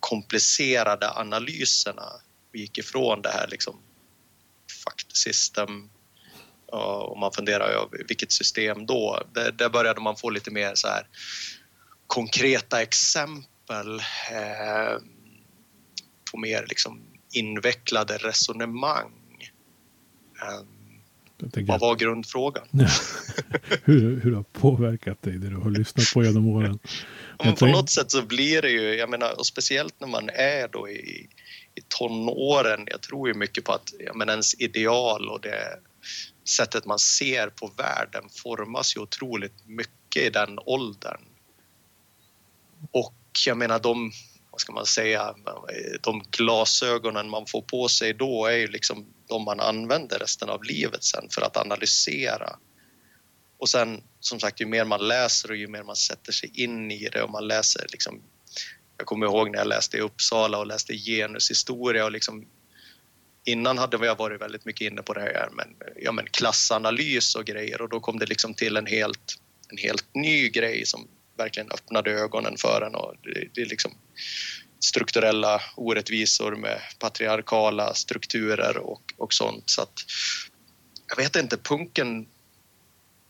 komplicerade 0.00 1.10
analyserna. 1.10 2.12
Vi 2.52 2.60
gick 2.60 2.78
ifrån 2.78 3.22
det 3.22 3.30
här 3.30 3.48
liksom 3.48 3.80
fact 4.84 5.16
system 5.16 5.90
och 6.66 7.18
man 7.18 7.32
funderar 7.32 7.68
över 7.68 8.04
vilket 8.08 8.32
system 8.32 8.86
då? 8.86 9.22
Där, 9.32 9.52
där 9.52 9.68
började 9.68 10.00
man 10.00 10.16
få 10.16 10.30
lite 10.30 10.50
mer 10.50 10.72
så 10.74 10.88
här 10.88 11.06
konkreta 12.06 12.82
exempel 12.82 13.98
eh, 14.30 15.00
på 16.30 16.38
mer 16.38 16.66
liksom 16.68 17.02
invecklade 17.32 18.16
resonemang. 18.16 19.12
Eh, 20.42 20.66
vad 21.66 21.80
var 21.80 21.96
grundfrågan? 21.96 22.66
hur, 23.84 24.20
hur 24.20 24.34
har 24.34 24.42
påverkat 24.42 25.22
dig 25.22 25.38
det 25.38 25.48
du 25.50 25.56
har 25.56 25.70
lyssnat 25.70 26.04
på 26.14 26.24
genom 26.24 26.48
åren? 26.48 26.78
Men 27.44 27.54
på 27.54 27.66
något 27.66 27.90
sätt 27.90 28.10
så 28.10 28.22
blir 28.22 28.62
det 28.62 28.70
ju, 28.70 28.94
jag 28.94 29.10
menar, 29.10 29.38
och 29.38 29.46
speciellt 29.46 30.00
när 30.00 30.08
man 30.08 30.28
är 30.28 30.68
då 30.68 30.88
i, 30.88 31.28
i 31.74 31.80
tonåren, 31.88 32.84
jag 32.86 33.00
tror 33.00 33.28
ju 33.28 33.34
mycket 33.34 33.64
på 33.64 33.72
att 33.72 33.92
ja, 33.98 34.14
men 34.14 34.28
ens 34.28 34.60
ideal 34.60 35.28
och 35.28 35.40
det 35.40 35.78
sättet 36.48 36.84
man 36.84 36.98
ser 36.98 37.48
på 37.48 37.66
världen 37.76 38.28
formas 38.28 38.96
ju 38.96 39.00
otroligt 39.00 39.66
mycket 39.66 40.22
i 40.22 40.30
den 40.30 40.58
åldern. 40.58 41.20
Och 42.90 43.14
jag 43.46 43.56
menar 43.56 43.78
de, 43.78 44.12
vad 44.50 44.60
ska 44.60 44.72
man 44.72 44.86
säga, 44.86 45.34
de 46.00 46.22
glasögonen 46.30 47.30
man 47.30 47.46
får 47.46 47.62
på 47.62 47.88
sig 47.88 48.14
då 48.14 48.46
är 48.46 48.56
ju 48.56 48.66
liksom 48.66 49.06
de 49.28 49.44
man 49.44 49.60
använder 49.60 50.18
resten 50.18 50.48
av 50.48 50.64
livet 50.64 51.04
sen 51.04 51.28
för 51.30 51.42
att 51.42 51.56
analysera. 51.56 52.56
Och 53.58 53.68
sen 53.68 54.02
som 54.20 54.40
sagt, 54.40 54.60
ju 54.60 54.66
mer 54.66 54.84
man 54.84 55.08
läser 55.08 55.50
och 55.50 55.56
ju 55.56 55.68
mer 55.68 55.82
man 55.82 55.96
sätter 55.96 56.32
sig 56.32 56.50
in 56.54 56.90
i 56.90 57.08
det 57.08 57.22
och 57.22 57.30
man 57.30 57.48
läser 57.48 57.86
liksom, 57.92 58.22
jag 58.96 59.06
kommer 59.06 59.26
ihåg 59.26 59.50
när 59.50 59.58
jag 59.58 59.68
läste 59.68 59.96
i 59.96 60.00
Uppsala 60.00 60.58
och 60.58 60.66
läste 60.66 60.94
genushistoria 60.96 62.04
och 62.04 62.12
liksom 62.12 62.46
Innan 63.46 63.78
hade 63.78 64.06
jag 64.06 64.18
varit 64.18 64.40
väldigt 64.40 64.64
mycket 64.64 64.92
inne 64.92 65.02
på 65.02 65.12
det 65.12 65.20
här 65.20 65.48
med 65.52 65.66
ja, 65.96 66.12
men 66.12 66.26
klassanalys 66.26 67.34
och 67.34 67.44
grejer. 67.44 67.80
Och 67.82 67.88
då 67.88 68.00
kom 68.00 68.18
det 68.18 68.26
liksom 68.26 68.54
till 68.54 68.76
en 68.76 68.86
helt, 68.86 69.38
en 69.68 69.78
helt 69.78 70.14
ny 70.14 70.48
grej 70.48 70.86
som 70.86 71.08
verkligen 71.36 71.70
öppnade 71.70 72.10
ögonen 72.10 72.56
för 72.58 72.82
en. 72.86 72.94
Och 72.94 73.14
det, 73.22 73.48
det 73.54 73.60
är 73.60 73.66
liksom 73.66 73.92
strukturella 74.80 75.60
orättvisor 75.76 76.56
med 76.56 76.80
patriarkala 76.98 77.94
strukturer 77.94 78.76
och, 78.78 79.14
och 79.16 79.34
sånt. 79.34 79.70
Så 79.70 79.82
att 79.82 80.04
jag 81.08 81.16
vet 81.16 81.36
inte, 81.36 81.56
punken 81.56 82.26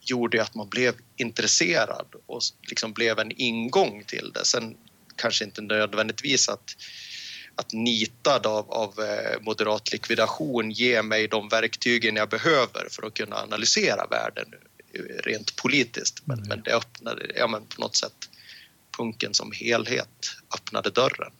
gjorde 0.00 0.42
att 0.42 0.54
man 0.54 0.68
blev 0.68 0.94
intresserad 1.16 2.14
och 2.26 2.40
liksom 2.68 2.92
blev 2.92 3.18
en 3.18 3.32
ingång 3.36 4.04
till 4.06 4.32
det. 4.34 4.44
Sen 4.44 4.76
kanske 5.16 5.44
inte 5.44 5.60
nödvändigtvis 5.60 6.48
att, 6.48 6.76
att 7.56 7.72
nitad 7.72 8.46
av, 8.46 8.70
av 8.70 8.94
eh, 8.98 9.42
moderat 9.42 9.92
likvidation 9.92 10.70
ger 10.70 11.02
mig 11.02 11.28
de 11.28 11.48
verktygen 11.48 12.16
jag 12.16 12.28
behöver 12.28 12.88
för 12.90 13.06
att 13.06 13.14
kunna 13.14 13.36
analysera 13.36 14.06
världen 14.10 14.54
rent 15.24 15.56
politiskt. 15.56 16.22
Men, 16.24 16.38
mm. 16.38 16.48
men 16.48 16.62
det 16.62 16.74
öppnade, 16.76 17.26
ja 17.36 17.46
men 17.46 17.62
på 17.66 17.80
något 17.80 17.96
sätt, 17.96 18.30
punken 18.98 19.34
som 19.34 19.52
helhet 19.52 20.36
öppnade 20.54 20.90
dörren. 20.90 21.32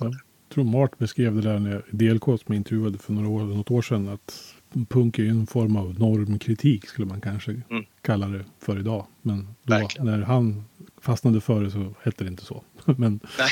Jag 0.00 0.14
tror 0.54 0.64
Mart 0.64 0.98
beskrev 0.98 1.34
det 1.34 1.42
där 1.42 1.58
när 1.58 1.84
DLK 1.90 2.24
som 2.24 2.38
jag 2.46 2.56
intervjuade 2.56 2.98
för 2.98 3.12
några 3.12 3.28
år, 3.28 3.40
något 3.40 3.70
år 3.70 3.82
sedan 3.82 4.08
att 4.08 4.49
punk 4.88 5.18
är 5.18 5.22
ju 5.22 5.28
en 5.30 5.46
form 5.46 5.76
av 5.76 5.98
normkritik 6.00 6.88
skulle 6.88 7.06
man 7.06 7.20
kanske 7.20 7.50
Mm. 7.50 7.84
kalla 8.02 8.26
det 8.26 8.44
för 8.60 8.78
idag. 8.78 9.06
Men 9.22 9.54
då, 9.62 9.74
Verkligen. 9.74 10.06
när 10.06 10.18
han 10.22 10.64
fastnade 11.00 11.40
för 11.40 11.62
det 11.62 11.70
så 11.70 11.94
hette 12.02 12.24
det 12.24 12.28
inte 12.28 12.44
så. 12.44 12.64
Men 12.84 13.20
Nej, 13.38 13.50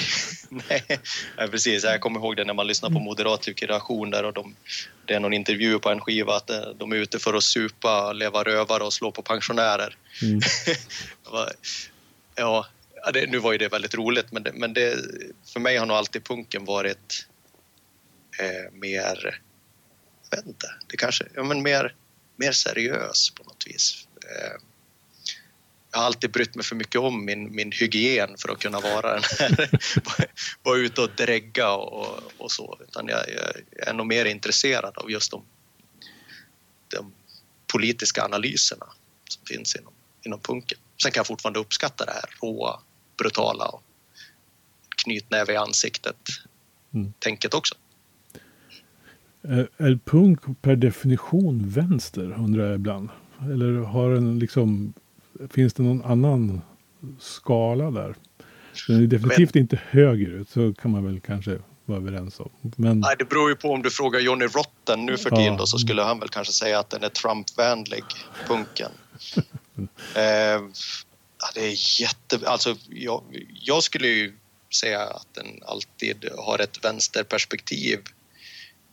nej. 0.69 1.01
nej, 1.39 1.49
precis. 1.49 1.85
Jag 1.85 2.01
kommer 2.01 2.21
ihåg 2.21 2.37
det 2.37 2.45
när 2.45 2.55
man 2.55 2.67
lyssnar 2.67 2.91
på 2.91 2.99
Moderat 2.99 3.47
likvidation 3.47 4.11
där 4.11 4.25
och 4.25 4.33
de, 4.33 4.55
det 5.07 5.15
är 5.15 5.21
någon 5.21 5.33
intervju 5.33 5.79
på 5.79 5.91
en 5.91 6.01
skiva 6.01 6.37
att 6.37 6.51
eh, 6.51 6.61
de 6.79 6.93
är 6.93 6.97
ute 6.97 7.19
för 7.19 7.35
att 7.35 7.43
supa, 7.45 8.13
leva 8.13 8.43
rövare 8.43 8.83
och 8.85 8.93
slå 8.93 9.11
på 9.11 9.23
pensionärer. 9.23 9.97
mm, 10.23 10.41
ja, 12.37 12.67
ja, 13.05 13.11
det, 13.13 13.31
nu 13.31 13.39
var 13.39 13.53
ju 13.53 13.59
det 13.59 13.69
väldigt 13.69 13.95
roligt 13.95 14.33
men, 14.33 14.43
det, 14.43 14.53
men 14.55 14.73
det, 14.75 14.97
för 15.53 15.61
mig 15.61 15.77
har 15.77 15.87
nog 15.87 15.97
alltid 15.97 16.25
punken 16.25 16.65
varit 16.65 17.27
eh, 18.41 18.73
mer, 18.73 19.41
vet 20.31 20.47
inte, 20.47 20.75
det 20.87 20.97
kanske, 20.97 21.25
ja 21.35 21.45
men 21.45 21.63
mer, 21.63 21.95
mer 22.37 22.53
seriös 22.53 23.31
på 23.31 23.43
något 23.43 23.65
vis. 23.67 24.09
Eh, 24.23 24.63
jag 25.91 25.99
har 25.99 26.07
alltid 26.07 26.31
brytt 26.31 26.55
mig 26.55 26.65
för 26.65 26.77
mycket 26.77 27.01
om 27.01 27.25
min, 27.25 27.55
min 27.55 27.73
hygien 27.73 28.37
för 28.39 28.49
att 28.53 28.59
kunna 28.59 28.81
vara 28.81 29.15
den 29.15 29.23
här, 29.39 29.71
vara 30.63 30.79
ute 30.79 31.01
och 31.01 31.11
drägga 31.17 31.73
och, 31.73 32.23
och 32.39 32.53
så. 32.53 32.79
Utan 32.89 33.09
jag, 33.09 33.25
jag 33.29 33.89
är 33.89 33.93
nog 33.93 34.07
mer 34.07 34.25
intresserad 34.25 34.99
av 34.99 35.11
just 35.11 35.31
de, 35.31 35.45
de 36.89 37.13
politiska 37.73 38.25
analyserna 38.25 38.87
som 39.29 39.47
finns 39.47 39.77
inom, 39.77 39.93
inom 40.23 40.41
punken. 40.41 40.79
Sen 41.03 41.13
kan 41.13 41.21
jag 41.21 41.27
fortfarande 41.27 41.59
uppskatta 41.61 42.05
det 42.05 42.13
här 42.13 42.31
råa, 42.43 42.81
brutala 43.17 43.65
och 43.65 43.83
knytnäve 45.05 45.53
i 45.53 45.57
ansiktet 45.57 46.17
Mm. 46.95 47.13
också. 47.53 47.75
Är, 49.43 49.99
punk 50.05 50.63
per 50.63 50.77
definition 50.77 51.69
vänster 51.69 52.35
undrar 52.39 52.65
jag 52.67 52.75
ibland. 52.75 53.09
Eller 53.43 53.73
har 53.73 54.11
den 54.11 54.39
liksom, 54.39 54.93
finns 55.51 55.75
det 55.75 55.83
någon 55.83 56.05
annan 56.05 56.61
skala 57.19 57.91
där? 57.91 58.15
Den 58.89 59.03
är 59.03 59.07
definitivt 59.07 59.57
inte 59.57 59.81
högerut, 59.91 60.49
så 60.51 60.75
kan 60.75 60.91
man 60.91 61.05
väl 61.05 61.21
kanske 61.21 61.59
vara 61.85 61.99
överens 61.99 62.41
om. 62.41 62.51
Men 62.77 63.01
Nej, 63.01 63.15
det 63.19 63.25
beror 63.25 63.49
ju 63.49 63.57
på 63.57 63.69
om 63.73 63.83
du 63.83 63.91
frågar 63.91 64.21
Johnny 64.21 64.45
Rotten 64.45 65.07
nu 65.07 65.17
för 65.17 65.31
Ja. 65.31 65.37
tiden 65.37 65.57
då, 65.57 65.67
så 65.67 65.79
skulle 65.79 66.03
han 66.03 66.21
väl 66.21 66.29
kanske 66.29 66.53
säga 66.53 66.79
att 66.79 66.91
den 66.91 67.05
är 67.05 67.09
Trump-vänlig, 67.09 68.05
punken. 68.49 68.91
eh, 70.15 70.23
ja, 71.41 71.49
det 71.55 71.61
är 71.61 72.01
jätte... 72.01 72.49
Alltså, 72.49 72.77
jag, 72.89 73.23
jag 73.63 73.83
skulle 73.83 74.09
ju 74.09 74.33
säga 74.81 75.01
att 75.01 75.27
den 75.35 75.47
alltid 75.67 76.29
har 76.39 76.59
ett 76.59 76.85
vänsterperspektiv 76.85 77.99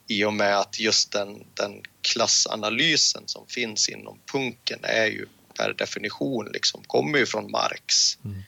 i 0.08 0.24
och 0.24 0.34
med 0.34 0.58
att 0.58 0.80
just 0.80 1.12
den, 1.12 1.46
den 1.54 1.82
klassanalysen 2.02 3.24
som 3.26 3.48
finns 3.48 3.90
inom 3.90 4.20
punken 4.32 4.80
är 4.84 5.06
ju 5.06 5.26
per 5.58 5.74
definition 5.74 6.50
liksom, 6.54 6.84
kommer 6.84 7.18
ju 7.18 7.26
från 7.26 7.52
Marx 7.52 8.18
Mm. 8.26 8.44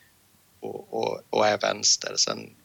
och, 0.60 0.94
och, 0.94 1.22
och 1.30 1.46
är 1.46 1.58
vänster. 1.58 2.14
Sen, 2.16 2.56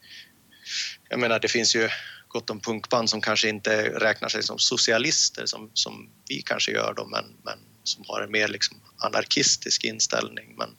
jag 1.10 1.20
menar, 1.20 1.40
det 1.40 1.48
finns 1.48 1.76
ju 1.76 1.90
gott 2.28 2.50
om 2.50 2.60
punkband 2.60 3.10
som 3.10 3.22
kanske 3.22 3.50
inte 3.50 3.90
räknar 3.90 4.30
sig 4.30 4.44
som 4.44 4.60
socialister 4.60 5.46
som, 5.46 5.72
som 5.74 6.10
vi 6.28 6.42
kanske 6.42 6.72
gör 6.72 6.94
då, 6.94 7.06
men, 7.06 7.26
men 7.44 7.60
som 7.84 8.04
har 8.08 8.22
en 8.22 8.32
mer 8.32 8.48
liksom 8.48 8.82
anarkistisk 8.98 9.84
inställning. 9.84 10.56
Men 10.58 10.70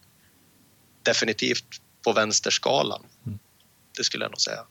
definitivt 1.03 1.81
på 2.05 2.13
vänsterskalan. 2.13 3.07
Mm. 3.27 3.39
Det 3.97 4.05
skulle 4.05 4.25
jag 4.25 4.31
nog 4.31 4.41
säga. 4.41 4.67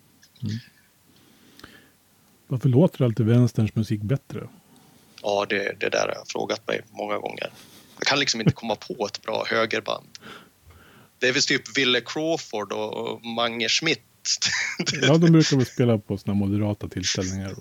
Varför 2.54 2.70
låter 2.70 3.06
alltid 3.06 3.26
vänsterns 3.26 3.76
musik 3.76 4.02
bättre? 4.02 4.48
Ja, 5.22 5.46
det, 5.50 5.80
det 5.80 5.90
där 5.90 6.00
har 6.00 6.14
jag 6.16 6.28
frågat 6.28 6.68
mig 6.68 6.82
många 6.92 7.18
gånger. 7.18 7.52
Jag 7.98 8.08
kan 8.08 8.20
liksom 8.20 8.42
inte 8.42 8.54
komma 8.54 8.76
på 8.76 9.06
ett 9.06 9.22
bra 9.22 9.46
högerband. 9.48 10.08
Det 11.20 11.28
är 11.28 11.34
väl 11.34 11.42
typ 11.42 11.78
Ville 11.78 12.02
Crawford 12.02 12.72
och 12.72 13.26
Mange 13.26 13.70
Schmidt. 13.70 14.00
Ja, 15.02 15.18
de 15.18 15.32
brukar 15.32 15.58
väl 15.58 15.66
spela 15.66 15.98
på 15.98 16.18
sådana 16.18 16.40
moderata 16.40 16.88
tillställningar. 16.88 17.56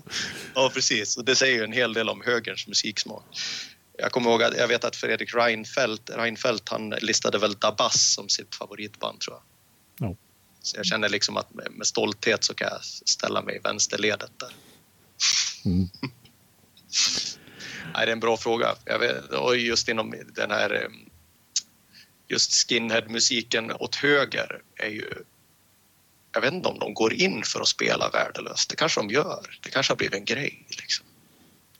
Ja, 0.55 0.71
precis. 0.73 1.17
Och 1.17 1.25
det 1.25 1.35
säger 1.35 1.57
ju 1.57 1.63
en 1.63 1.73
hel 1.73 1.93
del 1.93 2.09
om 2.09 2.21
högerns 2.25 2.67
musiksmak. 2.67 3.23
Jag 3.97 4.11
kommer 4.11 4.31
ihåg 4.31 4.43
att 4.43 4.57
jag 4.57 4.67
vet 4.67 4.83
att 4.83 4.95
Fredrik 4.95 5.35
Reinfeldt, 5.35 6.09
Reinfeldt 6.09 6.69
han 6.69 6.89
listade 6.89 7.37
väl 7.37 7.53
Dabas 7.53 8.13
som 8.13 8.29
sitt 8.29 8.55
favoritband 8.55 9.19
tror 9.19 9.35
jag. 9.35 10.09
Ja. 10.09 10.15
Så 10.61 10.77
jag 10.77 10.85
känner 10.85 11.09
liksom 11.09 11.37
att 11.37 11.53
med, 11.53 11.67
med 11.71 11.87
stolthet 11.87 12.43
så 12.43 12.53
kan 12.53 12.67
jag 12.71 12.83
ställa 12.83 13.41
mig 13.41 13.55
i 13.55 13.59
vänsterledet 13.59 14.31
där. 14.37 14.49
Mm. 15.65 15.89
Nej, 17.93 18.05
det 18.05 18.11
är 18.11 18.13
en 18.13 18.19
bra 18.19 18.37
fråga. 18.37 18.75
Jag 18.85 18.99
vet, 18.99 19.25
och 19.25 19.57
just 19.57 19.89
inom 19.89 20.15
den 20.35 20.51
här 20.51 20.73
eh, 20.73 20.89
just 22.27 22.69
skinhead-musiken 22.69 23.71
åt 23.71 23.95
höger 23.95 24.61
är 24.75 24.89
ju 24.89 25.13
jag 26.33 26.41
vet 26.41 26.53
inte 26.53 26.69
om 26.69 26.79
de 26.79 26.93
går 26.93 27.13
in 27.13 27.43
för 27.43 27.61
att 27.61 27.67
spela 27.67 28.09
värdelöst. 28.09 28.69
Det 28.69 28.75
kanske 28.75 29.01
de 29.01 29.09
gör. 29.09 29.59
Det 29.63 29.69
kanske 29.69 29.91
har 29.91 29.97
blivit 29.97 30.15
en 30.15 30.25
grej. 30.25 30.65
Liksom. 30.69 31.05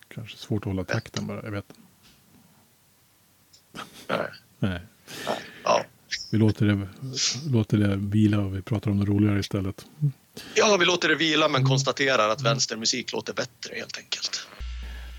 Kanske 0.08 0.38
svårt 0.38 0.62
att 0.62 0.66
hålla 0.66 0.84
takten 0.84 1.28
bara, 1.28 1.44
jag 1.44 1.52
vet. 1.52 1.66
Nej. 4.08 4.18
Nej, 4.60 4.82
Nej. 5.28 5.40
Ja. 5.64 5.86
vi 6.32 6.38
låter 6.38 6.66
det, 6.66 6.88
låter 7.52 7.78
det 7.78 7.96
vila 7.96 8.40
och 8.40 8.58
vi 8.58 8.62
pratar 8.62 8.92
om 8.92 9.00
det 9.00 9.06
roligare 9.06 9.40
istället. 9.40 9.86
Ja, 10.56 10.78
vi 10.80 10.86
låter 10.86 11.10
det 11.10 11.16
vila 11.16 11.50
men 11.50 11.66
konstaterar 11.66 12.30
att 12.30 12.42
vänstermusik 12.42 13.14
låter 13.14 13.34
bättre 13.34 13.76
helt 13.76 13.98
enkelt. 13.98 14.48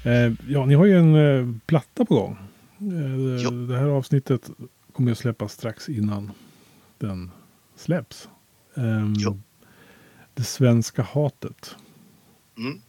Eh, 0.04 0.52
ja, 0.52 0.66
ni 0.66 0.74
har 0.74 0.84
ju 0.86 0.98
en 0.98 1.14
eh, 1.14 1.56
platta 1.66 2.04
på 2.04 2.14
gång. 2.14 2.36
Eh, 2.78 3.42
Jo. 3.44 3.50
det 3.50 3.78
här 3.78 3.86
avsnittet 3.86 4.50
kommer 4.92 5.12
att 5.12 5.18
släppas 5.18 5.52
strax 5.52 5.88
innan 5.88 6.32
den 6.98 7.30
släpps. 7.76 8.28
Ehm, 8.76 9.14
Jo. 9.16 9.40
det 10.34 10.44
svenska 10.44 11.02
hatet. 11.02 11.76
Mm. 12.58 12.80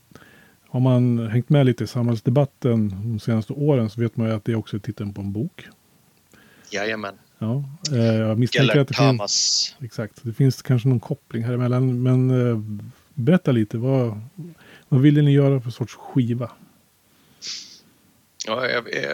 Har 0.68 0.80
man 0.80 1.28
hängt 1.28 1.50
med 1.50 1.66
lite 1.66 1.84
i 1.84 1.88
samhällsdebatten 1.88 2.90
de 2.90 3.20
senaste 3.20 3.54
åren 3.54 3.90
så 3.90 4.02
vet 4.02 4.18
man 4.18 4.28
ju 4.28 4.34
att 4.34 4.46
det 4.46 4.56
också 4.56 4.76
är 4.76 4.80
titeln 4.80 5.14
på 5.14 5.22
en 5.22 5.32
bok. 5.32 5.68
Jajamän. 6.72 7.16
Ja, 7.40 7.64
eh, 7.92 7.98
jag 7.98 8.40
misstänker 8.40 8.76
Gellert 8.76 8.82
att 8.82 8.88
det 8.88 8.94
finns, 8.94 9.18
Tamas. 9.18 9.76
exakt, 9.82 10.14
det 10.22 10.34
finns 10.34 10.62
kanske 10.62 10.88
någon 10.88 11.00
koppling 11.00 11.44
här 11.44 11.54
emellan. 11.54 12.04
Men 12.04 12.50
eh, 12.50 12.60
berätta 13.14 13.52
lite, 13.52 13.78
vad, 13.78 14.22
vad 14.90 15.02
ville 15.02 15.22
ni 15.22 15.32
göra 15.32 15.62
för 15.62 15.72
sorts 15.72 15.94
skiva? 15.96 16.52
Ja, 18.48 18.68
jag, 18.68 18.94
jag, 18.94 19.14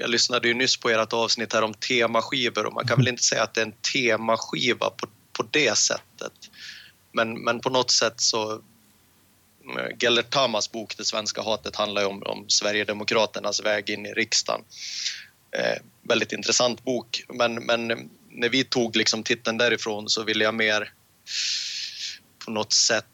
jag 0.00 0.10
lyssnade 0.10 0.48
ju 0.48 0.54
nyss 0.54 0.76
på 0.76 0.90
ert 0.90 1.12
avsnitt 1.12 1.52
här 1.52 1.62
om 1.62 1.74
temaskivor 1.74 2.66
och 2.66 2.72
man 2.72 2.86
kan 2.86 2.98
väl 2.98 3.08
inte 3.08 3.22
säga 3.22 3.42
att 3.42 3.54
det 3.54 3.60
är 3.60 3.66
en 3.66 3.74
temaskiva 3.92 4.90
på, 4.90 5.06
på 5.32 5.44
det 5.50 5.76
sättet. 5.76 6.32
Men, 7.12 7.44
men 7.44 7.60
på 7.60 7.70
något 7.70 7.90
sätt 7.90 8.20
så... 8.20 8.52
eh, 8.52 9.96
Gellert 10.00 10.30
Tamas 10.30 10.72
bok 10.72 10.96
Det 10.96 11.04
svenska 11.04 11.42
hatet 11.42 11.76
handlar 11.76 12.02
ju 12.02 12.08
om, 12.08 12.22
om 12.22 12.44
Sverigedemokraternas 12.48 13.64
väg 13.64 13.90
in 13.90 14.06
i 14.06 14.12
riksdagen. 14.12 14.60
Eh, 15.56 15.82
väldigt 16.08 16.32
intressant 16.32 16.84
bok, 16.84 17.24
men, 17.28 17.54
men 17.54 18.10
när 18.30 18.48
vi 18.48 18.64
tog 18.64 18.96
liksom 18.96 19.22
titeln 19.22 19.58
därifrån 19.58 20.08
så 20.08 20.22
ville 20.22 20.44
jag 20.44 20.54
mer 20.54 20.92
på 22.44 22.50
något 22.50 22.72
sätt 22.72 23.04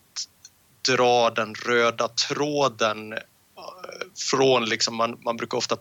dra 0.89 1.31
den 1.31 1.55
röda 1.55 2.09
tråden 2.09 3.13
eh, 3.13 3.19
från 4.31 4.65
liksom, 4.65 4.97
man, 4.97 5.19
man 5.25 5.37
brukar 5.37 5.59
ofta 5.59 5.77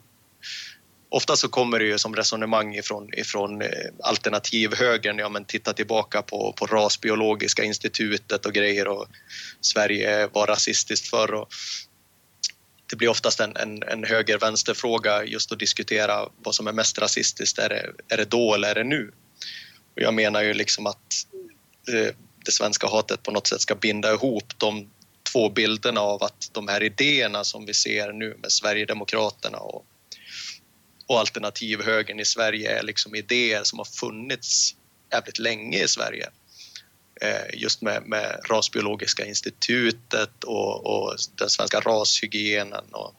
Ofta 1.09 1.35
så 1.35 1.47
kommer 1.47 1.79
det 1.79 1.85
ju 1.85 1.97
som 1.97 2.15
resonemang 2.15 2.75
ifrån, 2.75 3.13
ifrån 3.13 3.61
eh, 3.61 3.69
alternativhögern, 3.99 5.17
ja 5.17 5.29
men 5.29 5.45
titta 5.45 5.73
tillbaka 5.73 6.21
på, 6.21 6.53
på 6.57 6.65
rasbiologiska 6.65 7.63
institutet 7.63 8.45
och 8.45 8.53
grejer 8.53 8.87
och 8.87 9.07
Sverige 9.61 10.27
var 10.33 10.47
rasistiskt 10.47 11.07
förr 11.07 11.33
och 11.33 11.47
det 12.89 12.95
blir 12.95 13.09
oftast 13.09 13.39
en, 13.39 13.55
en, 13.55 13.83
en 13.83 14.03
höger-vänster-fråga 14.03 15.23
just 15.23 15.51
att 15.51 15.59
diskutera 15.59 16.29
vad 16.43 16.55
som 16.55 16.67
är 16.67 16.71
mest 16.71 16.99
rasistiskt. 16.99 17.59
Är 17.59 17.69
det, 17.69 17.91
är 18.09 18.17
det 18.17 18.25
då 18.25 18.53
eller 18.53 18.69
är 18.69 18.75
det 18.75 18.83
nu? 18.83 19.11
Och 19.95 20.01
jag 20.01 20.13
menar 20.13 20.41
ju 20.41 20.53
liksom 20.53 20.87
att 20.87 21.13
det, 21.85 22.15
det 22.45 22.51
svenska 22.51 22.87
hatet 22.87 23.23
på 23.23 23.31
något 23.31 23.47
sätt 23.47 23.61
ska 23.61 23.75
binda 23.75 24.13
ihop 24.13 24.53
de 24.57 24.89
två 25.31 25.49
bilderna 25.49 26.01
av 26.01 26.23
att 26.23 26.49
de 26.51 26.67
här 26.67 26.83
idéerna 26.83 27.43
som 27.43 27.65
vi 27.65 27.73
ser 27.73 28.13
nu 28.13 28.37
med 28.41 28.51
Sverigedemokraterna 28.51 29.57
och, 29.57 29.85
och 31.07 31.19
alternativhögern 31.19 32.19
i 32.19 32.25
Sverige 32.25 32.79
är 32.79 32.83
liksom 32.83 33.15
idéer 33.15 33.63
som 33.63 33.79
har 33.79 33.85
funnits 33.85 34.75
jävligt 35.11 35.39
länge 35.39 35.83
i 35.83 35.87
Sverige. 35.87 36.29
Eh, 37.21 37.59
just 37.59 37.81
med, 37.81 38.03
med 38.05 38.39
Rasbiologiska 38.49 39.25
institutet 39.25 40.43
och, 40.43 40.85
och 40.85 41.17
den 41.35 41.49
svenska 41.49 41.79
rashygienen 41.79 42.85
och 42.91 43.15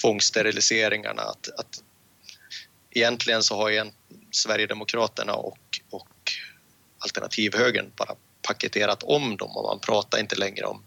tvångssteriliseringarna. 0.00 1.22
Att, 1.22 1.48
att 1.58 1.82
egentligen 2.90 3.42
så 3.42 3.56
har 3.56 3.70
en, 3.70 3.92
Sverigedemokraterna 4.30 5.34
och, 5.34 5.80
och 5.90 6.32
alternativhögern 6.98 7.92
bara 7.96 8.14
paketerat 8.42 9.02
om 9.02 9.36
dem 9.36 9.56
och 9.56 9.64
man 9.64 9.80
pratar 9.80 10.18
inte 10.18 10.36
längre 10.36 10.64
om, 10.64 10.82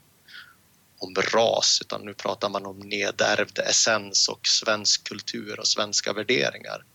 om 1.00 1.16
ras 1.16 1.80
utan 1.82 2.06
nu 2.06 2.14
pratar 2.14 2.50
man 2.50 2.66
om 2.66 2.80
nedärvd 2.80 3.60
essens 3.60 4.28
och 4.28 4.48
svensk 4.48 5.04
kultur 5.04 5.60
och 5.60 5.68
svenska 5.68 6.14
värderingar. 6.14 6.86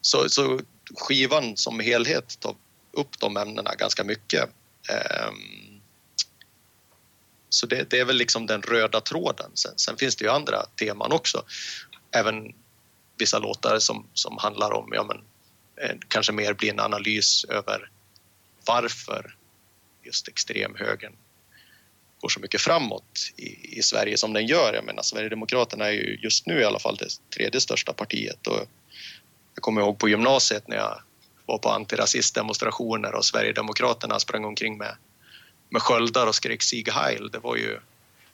Så, 0.00 0.28
så 0.28 0.60
skivan 0.94 1.56
som 1.56 1.80
helhet 1.80 2.40
tar 2.40 2.56
upp 2.92 3.20
de 3.20 3.36
ämnena 3.36 3.74
ganska 3.74 4.04
mycket. 4.04 4.50
Ehm, 4.88 5.80
så 7.48 7.66
det, 7.66 7.90
det, 7.90 7.98
är 7.98 8.04
väl 8.04 8.16
liksom 8.16 8.46
den 8.46 8.62
röda 8.62 9.00
tråden. 9.00 9.50
Sen, 9.54 9.72
sen, 9.76 9.96
finns 9.96 10.16
det 10.16 10.24
ju 10.24 10.30
andra 10.30 10.62
teman 10.62 11.12
också. 11.12 11.44
Även 12.10 12.54
vissa 13.18 13.38
låtar 13.38 13.78
som, 13.78 14.06
som 14.14 14.38
handlar 14.38 14.72
om, 14.72 14.90
ja 14.92 15.04
men, 15.04 15.16
eh, 15.84 15.96
kanske 16.08 16.32
mer 16.32 16.54
blir 16.54 16.70
en 16.70 16.80
analys 16.80 17.44
över 17.44 17.90
varför 18.66 19.36
just 20.02 20.28
extremhögern 20.28 21.16
går 22.20 22.28
så 22.28 22.40
mycket 22.40 22.60
framåt 22.60 23.32
i, 23.36 23.78
i, 23.78 23.82
Sverige 23.82 24.16
som 24.16 24.32
den 24.32 24.46
gör. 24.46 24.74
Jag 24.74 24.84
menar, 24.84 25.02
Sverigedemokraterna 25.02 25.86
är 25.86 25.92
ju 25.92 26.18
just 26.22 26.46
nu 26.46 26.60
i 26.60 26.64
alla 26.64 26.78
fall 26.78 26.96
det 26.96 27.08
tredje 27.36 27.60
största 27.60 27.92
partiet. 27.92 28.46
Och 28.46 28.68
jag 29.54 29.62
kommer 29.62 29.80
ihåg 29.80 29.98
på 29.98 30.08
gymnasiet 30.08 30.68
när 30.68 30.76
jag 30.76 31.02
var 31.52 31.58
på 31.58 31.68
antirasistdemonstrationer 31.68 33.14
och 33.14 33.24
Sverigedemokraterna 33.24 34.18
sprang 34.18 34.44
omkring 34.44 34.78
med, 34.78 34.96
med 35.70 35.82
sköldar 35.82 36.26
och 36.26 36.34
skrek 36.34 36.62
Sieg 36.62 36.88
Heil. 36.88 37.28
Det 37.32 37.38
var 37.38 37.56
ju, 37.56 37.80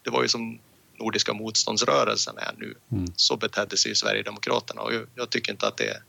det 0.02 0.10
var 0.10 0.22
ju 0.22 0.28
som 0.28 0.58
Nordiska 0.98 1.32
motståndsrörelsen 1.32 2.38
är 2.38 2.54
nu. 2.56 2.74
Mm. 2.92 3.12
Så 3.16 3.36
betedde 3.36 3.76
sig 3.76 3.94
Sverigedemokraterna 3.94 4.82
och 4.82 4.94
jag, 4.94 5.06
jag 5.14 5.30
tycker 5.30 5.52
inte 5.52 5.66
att 5.66 5.76
det 5.76 5.88
är 5.88 6.02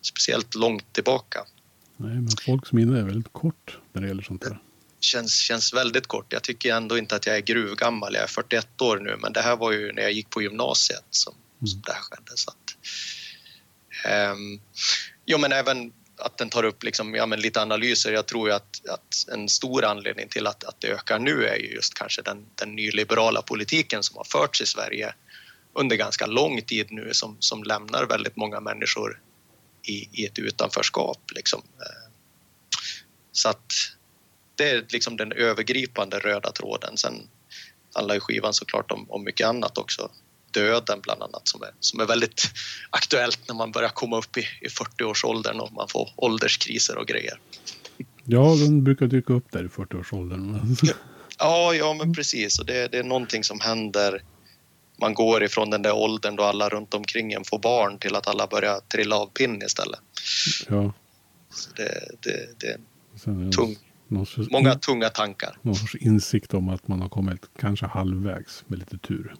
speciellt 0.00 0.54
långt 0.54 0.92
tillbaka. 0.92 1.44
Nej, 1.96 2.14
men 2.14 2.30
folks 2.46 2.72
minne 2.72 2.98
är 2.98 3.02
väldigt 3.02 3.32
kort 3.32 3.78
när 3.92 4.02
det 4.02 4.08
gäller 4.08 4.22
sånt 4.22 4.42
där. 4.42 4.58
Känns, 5.00 5.38
känns 5.38 5.74
väldigt 5.74 6.06
kort. 6.06 6.32
Jag 6.32 6.42
tycker 6.42 6.74
ändå 6.74 6.98
inte 6.98 7.16
att 7.16 7.26
jag 7.26 7.36
är 7.36 7.40
gruvgammal. 7.40 8.14
Jag 8.14 8.22
är 8.22 8.26
41 8.26 8.80
år 8.82 8.98
nu, 8.98 9.16
men 9.22 9.32
det 9.32 9.40
här 9.40 9.56
var 9.56 9.72
ju 9.72 9.92
när 9.92 10.02
jag 10.02 10.12
gick 10.12 10.30
på 10.30 10.42
gymnasiet 10.42 11.04
som, 11.10 11.34
mm. 11.60 11.66
som 11.66 11.82
det 11.86 11.92
här 11.92 12.00
skedde. 12.00 12.32
Så 12.34 12.50
att, 12.50 12.76
um, 14.32 14.60
jo, 15.26 15.38
men 15.38 15.52
även 15.52 15.92
att 16.18 16.38
den 16.38 16.50
tar 16.50 16.64
upp 16.64 16.82
liksom, 16.82 17.14
ja, 17.14 17.26
men 17.26 17.40
lite 17.40 17.62
analyser. 17.62 18.12
Jag 18.12 18.26
tror 18.26 18.48
ju 18.48 18.54
att, 18.54 18.88
att 18.88 19.32
en 19.32 19.48
stor 19.48 19.84
anledning 19.84 20.28
till 20.28 20.46
att, 20.46 20.64
att 20.64 20.80
det 20.80 20.88
ökar 20.88 21.18
nu 21.18 21.46
är 21.46 21.56
ju 21.56 21.74
just 21.74 21.94
kanske 21.94 22.22
den, 22.22 22.46
den 22.54 22.76
nyliberala 22.76 23.42
politiken 23.42 24.02
som 24.02 24.16
har 24.16 24.24
förts 24.24 24.60
i 24.60 24.66
Sverige 24.66 25.14
under 25.74 25.96
ganska 25.96 26.26
lång 26.26 26.62
tid 26.62 26.86
nu 26.90 27.08
som, 27.12 27.36
som 27.40 27.62
lämnar 27.62 28.06
väldigt 28.06 28.36
många 28.36 28.60
människor 28.60 29.20
i, 29.82 30.22
i 30.22 30.26
ett 30.26 30.38
utanförskap. 30.38 31.22
Liksom. 31.34 31.62
Eh, 31.80 32.12
så 33.32 33.48
att 33.48 33.72
det 34.54 34.70
är 34.70 34.86
liksom 34.88 35.16
den 35.16 35.32
övergripande 35.32 36.18
röda 36.18 36.52
tråden. 36.52 36.96
Sen 36.96 37.28
handlar 37.94 38.14
ju 38.14 38.20
skivan 38.20 38.54
såklart 38.54 38.90
om, 38.90 39.10
om 39.10 39.24
mycket 39.24 39.46
annat 39.46 39.78
också. 39.78 40.10
Döden 40.50 41.00
bland 41.00 41.22
annat 41.22 41.48
som 41.48 41.62
är, 41.62 41.70
som 41.80 42.00
är 42.00 42.06
väldigt 42.06 42.42
aktuellt 42.90 43.40
när 43.48 43.54
man 43.54 43.72
börjar 43.72 43.88
komma 43.88 44.18
upp 44.18 44.36
i, 44.36 44.40
i 44.40 44.68
40-årsåldern 44.68 45.60
och 45.60 45.72
man 45.72 45.88
får 45.88 46.10
ålderskriser 46.16 46.98
och 46.98 47.06
grejer. 47.06 47.40
Ja, 48.24 48.54
den 48.54 48.84
brukar 48.84 49.06
dyka 49.06 49.32
upp 49.32 49.52
där 49.52 49.64
i 49.64 49.68
40-årsåldern. 49.68 50.76
ja, 51.38 51.74
ja, 51.74 51.94
men 51.94 52.14
precis. 52.14 52.58
Och 52.58 52.66
det, 52.66 52.88
det 52.88 52.98
är 52.98 53.04
någonting 53.04 53.44
som 53.44 53.60
händer 53.60 54.22
man 55.00 55.14
går 55.14 55.42
ifrån 55.42 55.70
den 55.70 55.82
där 55.82 55.92
åldern 55.92 56.36
då 56.36 56.42
alla 56.42 56.68
runt 56.68 56.94
omkring 56.94 57.32
en 57.32 57.44
får 57.44 57.58
barn 57.58 57.98
till 57.98 58.16
att 58.16 58.28
alla 58.28 58.46
börjar 58.46 58.80
trilla 58.80 59.16
av 59.16 59.26
pinn 59.26 59.62
istället. 59.62 60.00
Ja. 60.68 60.92
Så 61.50 61.70
det, 61.76 62.08
det, 62.20 62.60
det 62.60 62.66
är 62.66 63.50
tung, 63.50 63.76
sorts, 64.26 64.50
många 64.50 64.74
tunga 64.74 65.08
tankar. 65.08 65.58
Någon 65.62 65.74
sorts 65.74 65.94
insikt 65.94 66.54
om 66.54 66.68
att 66.68 66.88
man 66.88 67.00
har 67.00 67.08
kommit 67.08 67.50
kanske 67.58 67.86
halvvägs 67.86 68.64
med 68.66 68.78
lite 68.78 68.98
tur. 68.98 69.34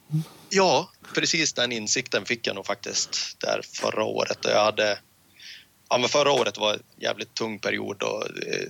Ja, 0.49 0.89
precis 1.15 1.53
den 1.53 1.71
insikten 1.71 2.25
fick 2.25 2.47
jag 2.47 2.55
nog 2.55 2.65
faktiskt 2.65 3.37
där 3.39 3.61
förra 3.73 4.03
året. 4.03 4.37
Jag 4.43 4.65
hade, 4.65 4.99
ja, 5.89 5.97
men 5.97 6.09
förra 6.09 6.31
året 6.31 6.57
var 6.57 6.73
en 6.73 6.79
jävligt 6.97 7.33
tung 7.33 7.59
period 7.59 8.03
och 8.03 8.23
eh, 8.23 8.67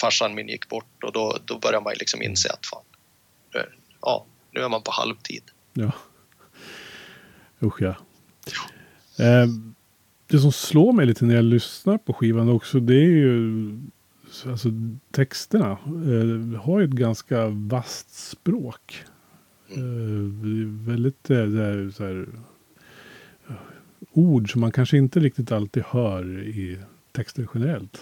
farsan 0.00 0.34
min 0.34 0.48
gick 0.48 0.68
bort 0.68 1.04
och 1.04 1.12
då, 1.12 1.38
då 1.44 1.58
började 1.58 1.84
man 1.84 1.94
liksom 1.98 2.22
inse 2.22 2.52
att 2.52 2.66
fan, 2.66 2.82
ja, 4.00 4.26
nu 4.50 4.60
är 4.60 4.68
man 4.68 4.82
på 4.82 4.90
halvtid. 4.90 5.42
Ja. 5.72 5.92
Usch 7.62 7.82
ja. 7.82 7.94
Eh, 9.18 9.46
det 10.26 10.38
som 10.38 10.52
slår 10.52 10.92
mig 10.92 11.06
lite 11.06 11.24
när 11.24 11.34
jag 11.34 11.44
lyssnar 11.44 11.98
på 11.98 12.12
skivan 12.12 12.48
också 12.48 12.80
det 12.80 12.94
är 12.94 13.10
ju 13.10 13.50
alltså 14.46 14.68
texterna. 15.10 15.70
Eh, 15.86 16.60
har 16.60 16.80
ju 16.80 16.84
ett 16.84 16.90
ganska 16.90 17.46
vasst 17.48 18.14
språk. 18.14 19.04
Eh, 19.68 19.82
väldigt 20.86 21.30
eh, 21.30 21.46
så 21.96 22.04
här, 22.04 22.28
ord 24.12 24.52
som 24.52 24.60
man 24.60 24.72
kanske 24.72 24.96
inte 24.96 25.20
riktigt 25.20 25.52
alltid 25.52 25.82
hör 25.86 26.42
i 26.42 26.78
texter 27.12 27.48
generellt. 27.54 28.00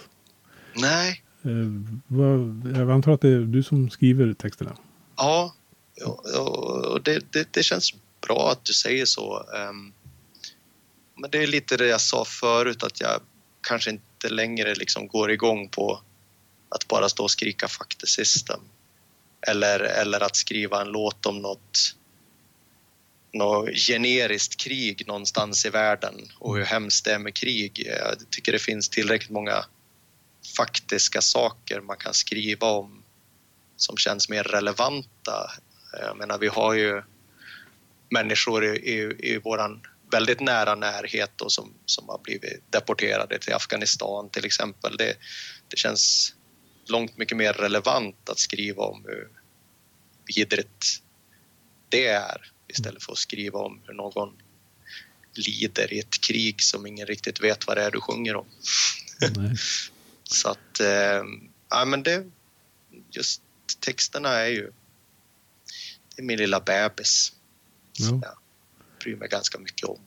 Nej. 0.75 1.23
Eh, 1.43 1.95
vad, 2.07 2.63
jag 2.77 2.91
antar 2.91 3.13
att 3.13 3.21
det 3.21 3.29
är 3.29 3.41
du 3.41 3.63
som 3.63 3.91
skriver 3.91 4.33
texterna. 4.33 4.77
Ja, 5.17 5.55
och 6.93 7.03
det, 7.03 7.33
det, 7.33 7.49
det 7.53 7.63
känns 7.63 7.95
bra 8.27 8.51
att 8.53 8.65
du 8.65 8.73
säger 8.73 9.05
så. 9.05 9.45
Ehm, 9.57 9.93
men 11.15 11.31
det 11.31 11.43
är 11.43 11.47
lite 11.47 11.77
det 11.77 11.87
jag 11.87 12.01
sa 12.01 12.25
förut 12.25 12.83
att 12.83 13.01
jag 13.01 13.21
kanske 13.61 13.91
inte 13.91 14.29
längre 14.29 14.75
liksom 14.75 15.09
går 15.09 15.31
igång 15.31 15.69
på 15.69 16.01
att 16.71 16.89
bara 16.89 17.09
stå 17.09 17.23
och 17.23 17.31
skrika 17.31 17.69
fuck 17.69 17.99
the 17.99 18.07
system. 18.07 18.61
Eller, 19.47 19.81
eller 19.81 20.21
att 20.21 20.37
skriva 20.37 20.81
en 20.81 20.89
låt 20.89 21.27
om 21.27 21.39
något, 21.39 21.97
något 23.33 23.71
generiskt 23.75 24.57
krig 24.57 25.07
någonstans 25.07 25.67
i 25.67 25.71
världen 25.71 26.33
och 26.39 26.57
hur 26.57 26.65
hemskt 26.65 27.05
det 27.05 27.13
är 27.13 27.19
med 27.19 27.35
krig. 27.35 27.87
Jag 27.87 28.31
tycker 28.31 28.53
det 28.53 28.59
finns 28.59 28.89
tillräckligt 28.89 29.31
många 29.31 29.65
faktiska 30.57 31.21
saker 31.21 31.81
man 31.81 31.97
kan 31.97 32.15
skriva 32.15 32.67
om 32.67 33.03
som 33.77 33.97
känns 33.97 34.29
mer 34.29 34.45
relevanta. 34.45 35.51
Jag 35.93 36.17
menar, 36.17 36.39
vi 36.39 36.49
har 36.49 36.75
ju 36.75 37.03
människor 38.11 38.65
i, 38.65 38.69
i, 38.69 39.17
i 39.33 39.39
våran 39.39 39.83
väldigt 40.11 40.41
nära 40.41 40.75
närhet 40.75 41.31
då, 41.37 41.51
som, 41.51 41.75
som 41.87 42.09
har 42.09 42.19
blivit 42.19 42.73
deporterade 42.73 43.39
till 43.39 43.55
Afghanistan 43.55 44.31
till 44.31 44.45
exempel. 44.45 44.97
Det, 44.97 45.15
det 45.69 45.77
känns 45.77 46.35
långt 46.91 47.17
mycket 47.17 47.37
mer 47.37 47.53
relevant 47.53 48.29
att 48.29 48.39
skriva 48.39 48.83
om 48.83 49.05
hur 49.05 49.29
vidrigt 50.37 51.03
det 51.89 52.07
är 52.07 52.53
istället 52.69 53.03
för 53.03 53.13
att 53.13 53.19
skriva 53.19 53.59
om 53.59 53.81
hur 53.87 53.95
någon 53.95 54.37
lider 55.35 55.93
i 55.93 55.99
ett 55.99 56.21
krig 56.21 56.63
som 56.63 56.87
ingen 56.87 57.07
riktigt 57.07 57.41
vet 57.41 57.67
vad 57.67 57.77
det 57.77 57.83
är 57.83 57.91
du 57.91 58.01
sjunger 58.01 58.37
om. 58.37 58.47
Så 60.25 60.49
att, 60.49 60.81
eh, 60.81 61.23
ja 61.69 61.85
men 61.85 62.03
det, 62.03 62.27
just 63.11 63.43
texterna 63.81 64.29
är 64.29 64.47
ju, 64.47 64.73
det 66.15 66.23
är 66.23 66.27
min 66.27 66.39
lilla 66.39 66.61
bebis. 66.61 67.33
Ja. 67.93 68.21
Jag 68.23 68.37
bryr 69.01 69.17
mig 69.17 69.29
ganska 69.29 69.59
mycket 69.59 69.89
om. 69.89 70.01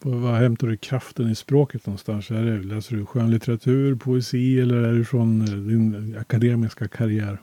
Var 0.00 0.38
hämtar 0.38 0.66
du 0.66 0.76
kraften 0.76 1.30
i 1.30 1.34
språket 1.34 1.86
någonstans? 1.86 2.30
Är 2.30 2.42
det, 2.42 2.74
läser 2.74 2.96
du 2.96 3.06
skönlitteratur, 3.06 3.94
poesi 3.94 4.60
eller 4.60 4.76
är 4.76 4.92
det 4.92 5.04
från 5.04 5.40
eh, 5.40 5.54
din 5.54 6.18
akademiska 6.18 6.88
karriär? 6.88 7.40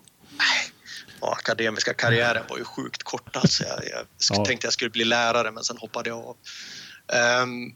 Ja, 1.21 1.31
akademiska 1.31 1.93
karriären 1.93 2.43
var 2.49 2.57
ju 2.57 2.63
sjukt 2.63 3.03
kort 3.03 3.35
alltså. 3.35 3.63
Jag, 3.63 3.83
jag 3.83 4.05
ja. 4.29 4.45
tänkte 4.45 4.67
jag 4.67 4.73
skulle 4.73 4.89
bli 4.89 5.05
lärare 5.05 5.51
men 5.51 5.63
sen 5.63 5.77
hoppade 5.77 6.09
jag 6.09 6.17
av. 6.17 6.37
Um, 7.43 7.75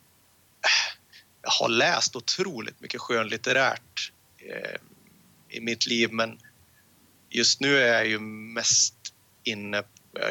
jag 1.42 1.52
har 1.60 1.70
läst 1.70 2.16
otroligt 2.16 2.82
mycket 2.82 3.02
skönlitterärt 3.02 4.12
eh, 4.38 4.78
i 5.50 5.62
mitt 5.62 5.88
liv 5.88 6.10
men 6.12 6.40
just 7.30 7.62
nu 7.62 7.78
är 7.78 7.94
jag 7.94 8.08
ju 8.08 8.20
mest 8.20 8.96
inne 9.44 9.84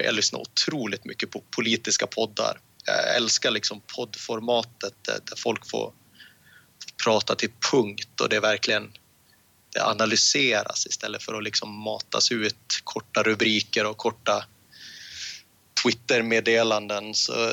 jag 0.05 0.15
lyssnar 0.15 0.41
otroligt 0.41 1.05
mycket 1.05 1.31
på 1.31 1.43
politiska 1.51 2.07
poddar. 2.07 2.61
Jag 2.89 3.17
älskar 3.17 3.51
liksom 3.51 3.81
poddformatet 3.97 4.95
där, 5.03 5.21
folk 5.37 5.71
får 5.71 5.93
prata 7.05 7.35
till 7.35 7.51
punkt 7.71 8.21
och 8.21 8.29
det 8.29 8.41
verkligen 8.41 8.93
det 9.73 9.85
analyseras 9.85 10.87
istället 10.87 11.23
för 11.23 11.35
att 11.35 11.45
liksom 11.45 11.79
matas 11.79 12.33
ut 12.33 12.81
korta 12.85 13.23
rubriker 13.23 13.87
och 13.87 13.97
korta 13.97 14.45
Twitter-meddelanden. 15.83 17.15
Så, 17.15 17.53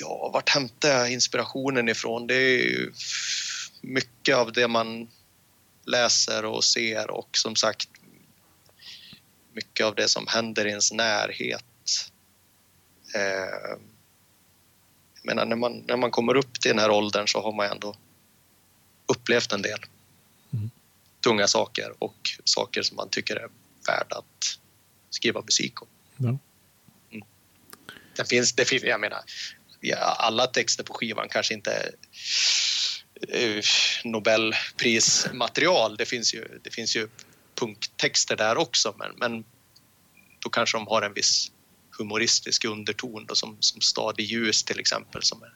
ja, 0.00 0.30
vart 0.32 0.48
hämtar 0.48 0.88
jag 0.88 1.12
inspirationen 1.12 1.88
ifrån? 1.88 2.26
Det 2.26 2.34
är 2.34 2.58
ju 2.58 2.92
mycket 3.80 4.36
av 4.36 4.52
det 4.52 4.68
man 4.68 5.08
läser 5.86 6.44
och 6.44 6.64
ser 6.64 7.10
och 7.10 7.28
som 7.32 7.56
sagt 7.56 7.88
mycket 9.52 9.86
av 9.86 9.94
det 9.94 10.08
som 10.08 10.26
händer 10.26 10.66
i 10.66 10.68
ens 10.68 10.92
närhet. 10.92 11.64
Eh, 13.14 13.78
jag 15.22 15.26
menar, 15.34 15.44
när 15.44 15.56
man, 15.56 15.84
när 15.86 15.96
man 15.96 16.10
kommer 16.10 16.36
upp 16.36 16.60
till 16.60 16.70
den 16.70 16.78
här 16.78 16.90
åldern 16.90 17.26
så 17.26 17.42
har 17.42 17.52
man 17.52 17.70
ändå 17.70 17.96
upplevt 19.06 19.52
en 19.52 19.62
del 19.62 19.78
mm. 20.52 20.70
tunga 21.20 21.46
saker 21.46 21.92
och 21.98 22.16
saker 22.44 22.82
som 22.82 22.96
man 22.96 23.08
tycker 23.08 23.36
är 23.36 23.48
värda 23.86 24.16
att 24.16 24.58
skriva 25.10 25.42
musik 25.42 25.82
om. 25.82 25.88
Ja. 26.16 26.38
Mm. 27.10 27.26
Det 28.16 28.28
finns, 28.28 28.52
det 28.52 28.64
finns, 28.64 28.82
jag 28.82 29.00
menar, 29.00 29.20
alla 30.18 30.46
texter 30.46 30.84
på 30.84 30.94
skivan 30.94 31.28
kanske 31.28 31.54
inte 31.54 31.70
är 31.70 31.90
uh, 33.56 33.62
Nobelprismaterial. 34.04 35.96
Det 35.96 36.06
finns 36.06 36.34
ju, 36.34 36.60
det 36.64 36.70
finns 36.70 36.96
ju 36.96 37.08
punktexter 37.54 38.36
där 38.36 38.56
också, 38.56 38.94
men, 38.98 39.12
men 39.16 39.44
då 40.38 40.50
kanske 40.50 40.78
de 40.78 40.86
har 40.86 41.02
en 41.02 41.14
viss 41.14 41.52
humoristisk 41.98 42.64
underton 42.64 43.26
då, 43.26 43.34
som, 43.34 43.56
som 43.60 43.80
Stad 43.80 44.20
i 44.20 44.22
ljus 44.22 44.64
till 44.64 44.80
exempel 44.80 45.22
som 45.22 45.42
är, 45.42 45.54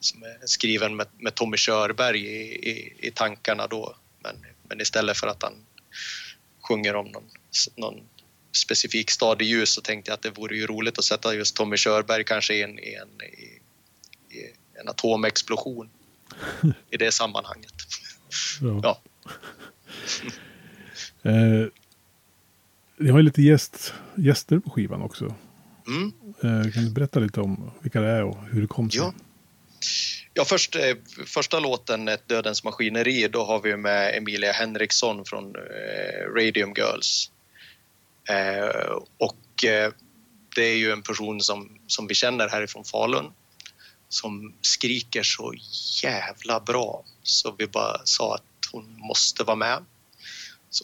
som 0.00 0.22
är 0.22 0.46
skriven 0.46 0.96
med, 0.96 1.06
med 1.18 1.34
Tommy 1.34 1.56
Körberg 1.56 2.20
i, 2.20 2.70
i, 2.70 2.94
i 2.98 3.10
tankarna 3.10 3.66
då. 3.66 3.96
Men, 4.22 4.36
men 4.68 4.80
istället 4.80 5.16
för 5.16 5.26
att 5.26 5.42
han 5.42 5.54
sjunger 6.68 6.96
om 6.96 7.06
någon, 7.06 7.30
någon 7.76 8.00
specifik 8.52 9.10
stad 9.10 9.42
i 9.42 9.44
ljus 9.44 9.72
så 9.72 9.80
tänkte 9.80 10.10
jag 10.10 10.14
att 10.14 10.22
det 10.22 10.30
vore 10.30 10.56
ju 10.56 10.66
roligt 10.66 10.98
att 10.98 11.04
sätta 11.04 11.34
just 11.34 11.56
Tommy 11.56 11.76
Körberg 11.76 12.24
kanske 12.24 12.54
i 12.54 12.62
en, 12.62 12.78
i 12.78 12.94
en, 12.94 13.22
i, 13.22 13.60
en 14.80 14.88
atomexplosion 14.88 15.90
i 16.90 16.96
det 16.96 17.12
sammanhanget. 17.12 17.74
Ja. 18.60 18.80
ja. 18.82 19.00
eh, 21.30 21.66
ni 22.96 23.10
har 23.10 23.18
ju 23.18 23.22
lite 23.22 23.42
gäst, 23.42 23.94
gäster 24.14 24.58
på 24.58 24.70
skivan 24.70 25.02
också. 25.02 25.34
Mm. 25.88 26.12
Eh, 26.42 26.72
kan 26.72 26.84
du 26.84 26.90
berätta 26.90 27.20
lite 27.20 27.40
om 27.40 27.70
vilka 27.80 28.00
det 28.00 28.08
är 28.08 28.24
och 28.24 28.36
hur 28.52 28.60
det 28.60 28.66
kom 28.66 28.90
sig? 28.90 29.00
Ja. 29.00 29.12
Ja, 30.34 30.44
först, 30.44 30.76
eh, 30.76 30.96
första 31.26 31.60
låten, 31.60 32.08
Ett 32.08 32.28
dödens 32.28 32.64
maskineri, 32.64 33.28
då 33.28 33.44
har 33.44 33.60
vi 33.60 33.76
med 33.76 34.16
Emilia 34.16 34.52
Henriksson 34.52 35.24
från 35.24 35.54
eh, 35.56 36.34
Radium 36.34 36.74
Girls. 36.76 37.30
Och 39.18 39.64
det 40.56 40.62
är 40.62 40.76
ju 40.76 40.92
en 40.92 41.02
person 41.02 41.40
som, 41.40 41.78
som 41.86 42.06
vi 42.06 42.14
känner 42.14 42.48
härifrån 42.48 42.84
Falun 42.84 43.32
som 44.08 44.54
skriker 44.60 45.22
så 45.22 45.54
jävla 46.02 46.60
bra 46.60 47.04
så 47.22 47.54
vi 47.58 47.66
bara 47.66 48.00
sa 48.04 48.34
att 48.34 48.42
hon 48.72 48.96
måste 48.98 49.44
vara 49.44 49.56
med. 49.56 49.84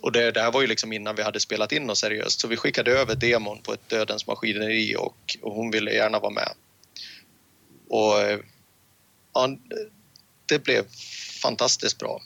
Och 0.01 0.13
det, 0.13 0.31
det 0.31 0.41
här 0.41 0.53
var 0.53 0.61
ju 0.61 0.67
liksom 0.67 0.93
innan 0.93 1.17
vi 1.17 1.23
hade 1.23 1.41
spelat 1.41 1.73
in 1.73 1.87
något 1.87 1.99
seriöst 1.99 2.41
så 2.41 2.49
vi 2.49 2.57
skickade 2.57 2.93
över 2.93 3.15
demon 3.15 3.63
på 3.63 3.73
ett 3.73 3.89
dödens 3.89 4.27
maskineri 4.27 4.97
och, 4.97 5.37
och 5.43 5.53
hon 5.53 5.71
ville 5.71 5.93
gärna 5.93 6.19
vara 6.19 6.33
med. 6.33 6.53
Och 7.89 8.21
eh, 8.21 8.39
ja, 9.35 9.57
det 10.47 10.59
blev 10.59 10.85
fantastiskt 11.43 11.99
bra. 11.99 12.23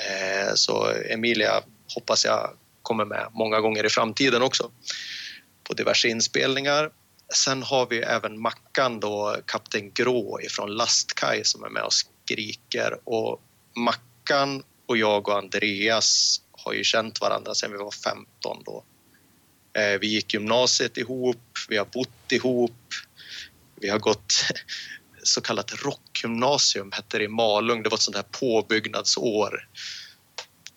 Eh, 0.00 0.54
så 0.54 0.92
Emilia 1.10 1.62
hoppas 1.94 2.24
jag 2.24 2.56
kommer 2.82 3.04
med 3.04 3.28
många 3.32 3.60
gånger 3.60 3.86
i 3.86 3.88
framtiden 3.88 4.42
också 4.42 4.70
på 5.64 5.74
diverse 5.74 6.08
inspelningar. 6.08 6.90
Sen 7.34 7.62
har 7.62 7.86
vi 7.86 7.98
även 7.98 8.40
Mackan 8.40 9.00
då, 9.00 9.36
Kapten 9.46 9.92
Grå 9.92 10.40
ifrån 10.40 10.76
Lastkaj 10.76 11.44
som 11.44 11.64
är 11.64 11.68
med 11.68 11.82
och 11.82 11.92
skriker 11.92 12.98
och 13.04 13.40
Mackan 13.76 14.62
och 14.86 14.96
jag 14.96 15.28
och 15.28 15.38
Andreas 15.38 16.40
har 16.64 16.72
ju 16.72 16.84
känt 16.84 17.20
varandra 17.20 17.54
sedan 17.54 17.72
vi 17.72 17.78
var 17.78 17.90
15 17.90 18.62
då. 18.64 18.84
Eh, 19.72 19.98
vi 20.00 20.06
gick 20.06 20.34
gymnasiet 20.34 20.96
ihop, 20.96 21.58
vi 21.68 21.76
har 21.76 21.84
bott 21.84 22.32
ihop, 22.32 22.94
vi 23.76 23.88
har 23.88 23.98
gått 23.98 24.34
så 25.22 25.40
kallat 25.40 25.84
rockgymnasium 25.84 26.92
hette 26.92 27.18
det 27.18 27.24
i 27.24 27.28
Malung. 27.28 27.82
Det 27.82 27.88
var 27.88 27.96
ett 27.96 28.02
sånt 28.02 28.16
här 28.16 28.24
påbyggnadsår 28.30 29.68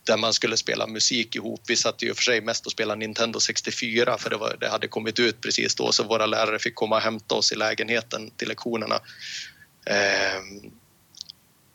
där 0.05 0.17
man 0.17 0.33
skulle 0.33 0.57
spela 0.57 0.87
musik 0.87 1.35
ihop. 1.35 1.61
Vi 1.67 1.75
satt 1.75 2.03
ju 2.03 2.13
för 2.13 2.23
sig 2.23 2.41
mest 2.41 2.65
och 2.65 2.71
spelade 2.71 2.99
Nintendo 2.99 3.39
64 3.39 4.17
för 4.17 4.29
det, 4.29 4.37
var, 4.37 4.57
det 4.59 4.69
hade 4.69 4.87
kommit 4.87 5.19
ut 5.19 5.41
precis 5.41 5.75
då 5.75 5.91
så 5.91 6.03
våra 6.03 6.25
lärare 6.25 6.59
fick 6.59 6.75
komma 6.75 6.95
och 6.95 7.01
hämta 7.01 7.35
oss 7.35 7.51
i 7.51 7.55
lägenheten 7.55 8.31
till 8.31 8.47
lektionerna. 8.47 8.95
Eh, 9.85 10.41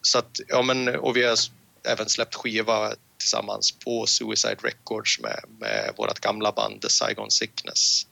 så 0.03 0.19
att, 0.19 0.41
ja 0.49 0.63
men, 0.63 0.89
och 0.89 1.17
vi 1.17 1.25
har 1.25 1.39
även 1.85 2.09
släppt 2.09 2.35
skiva 2.35 2.95
tillsammans 3.21 3.73
på 3.73 4.07
Suicide 4.07 4.57
Records 4.63 5.21
med, 5.21 5.45
med 5.59 5.95
vårt 5.97 6.21
gamla 6.21 6.53
band 6.53 6.81
The 6.83 6.89
Saigon 6.89 7.31
Sickness. 7.31 8.07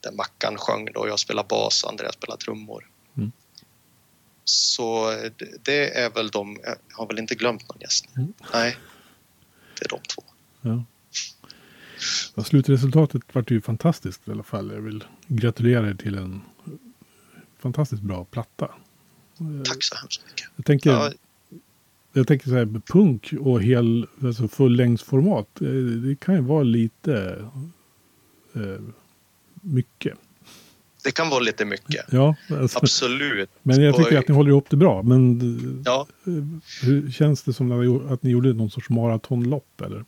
Där 0.00 0.12
Mackan 0.12 0.56
sjöng 0.56 0.88
då, 0.94 1.08
jag 1.08 1.18
spelar 1.18 1.44
bas 1.44 1.84
och 1.84 1.90
Andreas 1.90 2.14
spelar 2.14 2.36
trummor. 2.36 2.90
Mm. 3.16 3.32
Så 4.44 5.12
det 5.62 5.98
är 5.98 6.10
väl 6.10 6.28
de, 6.28 6.58
jag 6.64 6.76
har 6.92 7.06
väl 7.06 7.18
inte 7.18 7.34
glömt 7.34 7.68
någon 7.68 7.80
gäst. 7.80 8.06
Mm. 8.16 8.32
Nej, 8.52 8.76
det 9.78 9.84
är 9.84 9.88
de 9.88 10.00
två. 10.00 10.22
Ja. 10.60 10.84
Ja, 12.34 12.44
slutresultatet 12.44 13.22
var 13.32 13.44
ju 13.48 13.60
fantastiskt 13.60 14.28
i 14.28 14.30
alla 14.30 14.42
fall. 14.42 14.72
Jag 14.74 14.80
vill 14.80 15.04
gratulera 15.26 15.88
er 15.88 15.94
till 15.94 16.18
en 16.18 16.42
fantastiskt 17.58 18.02
bra 18.02 18.24
platta. 18.24 18.74
Tack 19.64 19.84
så 19.84 19.96
hemskt 19.96 20.22
mycket. 20.26 20.48
Jag 20.56 20.66
tänker, 20.66 20.90
ja. 20.90 21.12
Jag 22.16 22.26
tänker 22.26 22.48
så 22.48 22.54
här, 22.54 22.80
punk 22.86 23.32
och 23.40 23.62
hel, 23.62 24.06
alltså 24.22 24.48
fullängdsformat, 24.48 25.60
eh, 25.60 25.68
det 25.68 26.20
kan 26.20 26.34
ju 26.34 26.40
vara 26.40 26.62
lite 26.62 27.44
eh, 28.54 28.82
mycket 29.60 30.18
det 31.06 31.12
kan 31.12 31.28
vara 31.28 31.40
lite 31.40 31.64
mycket. 31.64 32.04
Ja, 32.10 32.34
alltså, 32.50 32.78
Absolut. 32.78 33.50
Men 33.62 33.82
jag 33.82 33.96
tycker 33.96 34.18
att 34.18 34.28
ni 34.28 34.34
håller 34.34 34.50
ihop 34.50 34.70
det 34.70 34.76
bra. 34.76 35.02
Men 35.02 35.82
ja. 35.84 36.06
hur 36.82 37.10
känns 37.10 37.42
det 37.42 37.52
som 37.52 37.72
att 38.12 38.22
ni 38.22 38.30
gjorde 38.30 38.52
någon 38.52 38.70
sorts 38.70 38.90
maratonlopp? 38.90 39.80
Eller? 39.80 40.04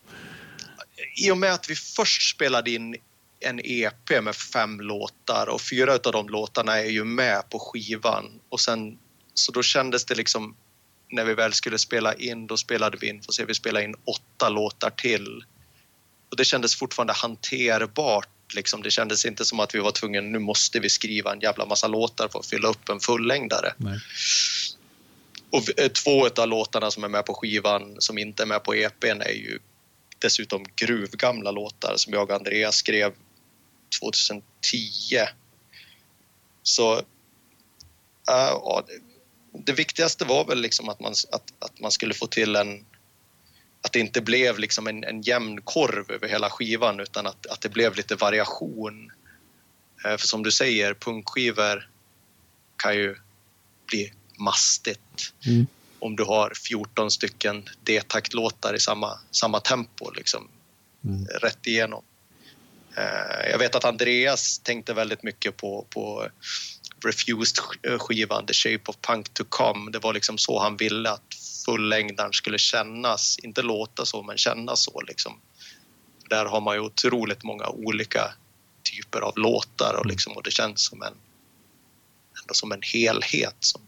I 1.27 1.31
och 1.31 1.39
med 1.39 1.53
att 1.53 1.71
vi 1.71 1.75
först 1.75 2.35
spelade 2.35 2.71
in 2.71 2.97
en 3.41 3.61
EP 3.65 4.23
med 4.23 4.35
fem 4.35 4.81
låtar 4.81 5.49
och 5.49 5.61
fyra 5.61 5.93
av 5.93 6.13
de 6.13 6.29
låtarna 6.29 6.79
är 6.79 6.91
ju 6.91 7.05
med 7.05 7.43
på 7.51 7.59
skivan. 7.59 8.25
Och 8.49 8.61
sen, 8.61 8.99
så 9.35 9.53
då 9.53 9.63
kändes 9.63 10.05
det 10.05 10.15
liksom, 10.15 10.55
när 11.11 11.25
vi 11.25 11.35
väl 11.35 11.53
skulle 11.53 11.79
spela 11.79 12.15
in, 12.15 12.47
då 12.47 12.57
spelade 12.57 12.99
vi 13.01 13.09
in, 13.09 13.23
får 13.23 13.33
se, 13.33 13.45
vi 13.45 13.55
spelade 13.55 13.85
in 13.85 13.95
åtta 14.05 14.49
låtar 14.49 14.91
till. 14.91 15.45
Och 16.31 16.37
det 16.37 16.45
kändes 16.45 16.77
fortfarande 16.77 17.13
hanterbart 17.13 18.29
Liksom, 18.55 18.83
det 18.83 18.91
kändes 18.91 19.25
inte 19.25 19.45
som 19.45 19.61
att 19.61 19.75
vi 19.75 19.79
var 19.79 19.91
tvungna, 19.91 20.21
nu 20.21 20.39
måste 20.39 20.81
vi 20.81 20.89
skriva 20.89 21.33
en 21.33 21.41
jävla 21.41 21.67
massa 21.67 21.89
låtar 21.89 22.29
för 22.29 22.39
att 22.39 22.47
fylla 22.47 22.69
upp 22.69 22.89
en 22.89 23.01
fullängdare. 23.01 23.75
Nej. 23.77 23.99
Och 25.51 25.81
eh, 25.81 25.89
två 25.89 26.27
av 26.27 26.49
låtarna 26.49 26.91
som 26.91 27.05
är 27.05 27.09
med 27.09 27.27
på 27.27 27.35
skivan 27.35 27.97
som 27.99 28.19
inte 28.19 28.43
är 28.43 28.47
med 28.47 28.65
på 28.65 28.75
EPn 28.75 29.21
är 29.21 29.33
ju 29.33 29.59
dessutom 30.19 30.65
gruvgamla 30.77 31.51
låtar 31.51 31.95
som 31.97 32.13
jag 32.13 32.31
och 32.31 32.37
Andreas 32.37 32.77
skrev 32.77 33.13
2010. 34.01 34.43
Så 36.63 37.03
ja, 38.27 38.85
det, 39.65 39.73
viktigaste 39.73 40.25
var 40.25 40.45
väl 40.45 40.61
liksom 40.61 40.89
att 40.89 41.01
man, 41.01 41.15
att, 41.33 41.53
att 41.59 41.81
man 41.81 41.91
skulle 41.91 42.15
få 42.15 42.27
till 42.27 42.57
en 42.57 42.85
att 43.83 43.93
det 43.93 44.01
inte 44.01 44.21
blev 44.21 44.59
liksom 44.59 44.87
en, 44.87 45.05
en 45.05 45.23
jämn 45.23 45.61
korv 45.63 46.11
över 46.11 46.29
hela 46.29 46.51
skivan 46.51 47.01
utan 47.01 47.27
att, 47.27 47.47
att 47.47 47.61
det 47.61 47.69
blev 47.69 47.97
lite 47.97 48.15
variation. 48.15 49.13
Eh, 50.05 50.17
för 50.17 50.27
som 50.27 50.43
du 50.43 50.51
säger, 50.51 50.95
punkskivor 50.95 51.91
kan 52.77 52.95
ju 52.95 53.17
bli 53.87 54.13
mastigt 54.39 55.33
mm. 55.47 55.67
om 55.99 56.17
du 56.17 56.25
har 56.25 56.53
14 56.69 57.11
stycken 57.11 57.69
D-taktlåtar 57.83 58.75
i 58.75 58.81
samma, 58.81 59.19
samma 59.31 59.61
tempo 59.61 60.11
liksom, 60.11 60.49
mm. 61.05 61.27
rätt 61.27 61.67
igenom. 61.67 62.03
Eh, 62.97 63.51
jag 63.51 63.59
vet 63.59 63.75
att 63.75 63.85
Andreas 63.85 64.59
tänkte 64.59 64.95
väldigt 64.95 65.23
mycket 65.23 65.57
på, 65.57 65.87
på 65.91 66.29
Refused-skivan 67.05 68.47
The 68.47 68.55
Shape 68.55 68.83
of 68.87 68.97
Punk 69.01 69.35
to 69.35 69.45
Come. 69.49 69.91
Det 69.91 69.99
var 69.99 70.13
liksom 70.13 70.39
så 70.39 70.61
han 70.61 70.77
ville 70.77 71.11
att 71.11 71.35
fullängdaren 71.67 72.33
skulle 72.33 72.59
kännas, 72.59 73.39
inte 73.43 73.63
låta 73.63 74.05
så 74.05 74.23
men 74.23 74.39
kännas 74.39 74.85
så 74.85 75.01
liksom. 75.01 75.33
Där 76.31 76.45
har 76.45 76.61
man 76.61 76.75
ju 76.77 76.81
otroligt 76.81 77.45
många 77.45 77.67
olika 77.69 78.21
typer 78.83 79.21
av 79.21 79.39
låtar 79.39 79.97
och, 80.01 80.07
liksom, 80.07 80.33
och 80.33 80.43
det 80.43 80.51
känns 80.51 80.85
som 80.85 81.03
en, 81.03 81.15
ändå 82.43 82.55
som 82.55 82.73
en 82.73 82.83
helhet 82.83 83.57
som, 83.61 83.81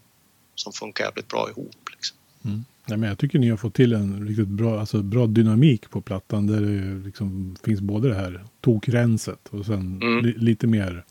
som 0.55 0.73
funkar 0.73 1.05
jävligt 1.05 1.29
bra 1.29 1.51
ihop. 1.51 1.88
Liksom. 1.92 2.16
Mm. 2.44 2.64
Ja, 2.87 2.96
men 2.96 3.09
jag 3.09 3.18
tycker 3.18 3.38
ni 3.38 3.51
har 3.51 3.57
fått 3.57 3.75
till 3.75 3.92
en 3.92 4.29
riktigt 4.29 4.49
bra, 4.49 4.80
alltså 4.80 5.03
bra 5.03 5.26
dynamik 5.26 5.91
på 5.91 6.01
plattan 6.01 6.47
där 6.47 6.61
det 6.61 7.05
liksom 7.05 7.57
finns 7.64 7.80
både 7.80 8.09
det 8.09 8.14
här 8.14 8.45
tokrenset 8.61 9.49
och 9.51 9.66
sen 9.66 10.03
mm. 10.03 10.24
li, 10.24 10.35
lite 10.37 10.66
mer 10.66 11.05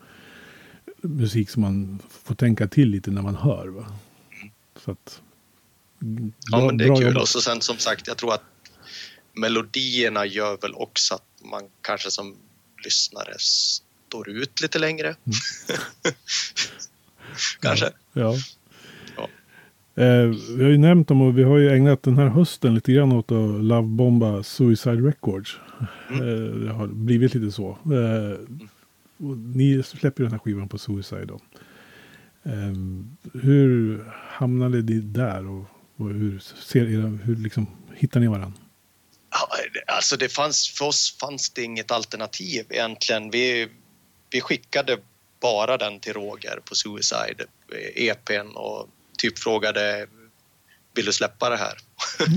musik 1.02 1.50
som 1.50 1.62
man 1.62 2.00
får 2.24 2.36
tänka 2.36 2.68
till 2.68 2.90
lite 2.90 3.12
när 3.12 3.22
man 3.22 3.36
hör. 3.36 3.68
Va? 3.68 3.86
Mm. 4.42 4.52
Så 4.86 4.92
att 4.92 5.22
ja, 6.52 6.66
men 6.66 6.78
det 6.78 6.84
är 6.84 6.96
kul. 6.96 7.06
Jobbat. 7.06 7.22
Och 7.22 7.28
så 7.28 7.42
sen 7.42 7.62
som 7.62 7.78
sagt, 7.78 8.08
jag 8.08 8.18
tror 8.18 8.34
att 8.34 8.44
melodierna 9.34 10.26
gör 10.26 10.58
väl 10.62 10.74
också 10.74 11.16
att 11.16 11.24
man 11.52 11.62
kanske 11.82 12.12
som 12.12 12.36
lyssnare 12.84 13.34
står 13.38 14.30
ut 14.30 14.62
lite 14.62 14.80
längre. 14.80 15.08
Mm. 15.08 15.38
kanske. 17.60 17.92
Ja. 18.14 18.36
ja. 19.16 19.30
Eh, 20.04 20.26
vi 20.58 20.64
har 20.64 20.72
ju 20.72 20.78
nämnt 20.78 21.08
dem 21.08 21.22
och 21.22 21.38
vi 21.38 21.44
har 21.44 21.58
ju 21.58 21.70
ägnat 21.70 22.04
den 22.04 22.18
här 22.18 22.28
hösten 22.28 22.76
lite 22.76 22.92
grann 22.92 23.12
åt 23.12 23.32
att 23.32 23.64
lovebomba 23.64 24.44
Suicide 24.44 25.08
Records. 25.08 25.58
Mm. 26.10 26.22
Eh, 26.22 26.56
det 26.56 26.72
har 26.74 26.88
blivit 26.88 27.34
lite 27.34 27.52
så. 27.52 27.70
Eh, 27.70 28.60
ni 29.56 29.84
släpper 29.84 30.24
den 30.24 30.32
här 30.32 30.40
skivan 30.40 30.70
på 30.70 30.78
Suicide 30.78 31.26
då. 31.26 31.40
Um, 32.44 33.18
hur 33.34 34.04
hamnade 34.30 34.82
ni 34.82 35.00
där 35.00 35.48
och, 35.48 35.66
och 35.98 36.10
hur, 36.10 36.40
ser 36.40 36.94
era, 36.94 37.08
hur 37.08 37.36
liksom, 37.36 37.68
hittar 37.96 38.20
ni 38.20 38.28
varandra? 38.28 38.60
Alltså 39.88 40.18
det 40.18 40.30
fanns, 40.30 40.70
för 40.70 40.86
oss 40.86 41.18
fanns 41.22 41.50
det 41.50 41.64
inget 41.64 41.92
alternativ 41.92 42.66
egentligen. 42.70 43.32
Vi, 43.32 43.70
vi 44.30 44.42
skickade 44.42 44.98
bara 45.42 45.78
den 45.78 46.00
till 46.00 46.14
Roger 46.14 46.60
på 46.66 46.76
Suicide, 46.76 47.46
eh, 47.72 48.04
e 48.04 48.10
EPn 48.10 48.48
och 48.56 48.90
typ 49.18 49.40
frågade 49.40 50.08
vill 50.94 51.06
du 51.06 51.14
släppa 51.14 51.50
det 51.50 51.58
här? 51.58 51.78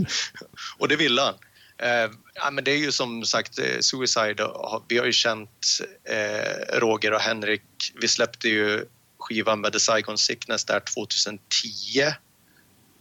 och 0.78 0.88
det 0.88 0.96
ville 0.96 1.22
han. 1.22 1.34
Eh, 1.78 2.10
ja, 2.34 2.50
men 2.50 2.64
det 2.64 2.70
är 2.70 2.78
ju 2.78 2.92
som 2.92 3.24
sagt 3.24 3.58
eh, 3.58 3.78
Suicide, 3.80 4.46
vi 4.88 4.98
har 4.98 5.06
ju 5.06 5.12
känt 5.12 5.78
eh, 6.04 6.78
Roger 6.78 7.12
och 7.12 7.20
Henrik. 7.20 7.62
Vi 8.00 8.08
släppte 8.08 8.48
ju 8.48 8.84
skivan 9.18 9.60
med 9.60 9.72
The 9.72 9.80
Saigon 9.80 10.18
Sickness 10.18 10.64
där 10.64 10.80
2010. 10.80 11.38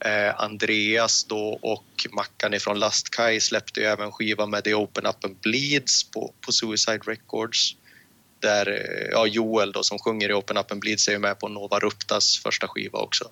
Eh, 0.05 0.39
Andreas 0.39 1.23
då 1.23 1.59
och 1.61 2.07
Mackan 2.11 2.53
ifrån 2.53 2.79
Lastkaj 2.79 3.41
släppte 3.41 3.79
ju 3.79 3.86
även 3.86 4.11
skiva 4.11 4.45
med 4.45 4.63
The 4.63 4.73
Open 4.73 5.05
Up 5.05 5.25
and 5.25 5.36
Bleeds 5.36 6.03
på, 6.03 6.34
på 6.41 6.51
Suicide 6.51 6.99
Records. 7.05 7.75
Där 8.39 8.67
eh, 8.67 9.09
ja, 9.11 9.27
Joel 9.27 9.71
då 9.71 9.84
som 9.84 9.99
sjunger 9.99 10.29
i 10.29 10.34
Open 10.34 10.57
Up 10.57 10.71
and 10.71 10.82
Bleeds 10.82 11.07
är 11.07 11.19
med 11.19 11.39
på 11.39 11.47
Nova 11.47 11.79
Ruptas 11.79 12.39
första 12.39 12.67
skiva 12.67 12.99
också. 12.99 13.32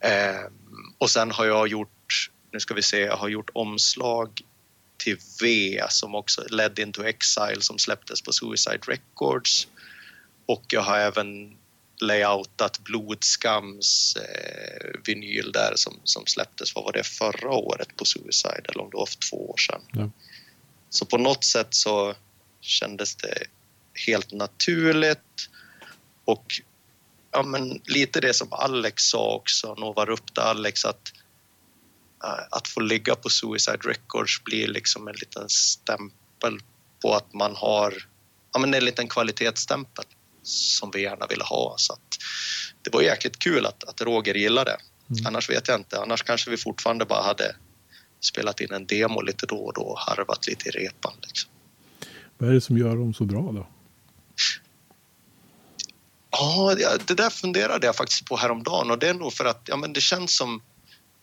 Eh, 0.00 0.50
och 0.98 1.10
sen 1.10 1.30
har 1.30 1.46
jag 1.46 1.68
gjort, 1.68 2.30
nu 2.52 2.60
ska 2.60 2.74
vi 2.74 2.82
se, 2.82 3.00
jag 3.00 3.16
har 3.16 3.28
gjort 3.28 3.50
omslag 3.52 4.42
till 4.98 5.18
V 5.42 5.82
som 5.88 6.14
också 6.14 6.44
Led 6.50 6.78
Into 6.78 7.04
Exile 7.04 7.60
som 7.60 7.78
släpptes 7.78 8.22
på 8.22 8.32
Suicide 8.32 8.80
Records. 8.86 9.68
Och 10.46 10.64
jag 10.68 10.82
har 10.82 10.98
även 10.98 11.56
layoutat 12.00 12.78
Blodskams 12.78 14.16
eh, 14.16 14.90
vinyl 15.04 15.52
där 15.52 15.72
som, 15.76 16.00
som 16.04 16.26
släpptes, 16.26 16.74
vad 16.74 16.84
var 16.84 16.92
det, 16.92 17.06
förra 17.06 17.50
året 17.50 17.96
på 17.96 18.04
Suicide 18.04 18.62
eller 18.68 18.80
om 18.80 18.90
det 18.90 18.96
var 18.96 19.06
för 19.06 19.30
två 19.30 19.50
år 19.50 19.56
sedan. 19.56 19.82
Ja. 19.92 20.10
Så 20.90 21.06
på 21.06 21.18
något 21.18 21.44
sätt 21.44 21.74
så 21.74 22.14
kändes 22.60 23.16
det 23.16 23.46
helt 24.06 24.32
naturligt 24.32 25.48
och 26.24 26.60
ja, 27.32 27.42
men 27.42 27.80
lite 27.84 28.20
det 28.20 28.34
som 28.34 28.52
Alex 28.52 29.02
sa 29.02 29.34
också, 29.34 29.74
Nova 29.74 30.04
Rupta 30.04 30.42
Alex, 30.42 30.84
att, 30.84 31.12
att 32.50 32.68
få 32.68 32.80
ligga 32.80 33.14
på 33.14 33.28
Suicide 33.28 33.78
Records 33.84 34.44
blir 34.44 34.68
liksom 34.68 35.08
en 35.08 35.14
liten 35.14 35.48
stämpel 35.48 36.58
på 37.02 37.14
att 37.14 37.32
man 37.32 37.56
har 37.56 37.94
ja, 38.52 38.58
men 38.60 38.74
en 38.74 38.84
liten 38.84 39.08
kvalitetsstämpel 39.08 40.04
som 40.42 40.90
vi 40.90 41.02
gärna 41.02 41.26
ville 41.26 41.44
ha. 41.44 41.74
Så 41.78 41.92
att 41.92 42.18
det 42.82 42.92
var 42.92 43.02
jäkligt 43.02 43.38
kul 43.38 43.66
att, 43.66 43.84
att 43.84 44.00
Roger 44.00 44.34
gillade 44.34 44.70
det. 44.70 44.78
Mm. 45.14 45.26
Annars 45.26 45.50
vet 45.50 45.68
jag 45.68 45.80
inte. 45.80 46.00
Annars 46.00 46.22
kanske 46.22 46.50
vi 46.50 46.56
fortfarande 46.56 47.04
bara 47.04 47.22
hade 47.22 47.56
spelat 48.20 48.60
in 48.60 48.72
en 48.72 48.86
demo 48.86 49.20
lite 49.20 49.46
då 49.46 49.56
och 49.56 49.74
då 49.74 49.80
och 49.80 49.98
harvat 49.98 50.46
lite 50.46 50.68
i 50.68 50.72
repan. 50.72 51.12
Liksom. 51.22 51.50
Vad 52.38 52.50
är 52.50 52.54
det 52.54 52.60
som 52.60 52.78
gör 52.78 52.96
dem 52.96 53.14
så 53.14 53.24
bra 53.24 53.52
då? 53.52 53.66
Ja, 56.30 56.74
det 57.06 57.14
där 57.14 57.30
funderade 57.30 57.86
jag 57.86 57.96
faktiskt 57.96 58.24
på 58.24 58.36
häromdagen 58.36 58.90
och 58.90 58.98
det 58.98 59.08
är 59.08 59.14
nog 59.14 59.32
för 59.32 59.44
att 59.44 59.62
ja, 59.64 59.76
men 59.76 59.92
det 59.92 60.00
känns 60.00 60.36
som 60.36 60.62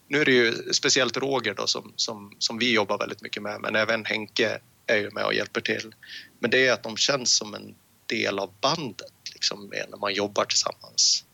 nu 0.08 0.22
är 0.22 0.26
det 0.26 0.32
ju 0.32 0.74
speciellt 0.74 1.18
Roger 1.18 1.54
då 1.54 1.68
som, 1.68 1.93
som, 1.95 2.36
som 2.39 2.58
vi 2.58 2.74
jobbar 2.74 2.97
väldigt 2.97 3.22
mycket 3.22 3.43
med 3.43 3.62
men 3.62 3.76
även 3.76 4.06
Henke 4.06 4.60
är 4.88 4.97
ju 4.97 5.12
med 5.12 5.26
och 5.26 5.34
hjälper 5.34 5.62
till. 5.62 5.95
Men 6.39 6.51
det 6.51 6.68
är 6.68 6.74
att 6.74 6.84
de 6.84 6.97
känns 6.97 7.36
som 7.36 7.54
en 7.54 7.76
del 8.06 8.39
av 8.39 8.54
bandet 8.62 9.14
liksom, 9.34 9.72
när 9.89 9.97
man 9.97 10.14
jobbar 10.14 10.45
tillsammans. 10.45 11.26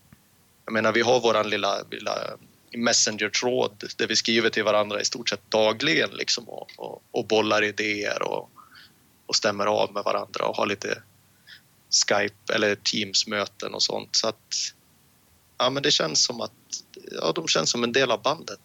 Jag 0.64 0.72
menar, 0.72 0.92
vi 0.92 1.00
har 1.00 1.20
våran 1.20 1.50
lilla, 1.50 1.82
lilla 1.90 2.36
Messenger-tråd 2.76 3.84
där 3.96 4.06
vi 4.06 4.16
skriver 4.16 4.50
till 4.50 4.64
varandra 4.64 5.00
i 5.00 5.04
stort 5.04 5.28
sett 5.28 5.50
dagligen 5.50 6.10
liksom, 6.10 6.48
och, 6.48 6.70
och, 6.76 7.02
och 7.10 7.26
bollar 7.26 7.64
idéer 7.64 8.22
och, 8.22 8.50
och 9.26 9.36
stämmer 9.36 9.66
av 9.66 9.92
med 9.92 10.02
varandra 10.04 10.46
och 10.46 10.56
har 10.56 10.66
lite 10.66 11.02
Skype 11.90 12.54
eller 12.54 12.74
Teams-möten 12.74 13.74
och 13.74 13.82
sånt. 13.82 14.16
Så 14.16 14.28
att 14.28 14.74
ja, 15.60 15.70
men 15.70 15.82
det 15.82 15.90
känns 15.90 16.24
som 16.24 16.40
att 16.40 16.52
ja, 17.10 17.32
de 17.32 17.48
känns 17.48 17.70
som 17.70 17.84
en 17.84 17.92
del 17.92 18.10
av 18.10 18.22
bandet. 18.22 18.60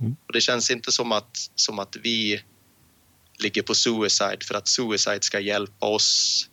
Mm. 0.00 0.16
Och 0.26 0.32
det 0.32 0.40
känns 0.40 0.70
inte 0.70 0.92
som 0.92 1.12
att, 1.12 1.50
som 1.54 1.78
att 1.78 1.96
vi 2.02 2.42
ligger 3.38 3.62
på 3.62 3.74
Suicide 3.74 4.38
för 4.48 4.54
att 4.54 4.68
Suicide 4.68 5.22
ska 5.22 5.40
hjälpa 5.40 5.86
oss. 5.86 6.48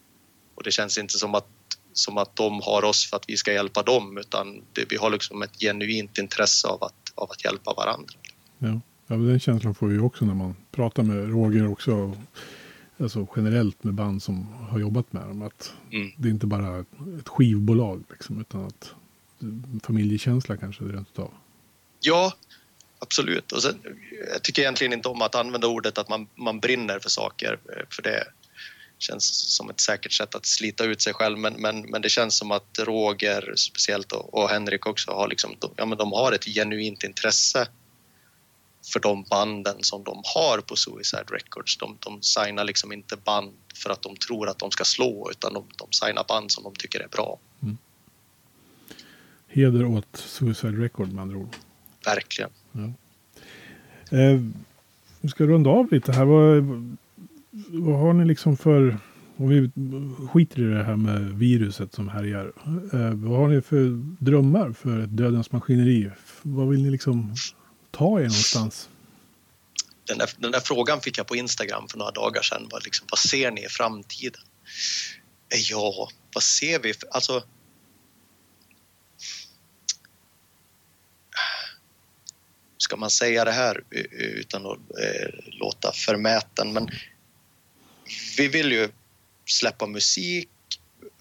Och 0.56 0.64
det 0.64 0.72
känns 0.72 0.98
inte 0.98 1.14
som 1.14 1.36
att, 1.36 1.48
som 1.94 2.18
att 2.18 2.36
de 2.36 2.62
har 2.62 2.84
oss 2.84 3.10
för 3.10 3.18
att 3.18 3.26
vi 3.28 3.38
ska 3.38 3.54
hjälpa 3.54 3.84
dem 3.84 4.18
utan 4.18 4.62
det, 4.74 4.86
vi 4.90 4.98
har 4.98 5.10
liksom 5.10 5.42
ett 5.42 5.60
genuint 5.60 6.18
intresse 6.18 6.68
av 6.68 6.84
att, 6.84 7.14
av 7.16 7.32
att 7.32 7.44
hjälpa 7.46 7.74
varandra. 7.74 8.14
Ja. 8.58 8.82
ja, 9.08 9.16
den 9.16 9.40
känslan 9.40 9.76
får 9.76 9.88
vi 9.88 10.00
också 10.00 10.26
när 10.26 10.34
man 10.34 10.56
pratar 10.72 11.04
med 11.04 11.30
Roger 11.30 11.72
också 11.72 12.18
alltså 12.98 13.28
generellt 13.36 13.84
med 13.84 13.94
band 13.94 14.24
som 14.24 14.48
har 14.70 14.80
jobbat 14.80 15.14
med 15.14 15.28
dem. 15.28 15.42
Att 15.42 15.74
mm. 15.92 16.12
det 16.18 16.28
är 16.28 16.32
inte 16.32 16.48
bara 16.48 16.80
ett 17.20 17.30
skivbolag 17.30 18.04
liksom, 18.10 18.42
utan 18.42 18.66
att 18.66 18.96
familjekänsla 19.84 20.58
kanske 20.58 20.84
rent 20.84 21.10
utav. 21.10 21.34
Ja, 22.00 22.34
absolut. 23.00 23.52
Och 23.52 23.62
sen, 23.62 23.82
jag 24.34 24.44
tycker 24.44 24.62
egentligen 24.62 24.94
inte 24.94 25.10
om 25.10 25.22
att 25.22 25.36
använda 25.36 25.68
ordet 25.68 25.98
att 25.98 26.10
man, 26.10 26.28
man 26.36 26.60
brinner 26.60 27.00
för 27.00 27.10
saker, 27.10 27.60
eh, 27.78 27.84
för 27.90 28.02
det 28.02 28.24
känns 29.00 29.56
som 29.56 29.70
ett 29.70 29.80
säkert 29.80 30.12
sätt 30.12 30.36
att 30.36 30.46
slita 30.46 30.84
ut 30.84 31.02
sig 31.02 31.14
själv. 31.14 31.38
Men, 31.38 31.54
men, 31.54 31.82
men 31.82 32.02
det 32.02 32.10
känns 32.10 32.38
som 32.38 32.52
att 32.52 32.80
Roger 32.80 33.54
speciellt 33.56 34.12
och, 34.12 34.34
och 34.34 34.50
Henrik 34.50 34.86
också 34.86 35.12
har, 35.12 35.28
liksom, 35.28 35.56
de, 35.60 35.72
ja, 35.78 35.86
men 35.86 35.98
de 35.98 36.12
har 36.12 36.32
ett 36.32 36.46
genuint 36.46 37.04
intresse 37.04 37.68
för 38.94 39.00
de 39.00 39.24
banden 39.24 39.84
som 39.84 40.04
de 40.04 40.22
har 40.24 40.62
på 40.62 40.76
Suicide 40.76 41.26
Records. 41.32 41.78
De, 41.78 41.98
de 42.00 42.22
signar 42.22 42.64
liksom 42.64 42.92
inte 42.92 43.18
band 43.18 43.54
för 43.76 43.90
att 43.90 44.02
de 44.02 44.18
tror 44.18 44.50
att 44.50 44.60
de 44.60 44.72
ska 44.72 44.84
slå 44.84 45.32
utan 45.32 45.54
de, 45.54 45.68
de 45.78 45.88
signar 45.92 46.26
band 46.28 46.52
som 46.52 46.64
de 46.64 46.76
tycker 46.76 47.00
är 47.00 47.08
bra. 47.08 47.40
Heder 49.52 49.86
åt 49.86 50.18
Suicide 50.18 50.78
Record 50.78 51.14
med 51.14 51.22
andra 51.22 51.38
ord. 51.38 51.56
Verkligen. 52.06 52.50
Ja. 52.72 52.94
Eh, 54.18 54.42
vi 55.22 55.30
ska 55.30 55.44
runda 55.44 55.70
av 55.70 55.92
lite 55.92 56.12
här. 56.12 56.26
Vad, 56.26 56.64
vad 57.70 58.00
har 58.00 58.14
ni 58.14 58.26
liksom 58.26 58.58
för... 58.58 58.98
Om 59.38 59.50
vi 59.50 59.72
skiter 60.30 60.62
i 60.62 60.66
det 60.66 60.84
här 60.84 60.96
med 60.96 61.22
viruset 61.22 61.94
som 61.94 62.10
härjar. 62.10 62.52
Eh, 62.94 63.14
vad 63.14 63.40
har 63.40 63.48
ni 63.48 63.62
för 63.62 64.14
drömmar 64.24 64.72
för 64.72 65.00
ett 65.00 65.18
dödens 65.18 65.52
maskineri? 65.52 66.12
Vad 66.42 66.70
vill 66.70 66.84
ni 66.84 66.90
liksom 66.90 67.36
ta 67.92 68.20
er 68.20 68.24
någonstans? 68.24 68.90
Den 70.08 70.18
där, 70.18 70.30
den 70.38 70.52
där 70.52 70.60
frågan 70.60 71.02
fick 71.02 71.18
jag 71.18 71.28
på 71.28 71.36
Instagram 71.36 71.88
för 71.88 71.98
några 71.98 72.12
dagar 72.12 72.42
sedan. 72.42 72.68
Vad, 72.72 72.84
liksom, 72.84 73.08
vad 73.12 73.20
ser 73.20 73.52
ni 73.52 73.66
i 73.66 73.68
framtiden? 73.70 74.42
Ja, 75.70 76.10
vad 76.34 76.44
ser 76.44 76.80
vi? 76.80 76.94
Alltså... 77.12 77.44
Ska 82.82 82.98
man 82.98 83.10
säga 83.10 83.46
det 83.46 83.52
här 83.52 83.84
utan 84.12 84.66
att 84.66 84.78
eh, 84.78 85.30
låta 85.46 85.92
förmäten? 85.92 86.74
Men 86.74 86.90
vi 88.38 88.48
vill 88.48 88.72
ju 88.72 88.90
släppa 89.46 89.88
musik. 89.88 90.50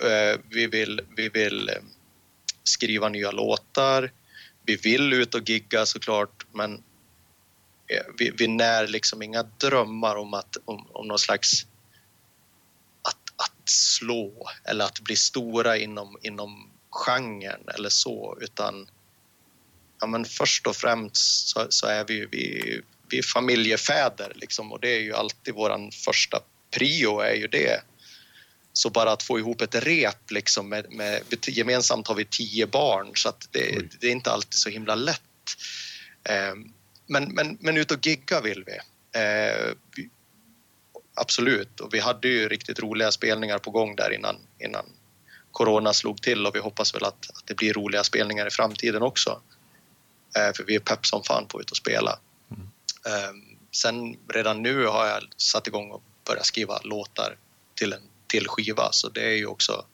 Eh, 0.02 0.40
vi 0.50 0.66
vill, 0.66 1.00
vi 1.16 1.28
vill 1.28 1.68
eh, 1.68 1.74
skriva 2.64 3.08
nya 3.08 3.30
låtar 3.30 4.10
vi 4.70 4.76
vill 4.76 5.12
ut 5.12 5.34
och 5.34 5.48
gigga 5.48 5.86
såklart 5.86 6.46
men 6.52 6.74
eh, 7.86 8.04
vi, 8.18 8.30
vi 8.30 8.48
när 8.48 8.86
liksom 8.86 9.22
inga 9.22 9.42
drömmar 9.42 10.16
om, 10.16 10.34
att, 10.34 10.56
om, 10.64 10.86
om 10.92 11.08
någon 11.08 11.18
slags 11.18 11.66
att, 13.02 13.32
att 13.36 13.68
slå 13.68 14.48
eller 14.64 14.84
att 14.84 15.00
bli 15.00 15.16
stora 15.16 15.76
inom, 15.76 16.16
inom 16.22 16.70
genren 16.90 17.60
eller 17.74 17.88
så 17.88 18.38
utan 18.40 18.88
ja, 20.00 20.06
men 20.06 20.24
först 20.24 20.66
och 20.66 20.76
främst 20.76 21.48
så, 21.48 21.66
så 21.68 21.86
är 21.86 22.04
vi, 22.04 22.26
vi, 22.30 22.80
vi 23.08 23.18
är 23.18 23.22
familjefäder 23.22 24.32
liksom, 24.34 24.72
och 24.72 24.80
det 24.80 24.88
är 24.88 25.00
ju 25.00 25.14
alltid 25.14 25.54
våran 25.54 25.90
första 25.90 26.40
prio 26.70 27.20
är 27.20 27.34
ju 27.34 27.46
det. 27.46 27.82
Så 28.72 28.90
bara 28.90 29.12
att 29.12 29.22
få 29.22 29.38
ihop 29.38 29.60
ett 29.60 29.74
rep 29.74 30.30
liksom 30.30 30.68
med, 30.68 30.92
med 30.92 31.22
gemensamt 31.46 32.08
har 32.08 32.14
vi 32.14 32.24
tio 32.24 32.66
barn 32.66 33.12
så 33.14 33.28
att 33.28 33.48
det, 33.50 33.82
det, 34.00 34.06
är 34.06 34.12
inte 34.12 34.30
alltid 34.30 34.54
så 34.54 34.68
himla 34.68 34.94
lätt. 34.94 35.20
Eh, 36.24 36.54
men, 37.06 37.24
men, 37.34 37.58
men 37.60 37.76
ut 37.76 37.90
och 37.90 38.06
gigga 38.06 38.40
vill 38.40 38.64
vi. 38.66 38.76
Eh, 39.20 39.74
vi. 39.96 40.10
Absolut, 41.14 41.80
och 41.80 41.94
vi 41.94 41.98
hade 41.98 42.28
ju 42.28 42.48
riktigt 42.48 42.78
roliga 42.78 43.12
spelningar 43.12 43.58
på 43.58 43.70
gång 43.70 43.96
där 43.96 44.10
innan, 44.14 44.36
innan 44.58 44.84
corona 45.50 45.92
slog 45.92 46.22
till 46.22 46.46
och 46.46 46.54
vi 46.54 46.58
hoppas 46.58 46.94
väl 46.94 47.04
att, 47.04 47.30
att 47.30 47.46
det 47.46 47.54
blir 47.54 47.72
roliga 47.72 48.04
spelningar 48.04 48.46
i 48.46 48.50
framtiden 48.50 49.02
också. 49.02 49.40
Eh, 50.36 50.52
för 50.56 50.64
vi 50.64 50.74
är 50.74 50.80
pepp 50.80 51.06
som 51.06 51.22
fan 51.22 51.46
på 51.46 51.58
att 51.58 51.62
ut 51.62 51.70
och 51.70 51.76
spela. 51.76 52.18
Mm. 52.50 52.62
Eh, 53.06 53.34
sen 53.72 54.16
redan 54.28 54.62
nu 54.62 54.86
har 54.86 55.06
jag 55.06 55.22
satt 55.36 55.66
igång 55.66 55.90
och 55.90 56.02
börjat 56.26 56.46
skriva 56.46 56.78
låtar 56.84 57.36
till 57.74 57.92
en 57.92 58.02
till 58.26 58.48
skiva 58.48 58.92
så 58.92 59.08
det 59.08 59.24
är 59.24 59.36
ju 59.36 59.46
också 59.46 59.84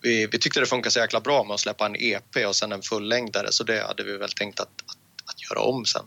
vi, 0.00 0.26
vi 0.26 0.38
tyckte 0.38 0.60
det 0.60 0.66
funkade 0.66 0.90
så 0.90 0.98
jäkla 0.98 1.20
bra 1.20 1.44
med 1.44 1.54
att 1.54 1.60
släppa 1.60 1.86
en 1.86 1.96
EP 1.98 2.36
och 2.48 2.56
sen 2.56 2.72
en 2.72 2.82
fullängdare 2.82 3.52
så 3.52 3.64
det 3.64 3.86
hade 3.86 4.04
vi 4.04 4.16
väl 4.16 4.30
tänkt 4.30 4.60
att, 4.60 4.68
att, 4.86 4.98
att 5.30 5.42
göra 5.42 5.60
om 5.60 5.84
sen 5.84 6.04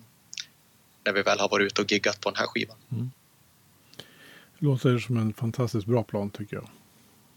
när 1.06 1.14
vi 1.14 1.22
väl 1.22 1.40
har 1.40 1.50
varit 1.50 1.66
ute 1.66 1.82
och 1.82 1.92
giggat 1.92 2.22
på 2.22 2.30
den 2.30 2.40
här 2.40 2.48
skivan. 2.48 2.78
Mm. 2.92 3.12
Det 4.60 4.66
låter 4.66 5.00
som 5.00 5.18
en 5.18 5.34
fantastiskt 5.34 5.88
bra 5.88 6.04
plan 6.04 6.30
tycker 6.30 6.56
jag. 6.56 6.70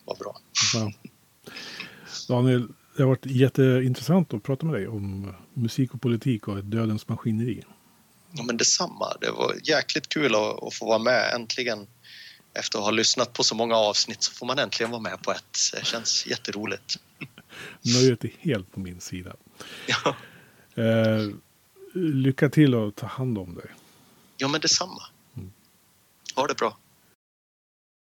Vad 0.04 0.18
bra. 0.18 0.40
Ja. 0.74 0.92
Daniel, 2.28 2.68
det 3.00 3.04
har 3.04 3.08
varit 3.08 3.26
jätteintressant 3.26 4.34
att 4.34 4.42
prata 4.42 4.66
med 4.66 4.74
dig 4.74 4.88
om 4.88 5.34
musik 5.54 5.94
och 5.94 6.00
politik 6.00 6.48
och 6.48 6.58
ett 6.58 6.70
dödens 6.70 7.08
maskineri. 7.08 7.64
Ja, 8.30 8.42
men 8.42 8.56
detsamma. 8.56 9.16
Det 9.20 9.30
var 9.30 9.54
jäkligt 9.64 10.08
kul 10.08 10.34
att, 10.34 10.62
att 10.62 10.74
få 10.74 10.86
vara 10.86 10.98
med. 10.98 11.34
Äntligen 11.34 11.86
efter 12.54 12.78
att 12.78 12.84
ha 12.84 12.90
lyssnat 12.90 13.32
på 13.32 13.44
så 13.44 13.54
många 13.54 13.76
avsnitt 13.76 14.22
så 14.22 14.32
får 14.32 14.46
man 14.46 14.58
äntligen 14.58 14.90
vara 14.90 15.00
med 15.00 15.22
på 15.22 15.32
ett. 15.32 15.58
Det 15.72 15.84
känns 15.84 16.26
jätteroligt. 16.26 16.96
Nöjet 17.82 18.24
är 18.24 18.30
helt 18.38 18.72
på 18.72 18.80
min 18.80 19.00
sida. 19.00 19.36
Ja. 19.86 20.16
Eh, 20.82 21.28
lycka 21.94 22.48
till 22.48 22.74
och 22.74 22.94
ta 22.94 23.06
hand 23.06 23.38
om 23.38 23.54
dig. 23.54 23.70
Ja, 24.36 24.48
men 24.48 24.60
detsamma. 24.60 25.02
Mm. 25.36 25.52
Ha 26.34 26.46
det 26.46 26.54
bra. 26.54 26.76